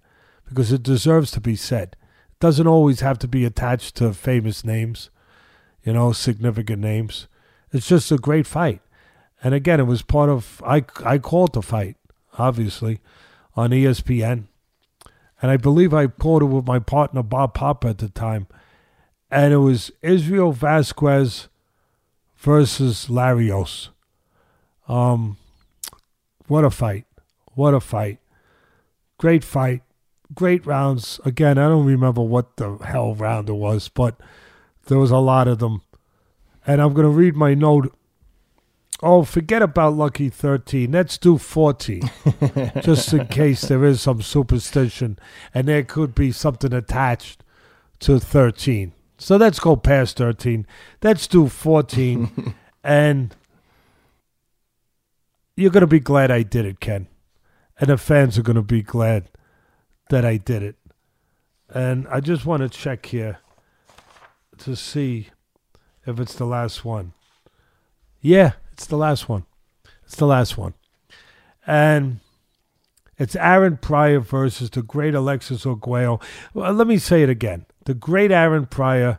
[0.48, 1.96] because it deserves to be said.
[2.30, 5.10] It doesn't always have to be attached to famous names,
[5.84, 7.28] you know, significant names.
[7.72, 8.80] It's just a great fight.
[9.42, 11.96] And again, it was part of I I called the fight,
[12.38, 13.00] obviously,
[13.54, 14.44] on ESPN.
[15.42, 18.46] And I believe I called it with my partner Bob Papa at the time.
[19.30, 21.48] And it was Israel Vázquez
[22.36, 23.90] versus Larios.
[24.88, 25.36] Um
[26.46, 27.06] what a fight.
[27.54, 28.18] What a fight.
[29.18, 29.82] Great fight.
[30.34, 31.20] Great rounds.
[31.24, 34.16] Again, I don't remember what the hell round it was, but
[34.86, 35.82] there was a lot of them.
[36.66, 37.96] And I'm going to read my note.
[39.02, 40.90] Oh, forget about Lucky 13.
[40.90, 42.10] Let's do 14.
[42.82, 45.18] just in case there is some superstition
[45.52, 47.44] and there could be something attached
[48.00, 48.92] to 13.
[49.18, 50.66] So let's go past 13.
[51.02, 52.54] Let's do 14.
[52.84, 53.34] and
[55.56, 57.08] you're going to be glad I did it, Ken.
[57.80, 59.30] And the fans are going to be glad
[60.10, 60.76] that I did it.
[61.68, 63.38] And I just want to check here
[64.58, 65.28] to see
[66.06, 67.12] if it's the last one.
[68.20, 69.44] Yeah, it's the last one.
[70.04, 70.74] It's the last one.
[71.66, 72.20] And
[73.18, 76.20] it's Aaron Pryor versus the great Alexis Arguello.
[76.54, 77.66] Well, let me say it again.
[77.84, 79.18] The great Aaron Pryor,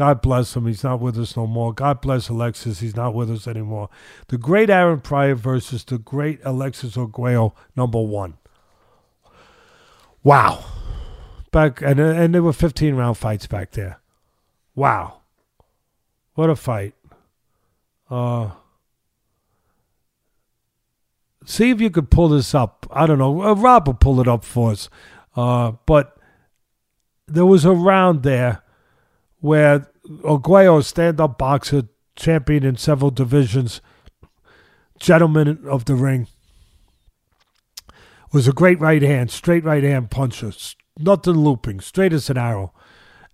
[0.00, 1.74] God bless him, he's not with us no more.
[1.74, 3.90] God bless Alexis, he's not with us anymore.
[4.28, 8.38] The great Aaron Pryor versus the great Alexis Arguello, number one.
[10.22, 10.64] Wow.
[11.52, 14.00] Back and and there were 15 round fights back there.
[14.74, 15.20] Wow.
[16.32, 16.94] What a fight.
[18.08, 18.52] Uh,
[21.44, 22.86] see if you could pull this up.
[22.90, 23.42] I don't know.
[23.42, 24.88] Uh, Rob will pull it up for us.
[25.36, 26.16] Uh, but
[27.26, 28.62] there was a round there
[29.40, 29.89] where
[30.24, 31.84] Arguello, stand-up boxer,
[32.16, 33.80] champion in several divisions,
[34.98, 36.26] gentleman of the ring,
[38.32, 40.52] was a great right hand, straight right hand puncher,
[40.98, 42.72] nothing looping, straight as an arrow.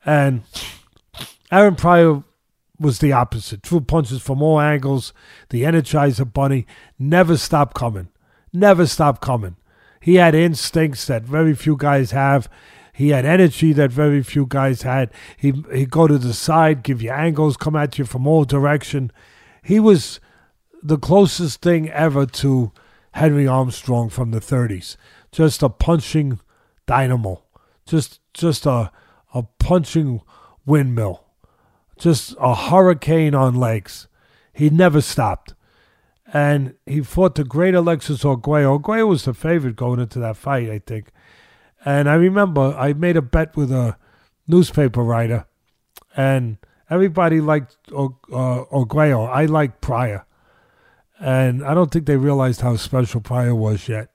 [0.05, 0.43] And
[1.51, 2.23] Aaron Pryor
[2.79, 3.63] was the opposite.
[3.63, 5.13] True punches from all angles.
[5.51, 6.67] The Energizer Bunny
[6.99, 8.09] never stopped coming.
[8.53, 9.57] Never stopped coming.
[10.01, 12.49] He had instincts that very few guys have.
[12.97, 15.11] He had energy that very few guys had.
[15.37, 19.13] He he'd go to the side, give you angles, come at you from all direction.
[19.63, 20.19] He was
[20.83, 22.73] the closest thing ever to
[23.13, 24.97] Henry Armstrong from the 30s.
[25.31, 26.41] Just a punching
[26.87, 27.43] dynamo.
[27.85, 28.91] Just just a
[29.35, 30.23] a punching
[30.65, 31.23] windmill.
[31.99, 34.09] Just a hurricane on legs.
[34.55, 35.53] He never stopped.
[36.33, 38.73] And he fought the great Alexis Arguello.
[38.73, 41.11] Arguello was the favorite going into that fight, I think.
[41.87, 43.97] And I remember I made a bet with a
[44.49, 45.47] newspaper writer,
[46.17, 46.59] and
[46.91, 49.25] everybody liked Or- uh, Arguello.
[49.25, 50.25] I liked Pryor.
[51.19, 54.09] And I don't think they realized how special Pryor was yet.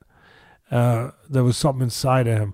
[0.70, 2.54] Uh, there was something inside of him.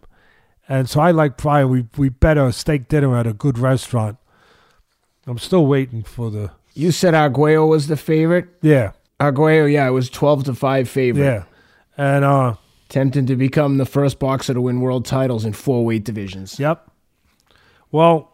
[0.69, 1.67] And so I like Pryor.
[1.67, 4.17] We, we bet a steak dinner at a good restaurant.
[5.25, 6.51] I'm still waiting for the.
[6.73, 8.47] You said Arguello was the favorite.
[8.61, 11.25] Yeah, Arguello, yeah, it was twelve to five favorite.
[11.25, 11.43] yeah.
[11.97, 12.53] And, uh,
[12.89, 16.59] Tempting to become the first boxer to win world titles in four weight divisions.
[16.59, 16.89] Yep.
[17.91, 18.33] Well,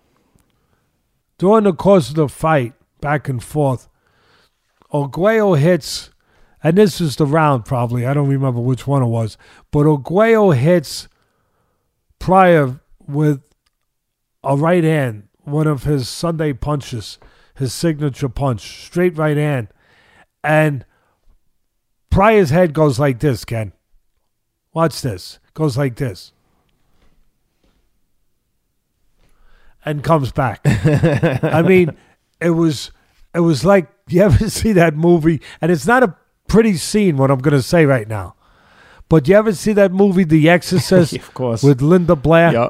[1.37, 3.89] during the course of the fight, back and forth,
[4.91, 6.11] Arguello hits,
[6.63, 8.05] and this is the round probably.
[8.05, 9.37] I don't remember which one it was,
[9.71, 11.07] but Arguello hits
[12.19, 13.41] Pryor with
[14.43, 17.17] a right hand, one of his Sunday punches,
[17.55, 19.69] his signature punch, straight right hand,
[20.43, 20.85] and
[22.09, 23.73] Pryor's head goes like this, Ken.
[24.73, 25.39] Watch this.
[25.53, 26.31] Goes like this.
[29.85, 30.61] And comes back.
[30.65, 31.95] I mean,
[32.39, 32.91] it was
[33.35, 36.15] it was like you ever see that movie and it's not a
[36.47, 38.35] pretty scene what I'm gonna say right now.
[39.09, 41.61] But you ever see that movie The Exorcist Of course.
[41.63, 42.53] with Linda Blair?
[42.53, 42.69] Yeah.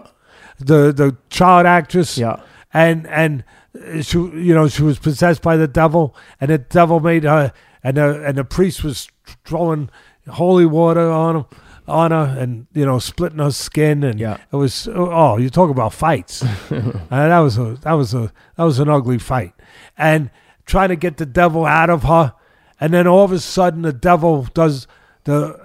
[0.59, 2.17] The the child actress.
[2.17, 2.41] Yeah.
[2.73, 3.43] And and
[3.79, 7.53] uh, she you know, she was possessed by the devil and the devil made her
[7.83, 9.07] and the and the priest was
[9.45, 9.89] throwing
[10.27, 11.45] holy water on him
[11.87, 14.37] on her and you know splitting her skin and Yeah.
[14.51, 18.63] it was oh you talk about fights and that was a that was a that
[18.63, 19.53] was an ugly fight
[19.97, 20.29] and
[20.65, 22.33] trying to get the devil out of her
[22.79, 24.87] and then all of a sudden the devil does
[25.25, 25.55] the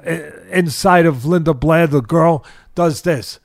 [0.49, 3.39] uh, inside of Linda Blair the girl does this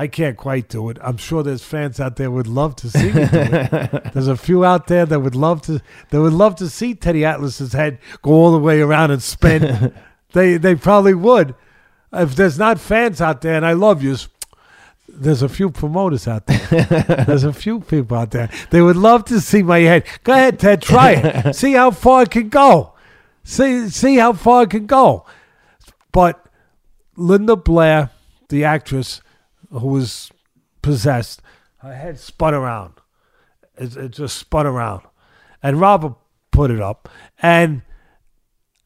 [0.00, 0.98] I can't quite do it.
[1.02, 4.10] I'm sure there's fans out there would love to see me do it.
[4.14, 7.24] There's a few out there that would love to that would love to see Teddy
[7.24, 9.92] Atlas's head go all the way around and spin.
[10.34, 11.56] they they probably would.
[12.12, 14.16] If there's not fans out there, and I love you,
[15.08, 17.24] there's a few promoters out there.
[17.26, 18.50] there's a few people out there.
[18.70, 20.04] They would love to see my head.
[20.24, 20.82] Go ahead, Ted.
[20.82, 21.54] Try it.
[21.54, 22.94] see how far it can go.
[23.44, 25.24] See see how far it can go.
[26.12, 26.46] But
[27.16, 28.10] Linda Blair,
[28.48, 29.22] the actress
[29.70, 30.30] who was
[30.82, 31.42] possessed,
[31.78, 32.94] her head spun around.
[33.76, 35.02] It, it just spun around.
[35.62, 36.14] And Robert
[36.50, 37.08] put it up.
[37.40, 37.82] And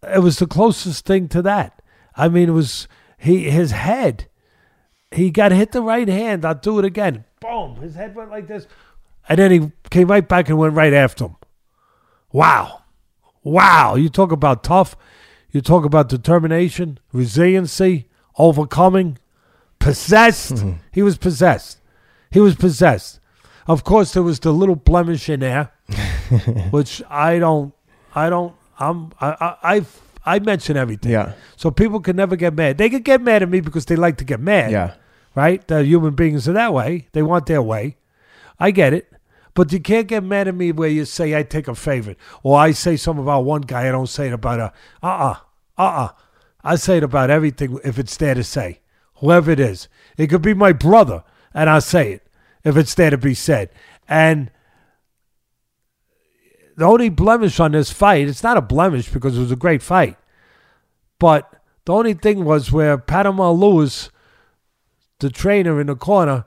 [0.02, 1.82] it was the closest thing to that.
[2.16, 2.88] I mean, it was
[3.22, 4.26] he his head.
[5.12, 6.44] He got hit the right hand.
[6.44, 7.24] I'll do it again.
[7.40, 7.76] Boom.
[7.76, 8.66] His head went like this.
[9.28, 11.36] And then he came right back and went right after him.
[12.32, 12.82] Wow.
[13.44, 13.94] Wow.
[13.94, 14.96] You talk about tough.
[15.50, 18.08] You talk about determination, resiliency,
[18.38, 19.18] overcoming,
[19.78, 20.54] possessed.
[20.54, 20.72] Mm-hmm.
[20.90, 21.78] He was possessed.
[22.30, 23.20] He was possessed.
[23.68, 25.70] Of course, there was the little blemish in there,
[26.70, 27.72] which I don't,
[28.14, 29.86] I don't, I'm, I, I, I,
[30.24, 31.12] I mention everything.
[31.12, 31.32] Yeah.
[31.56, 32.78] So people can never get mad.
[32.78, 34.70] They could get mad at me because they like to get mad.
[34.70, 34.94] Yeah.
[35.34, 35.66] Right?
[35.66, 37.08] The human beings are that way.
[37.12, 37.96] They want their way.
[38.60, 39.10] I get it.
[39.54, 42.58] But you can't get mad at me where you say I take a favorite or
[42.58, 43.88] I say something about one guy.
[43.88, 44.72] I don't say it about a
[45.02, 45.34] uh uh
[45.78, 46.08] uh uh.
[46.64, 48.80] I say it about everything if it's there to say,
[49.16, 49.88] whoever it is.
[50.16, 52.28] It could be my brother, and I say it
[52.64, 53.70] if it's there to be said.
[54.08, 54.50] And
[56.76, 59.82] the only blemish on this fight, it's not a blemish because it was a great
[59.82, 60.16] fight,
[61.18, 64.10] but the only thing was where Panama Lewis,
[65.18, 66.44] the trainer in the corner,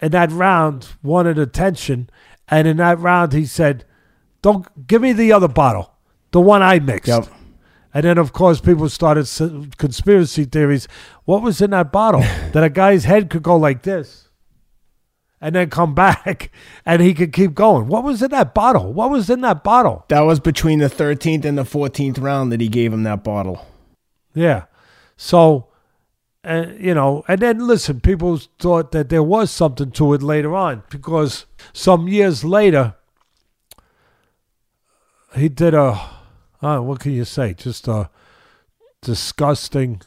[0.00, 2.10] in that round wanted attention,
[2.48, 3.84] and in that round he said,
[4.42, 5.92] "Don't give me the other bottle,
[6.32, 7.28] the one I mixed." Yep.
[7.94, 9.26] And then, of course, people started
[9.78, 10.86] conspiracy theories.
[11.24, 12.20] What was in that bottle?
[12.52, 14.25] that a guy's head could go like this,
[15.46, 16.50] and then come back
[16.84, 17.86] and he could keep going.
[17.86, 18.92] What was in that bottle?
[18.92, 20.04] What was in that bottle?
[20.08, 23.64] That was between the 13th and the 14th round that he gave him that bottle.
[24.34, 24.64] Yeah.
[25.16, 25.68] So,
[26.42, 30.52] uh, you know, and then listen, people thought that there was something to it later
[30.52, 32.96] on because some years later,
[35.36, 36.10] he did a,
[36.60, 37.54] uh, what can you say?
[37.54, 38.10] Just a
[39.00, 40.02] disgusting,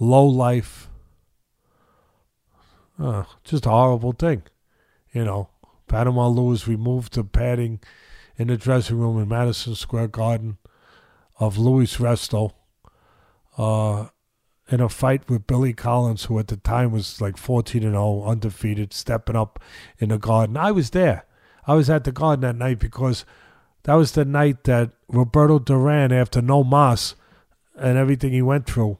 [0.00, 0.89] low life,
[3.00, 4.42] uh, just a horrible thing.
[5.12, 5.48] You know,
[5.88, 7.80] Panama Lewis removed the padding
[8.36, 10.58] in the dressing room in Madison Square Garden
[11.38, 12.52] of Louis Resto
[13.58, 14.08] uh,
[14.68, 18.24] in a fight with Billy Collins, who at the time was like 14 and 0,
[18.24, 19.58] undefeated, stepping up
[19.98, 20.56] in the garden.
[20.56, 21.26] I was there.
[21.66, 23.24] I was at the garden that night because
[23.84, 27.14] that was the night that Roberto Duran, after no mas
[27.76, 28.98] and everything he went through,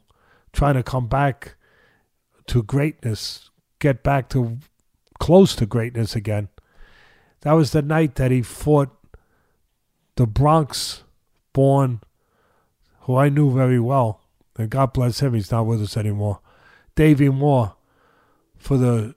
[0.52, 1.56] trying to come back
[2.46, 3.49] to greatness,
[3.80, 4.58] get back to
[5.18, 6.48] close to greatness again.
[7.40, 8.90] That was the night that he fought
[10.16, 11.02] the Bronx
[11.52, 12.00] born,
[13.00, 14.20] who I knew very well,
[14.56, 16.40] and God bless him, he's not with us anymore.
[16.94, 17.74] Davey Moore
[18.58, 19.14] for the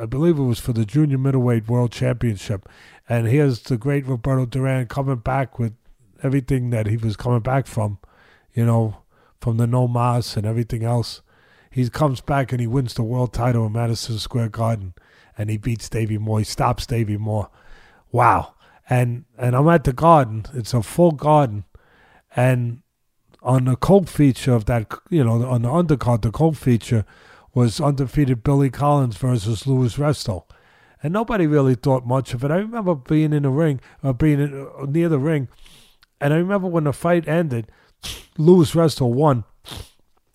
[0.00, 2.68] I believe it was for the junior middleweight world championship.
[3.08, 5.74] And here's the great Roberto Duran coming back with
[6.22, 7.98] everything that he was coming back from,
[8.54, 9.02] you know,
[9.40, 11.20] from the no mas and everything else.
[11.74, 14.94] He comes back and he wins the world title in Madison Square Garden
[15.36, 16.38] and he beats Davey Moore.
[16.38, 17.50] He stops Davey Moore.
[18.12, 18.54] Wow.
[18.88, 20.46] And and I'm at the garden.
[20.54, 21.64] It's a full garden.
[22.36, 22.82] And
[23.42, 27.04] on the cold feature of that, you know, on the undercard, the cold feature
[27.54, 30.44] was undefeated Billy Collins versus Louis Resto.
[31.02, 32.52] And nobody really thought much of it.
[32.52, 35.48] I remember being in the ring, or being in, uh, near the ring,
[36.20, 37.66] and I remember when the fight ended,
[38.38, 39.42] Louis Resto won.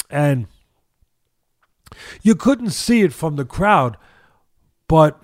[0.10, 0.48] And
[2.22, 3.98] you couldn't see it from the crowd,
[4.88, 5.22] but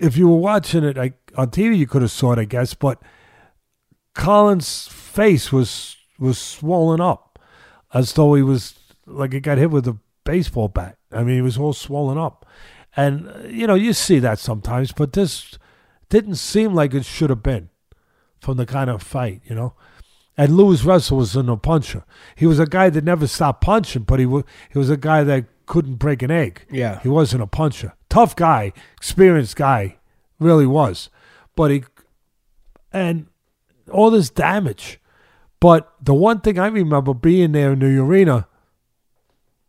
[0.00, 2.74] if you were watching it on TV, you could have saw it, I guess.
[2.74, 3.02] But
[4.14, 7.38] Collins' face was was swollen up,
[7.94, 8.74] as though he was
[9.06, 10.98] like he got hit with a baseball bat.
[11.12, 12.46] I mean, he was all swollen up,
[12.96, 15.58] and you know you see that sometimes, but this
[16.08, 17.70] didn't seem like it should have been
[18.40, 19.74] from the kind of fight, you know.
[20.38, 22.04] And Louis Resto was a puncher.
[22.36, 25.24] He was a guy that never stopped punching, but he was he was a guy
[25.24, 26.64] that couldn't break an egg.
[26.70, 27.00] Yeah.
[27.00, 27.94] he wasn't a puncher.
[28.08, 29.96] Tough guy, experienced guy,
[30.38, 31.10] really was.
[31.56, 31.84] But he
[32.92, 33.26] and
[33.90, 35.00] all this damage.
[35.60, 38.46] But the one thing I remember being there in the arena,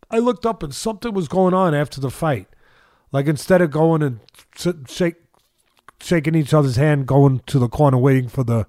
[0.08, 2.46] I looked up and something was going on after the fight.
[3.10, 4.20] Like instead of going and
[4.88, 5.16] shake,
[6.00, 8.68] shaking each other's hand, going to the corner waiting for the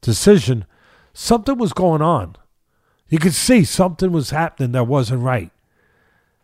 [0.00, 0.64] decision,
[1.18, 2.36] something was going on.
[3.08, 5.50] You could see something was happening that wasn't right.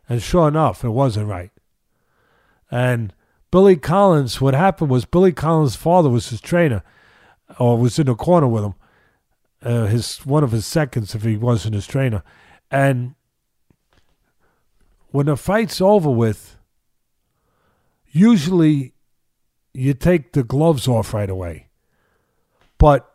[0.08, 1.52] And sure enough, it wasn't right.
[2.70, 3.14] And
[3.52, 6.82] Billy Collins, what happened was Billy Collins' father was his trainer,
[7.58, 8.74] or was in the corner with him.
[9.62, 12.22] Uh, his one of his seconds, if he wasn't his trainer,
[12.70, 13.14] and
[15.10, 16.58] when the fight's over with,
[18.10, 18.92] usually
[19.72, 21.68] you take the gloves off right away.
[22.76, 23.13] But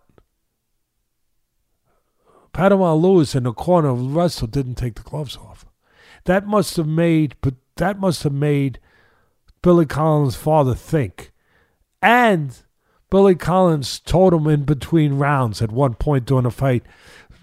[2.60, 5.66] Panama Lewis in the corner of Resto didn't take the gloves off.
[6.26, 8.82] That must have made, but that must have made
[9.62, 11.32] Billy Collins' father think.
[12.02, 12.62] And
[13.10, 16.84] Billy Collins told him in between rounds at one point during the fight,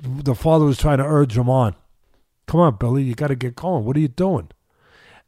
[0.02, 1.74] the father was trying to urge him on.
[2.46, 3.86] Come on, Billy, you got to get going.
[3.86, 4.50] What are you doing?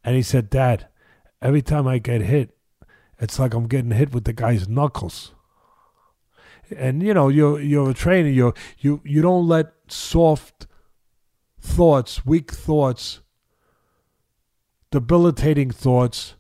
[0.05, 0.87] And he said, Dad,
[1.41, 2.55] every time I get hit,
[3.19, 5.33] it's like I'm getting hit with the guy's knuckles.
[6.77, 8.29] And you know, you're you're a trainer.
[8.29, 10.67] You you you don't let soft
[11.61, 13.21] thoughts, weak thoughts,
[14.91, 16.35] debilitating thoughts,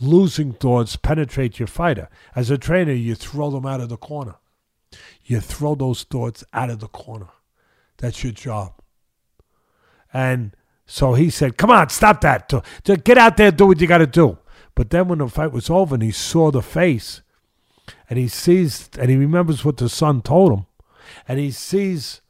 [0.00, 2.08] losing thoughts penetrate your fighter.
[2.34, 4.36] As a trainer, you throw them out of the corner.
[5.24, 7.28] You throw those thoughts out of the corner.
[7.98, 8.74] That's your job.
[10.12, 10.52] And
[10.86, 12.50] so he said, Come on, stop that.
[12.84, 14.38] Get out there, do what you got to do.
[14.74, 17.20] But then when the fight was over and he saw the face
[18.08, 20.66] and he sees and he remembers what the son told him
[21.26, 22.20] and he sees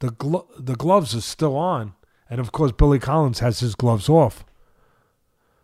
[0.00, 1.94] the, glo- the gloves are still on.
[2.28, 4.44] And of course, Billy Collins has his gloves off.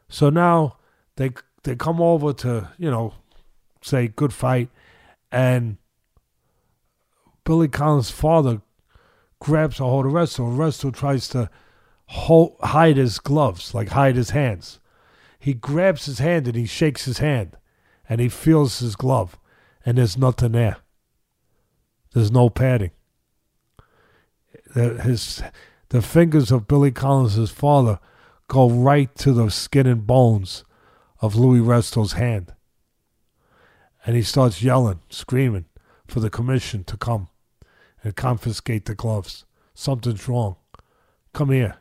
[0.08, 0.76] So now
[1.16, 1.30] they
[1.62, 3.14] they come over to, you know,
[3.82, 4.68] say good fight.
[5.32, 5.78] And
[7.44, 8.62] Billy Collins' father
[9.40, 11.50] grabs a hold of Resto, Resto tries to
[12.06, 14.78] hold, hide his gloves, like hide his hands.
[15.38, 17.56] He grabs his hand and he shakes his hand,
[18.08, 19.38] and he feels his glove,
[19.84, 20.78] and there's nothing there.
[22.12, 22.92] There's no padding.
[24.76, 25.42] The, his,
[25.88, 27.98] the fingers of Billy Collins' father
[28.46, 30.64] go right to the skin and bones
[31.22, 32.52] of Louis Resto's hand.
[34.04, 35.64] And he starts yelling, screaming
[36.06, 37.28] for the commission to come
[38.04, 39.46] and confiscate the gloves.
[39.72, 40.56] Something's wrong.
[41.32, 41.78] Come here.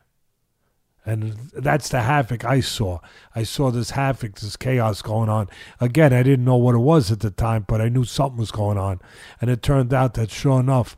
[1.04, 3.00] And that's the havoc I saw.
[3.34, 5.48] I saw this havoc, this chaos going on.
[5.82, 8.50] Again, I didn't know what it was at the time, but I knew something was
[8.50, 9.02] going on.
[9.38, 10.96] And it turned out that, sure enough,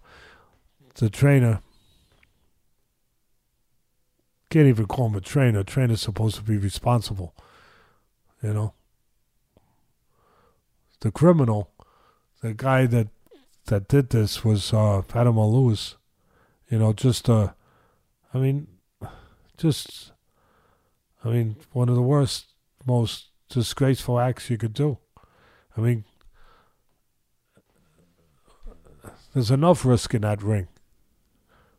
[0.94, 1.60] the trainer
[4.50, 5.60] can't even call him a trainer.
[5.60, 7.34] A trainer's supposed to be responsible,
[8.42, 8.74] you know.
[11.00, 11.70] The criminal,
[12.42, 13.08] the guy that
[13.66, 15.96] that did this was uh, Panama Lewis.
[16.70, 17.52] You know, just uh,
[18.32, 18.66] I mean,
[19.56, 20.12] just,
[21.24, 22.46] I mean, one of the worst,
[22.86, 24.98] most disgraceful acts you could do.
[25.76, 26.04] I mean,
[29.32, 30.68] there's enough risk in that ring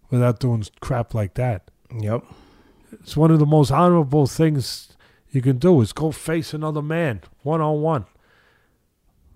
[0.10, 1.70] without doing crap like that.
[1.98, 2.24] Yep.
[2.92, 4.90] It's one of the most honorable things
[5.32, 8.06] you can do is go face another man one on one.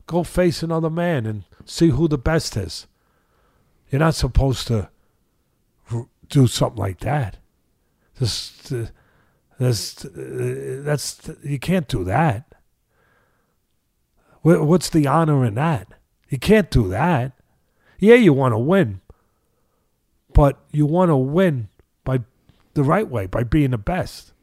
[0.07, 2.87] Go face another man and see who the best is.
[3.89, 4.89] You're not supposed to
[6.29, 7.37] do something like that.
[8.19, 8.73] This,
[9.59, 12.53] this, that's you can't do that.
[14.41, 15.87] What's the honor in that?
[16.27, 17.33] You can't do that.
[17.99, 18.99] Yeah, you want to win,
[20.33, 21.69] but you want to win
[22.73, 24.33] the right way, by being the best,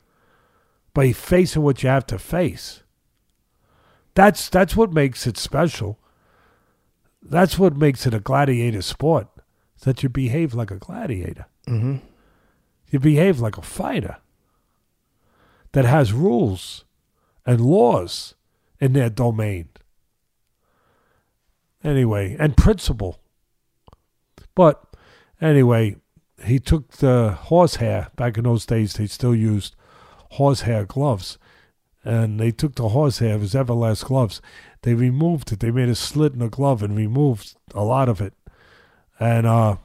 [0.95, 2.83] by facing what you have to face.
[4.15, 5.99] That's that's what makes it special.
[7.23, 9.29] That's what makes it a gladiator sport.
[9.77, 11.47] is That you behave like a gladiator.
[11.67, 11.97] Mm-hmm.
[12.91, 14.17] You behave like a fighter
[15.73, 16.85] that has rules
[17.47, 18.35] and laws
[18.81, 19.69] in their domain.
[21.85, 23.21] Anyway, and principle.
[24.55, 24.83] But
[25.41, 25.97] anyway,
[26.45, 28.09] he took the horsehair.
[28.17, 29.75] Back in those days, they still used
[30.33, 31.39] horsehair gloves.
[32.03, 34.41] And they took the horsehair of his Everlast gloves.
[34.83, 35.61] They removed it.
[35.61, 38.33] They made a slit in the glove and removed a lot of it.
[39.19, 39.77] And uh,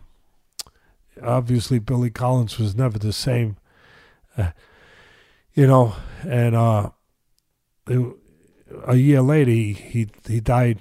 [1.22, 3.58] obviously Billy Collins was never the same,
[4.38, 4.52] uh,
[5.54, 5.96] you know.
[6.24, 6.92] And uh,
[7.88, 8.16] it-
[8.88, 10.80] a year later, he, he he died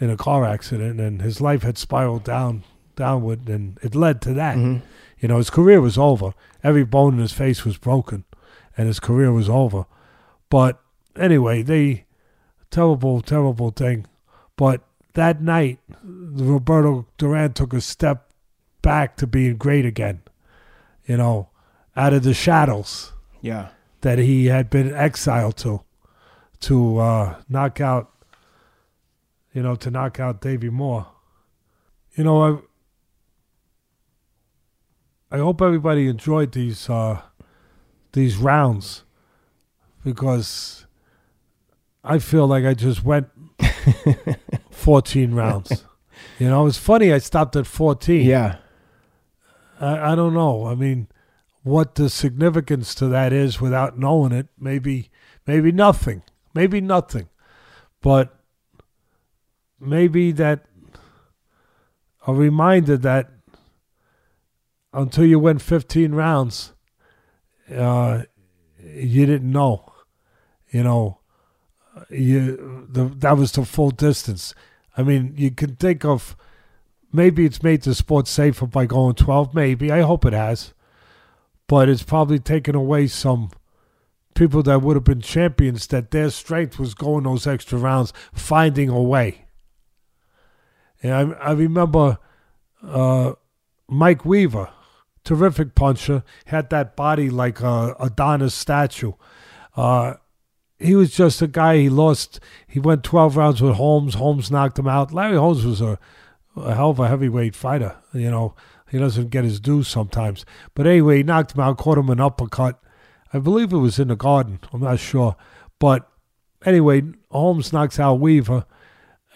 [0.00, 2.64] in a car accident, and his life had spiraled down
[3.04, 4.56] downward, and it led to that.
[4.56, 4.82] Mhm.
[5.20, 6.28] You know, his career was over.
[6.62, 8.24] Every bone in his face was broken,
[8.76, 9.84] and his career was over.
[10.50, 10.80] But
[11.16, 12.04] anyway, they
[12.70, 14.06] terrible, terrible thing.
[14.56, 14.78] But
[15.14, 18.18] that night, Roberto Duran took a step
[18.82, 20.20] back to being great again.
[21.06, 21.48] You know,
[21.96, 23.68] out of the shadows Yeah.
[24.02, 25.80] that he had been exiled to,
[26.68, 28.10] to uh, knock out,
[29.52, 31.06] you know, to knock out Davey Moore.
[32.16, 32.62] You know,
[35.30, 37.20] I, hope everybody enjoyed these uh,
[38.12, 39.04] these rounds
[40.04, 40.86] because
[42.02, 43.28] I feel like I just went
[44.70, 45.84] 14 rounds.
[46.38, 48.26] You know, it's funny I stopped at 14.
[48.26, 48.56] Yeah.
[49.80, 50.66] I, I don't know.
[50.66, 51.08] I mean,
[51.62, 55.10] what the significance to that is without knowing it, maybe
[55.46, 56.22] maybe nothing.
[56.54, 57.28] Maybe nothing.
[58.02, 58.34] But
[59.78, 60.66] maybe that
[62.26, 63.30] a reminder that
[64.92, 66.72] until you went 15 rounds,
[67.74, 68.22] uh,
[68.78, 69.92] you didn't know.
[70.70, 71.20] You know,
[72.10, 74.54] you the that was the full distance.
[74.96, 76.36] I mean, you can think of
[77.12, 80.72] maybe it's made the sport safer by going 12 maybe i hope it has
[81.66, 83.50] but it's probably taken away some
[84.34, 88.88] people that would have been champions that their strength was going those extra rounds finding
[88.88, 89.46] a way
[91.02, 92.18] and i, I remember
[92.82, 93.32] uh,
[93.88, 94.70] mike weaver
[95.24, 99.12] terrific puncher had that body like a adonis statue
[99.76, 100.14] uh,
[100.78, 104.78] he was just a guy he lost he went 12 rounds with holmes holmes knocked
[104.78, 105.98] him out larry holmes was a
[106.56, 107.96] a hell of a heavyweight fighter.
[108.12, 108.54] You know,
[108.90, 110.44] he doesn't get his due sometimes.
[110.74, 112.80] But anyway, he knocked him out, caught him an uppercut.
[113.32, 114.60] I believe it was in the garden.
[114.72, 115.36] I'm not sure.
[115.78, 116.08] But
[116.64, 118.66] anyway, Holmes knocks out Weaver.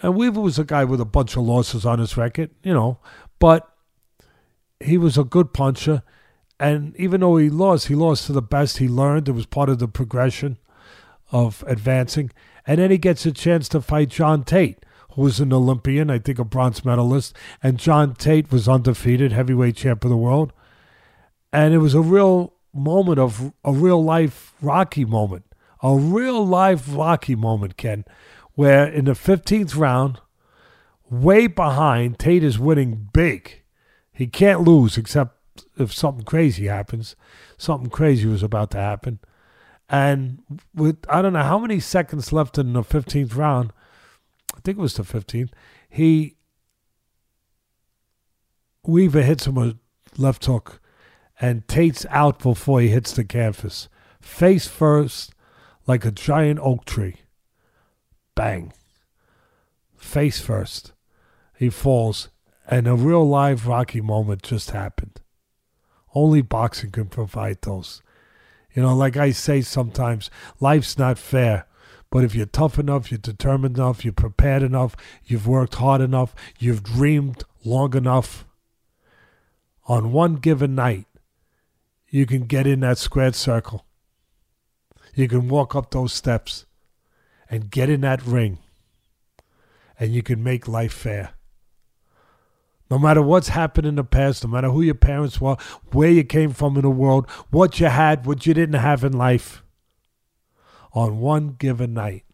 [0.01, 2.99] And Weaver was a guy with a bunch of losses on his record, you know.
[3.39, 3.69] But
[4.79, 6.03] he was a good puncher.
[6.59, 9.27] And even though he lost, he lost to the best he learned.
[9.27, 10.57] It was part of the progression
[11.31, 12.31] of advancing.
[12.65, 14.85] And then he gets a chance to fight John Tate
[15.15, 19.77] who was an Olympian, I think a bronze medalist, and John Tate was undefeated, heavyweight
[19.77, 20.51] champ of the world.
[21.53, 25.45] And it was a real moment of a real life Rocky moment,
[25.81, 28.03] a real life Rocky moment, Ken,
[28.55, 30.19] where in the 15th round,
[31.09, 33.63] way behind, Tate is winning big.
[34.15, 35.37] He can't lose except
[35.77, 37.15] if something crazy happens.
[37.57, 39.19] Something crazy was about to happen.
[39.89, 40.41] And
[40.73, 43.71] with I don't know how many seconds left in the 15th round,
[44.55, 45.51] I think it was the 15th,
[45.89, 46.37] he
[48.83, 49.75] Weaver hits him a
[50.17, 50.79] left hook
[51.39, 53.89] and Tate's out before he hits the canvas.
[54.21, 55.33] Face first,
[55.87, 57.17] like a giant oak tree.
[58.33, 58.73] Bang.
[59.97, 60.93] Face first.
[61.57, 62.29] He falls,
[62.67, 65.21] and a real live Rocky moment just happened.
[66.13, 68.01] Only boxing can provide those.
[68.73, 70.29] You know, like I say sometimes,
[70.59, 71.65] life's not fair.
[72.09, 76.33] But if you're tough enough, you're determined enough, you're prepared enough, you've worked hard enough,
[76.59, 78.45] you've dreamed long enough,
[79.87, 81.05] on one given night,
[82.09, 83.85] you can get in that squared circle.
[85.13, 86.65] You can walk up those steps
[87.49, 88.59] and get in that ring,
[89.99, 91.34] and you can make life fair.
[92.89, 95.57] No matter what's happened in the past, no matter who your parents were,
[95.91, 99.13] where you came from in the world, what you had, what you didn't have in
[99.13, 99.63] life,
[100.93, 102.25] on one given night,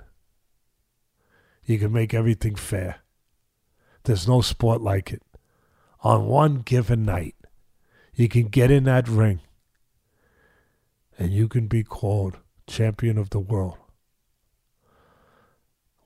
[1.66, 2.98] you can make everything fair.
[4.04, 5.24] There's no sport like it.
[6.04, 7.36] On one given night,
[8.14, 9.42] you can get in that ring
[11.18, 12.38] and you can be called
[12.68, 13.78] champion of the world.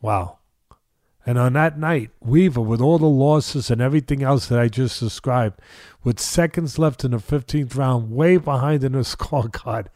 [0.02, 0.40] Wow.
[1.26, 5.00] And on that night, Weaver, with all the losses and everything else that I just
[5.00, 5.60] described,
[6.04, 9.88] with seconds left in the 15th round, way behind in the scorecard,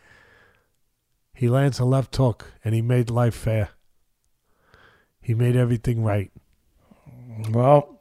[1.34, 3.70] he lands a left hook and he made life fair.
[5.22, 6.32] He made everything right.
[7.52, 8.00] Well,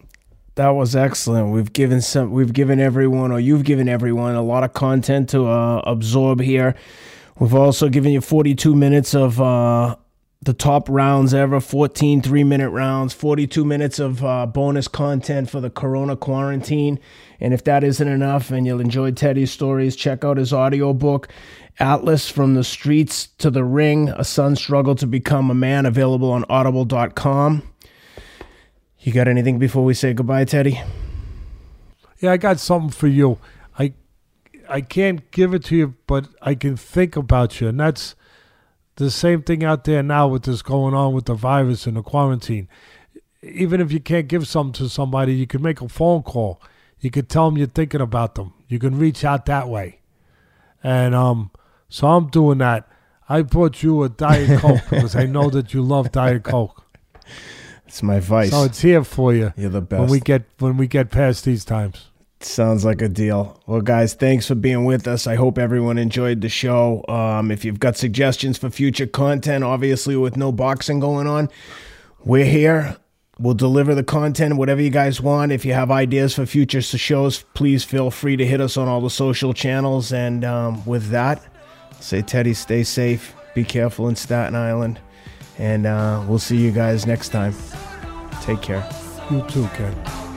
[0.55, 1.53] that was excellent.
[1.53, 2.33] We've given some.
[2.33, 6.75] We've given everyone, or you've given everyone, a lot of content to uh, absorb here.
[7.39, 9.97] We've also given you 42 minutes of uh,
[10.41, 15.61] the top rounds ever 14 three minute rounds 42 minutes of uh, bonus content for
[15.61, 17.01] the corona quarantine.
[17.41, 21.29] And if that isn't enough and you'll enjoy teddy's stories check out his audiobook
[21.81, 26.31] atlas from the streets to the ring a son's struggle to become a man available
[26.31, 27.63] on audible.com
[29.01, 30.83] you got anything before we say goodbye teddy?
[32.19, 33.39] Yeah, I got something for you.
[33.79, 33.95] I
[34.69, 38.17] I can't give it to you, but I can think about you, and that's
[38.99, 42.03] the same thing out there now with this going on with the virus and the
[42.03, 42.69] quarantine.
[43.43, 46.61] Even if you can't give something to somebody, you can make a phone call.
[46.99, 48.55] You can tell them you're thinking about them.
[48.67, 50.01] You can reach out that way.
[50.83, 51.53] And um,
[51.89, 52.89] so I'm doing that.
[53.29, 56.85] I brought you a Diet Coke because I know that you love Diet Coke.
[57.87, 60.77] it's my vice So it's here for you you're the best when we get when
[60.77, 62.08] we get past these times.
[62.41, 63.61] Sounds like a deal.
[63.67, 65.27] Well, guys, thanks for being with us.
[65.27, 67.05] I hope everyone enjoyed the show.
[67.09, 71.49] Um, if you've got suggestions for future content, obviously with no boxing going on,
[72.25, 72.97] we're here.
[73.41, 75.53] We'll deliver the content, whatever you guys want.
[75.53, 79.01] If you have ideas for future shows, please feel free to hit us on all
[79.01, 80.13] the social channels.
[80.13, 81.43] And um, with that,
[82.01, 85.01] say Teddy, stay safe, be careful in Staten Island,
[85.57, 87.55] and uh, we'll see you guys next time.
[88.43, 88.89] Take care.
[89.31, 90.28] You too, Ken.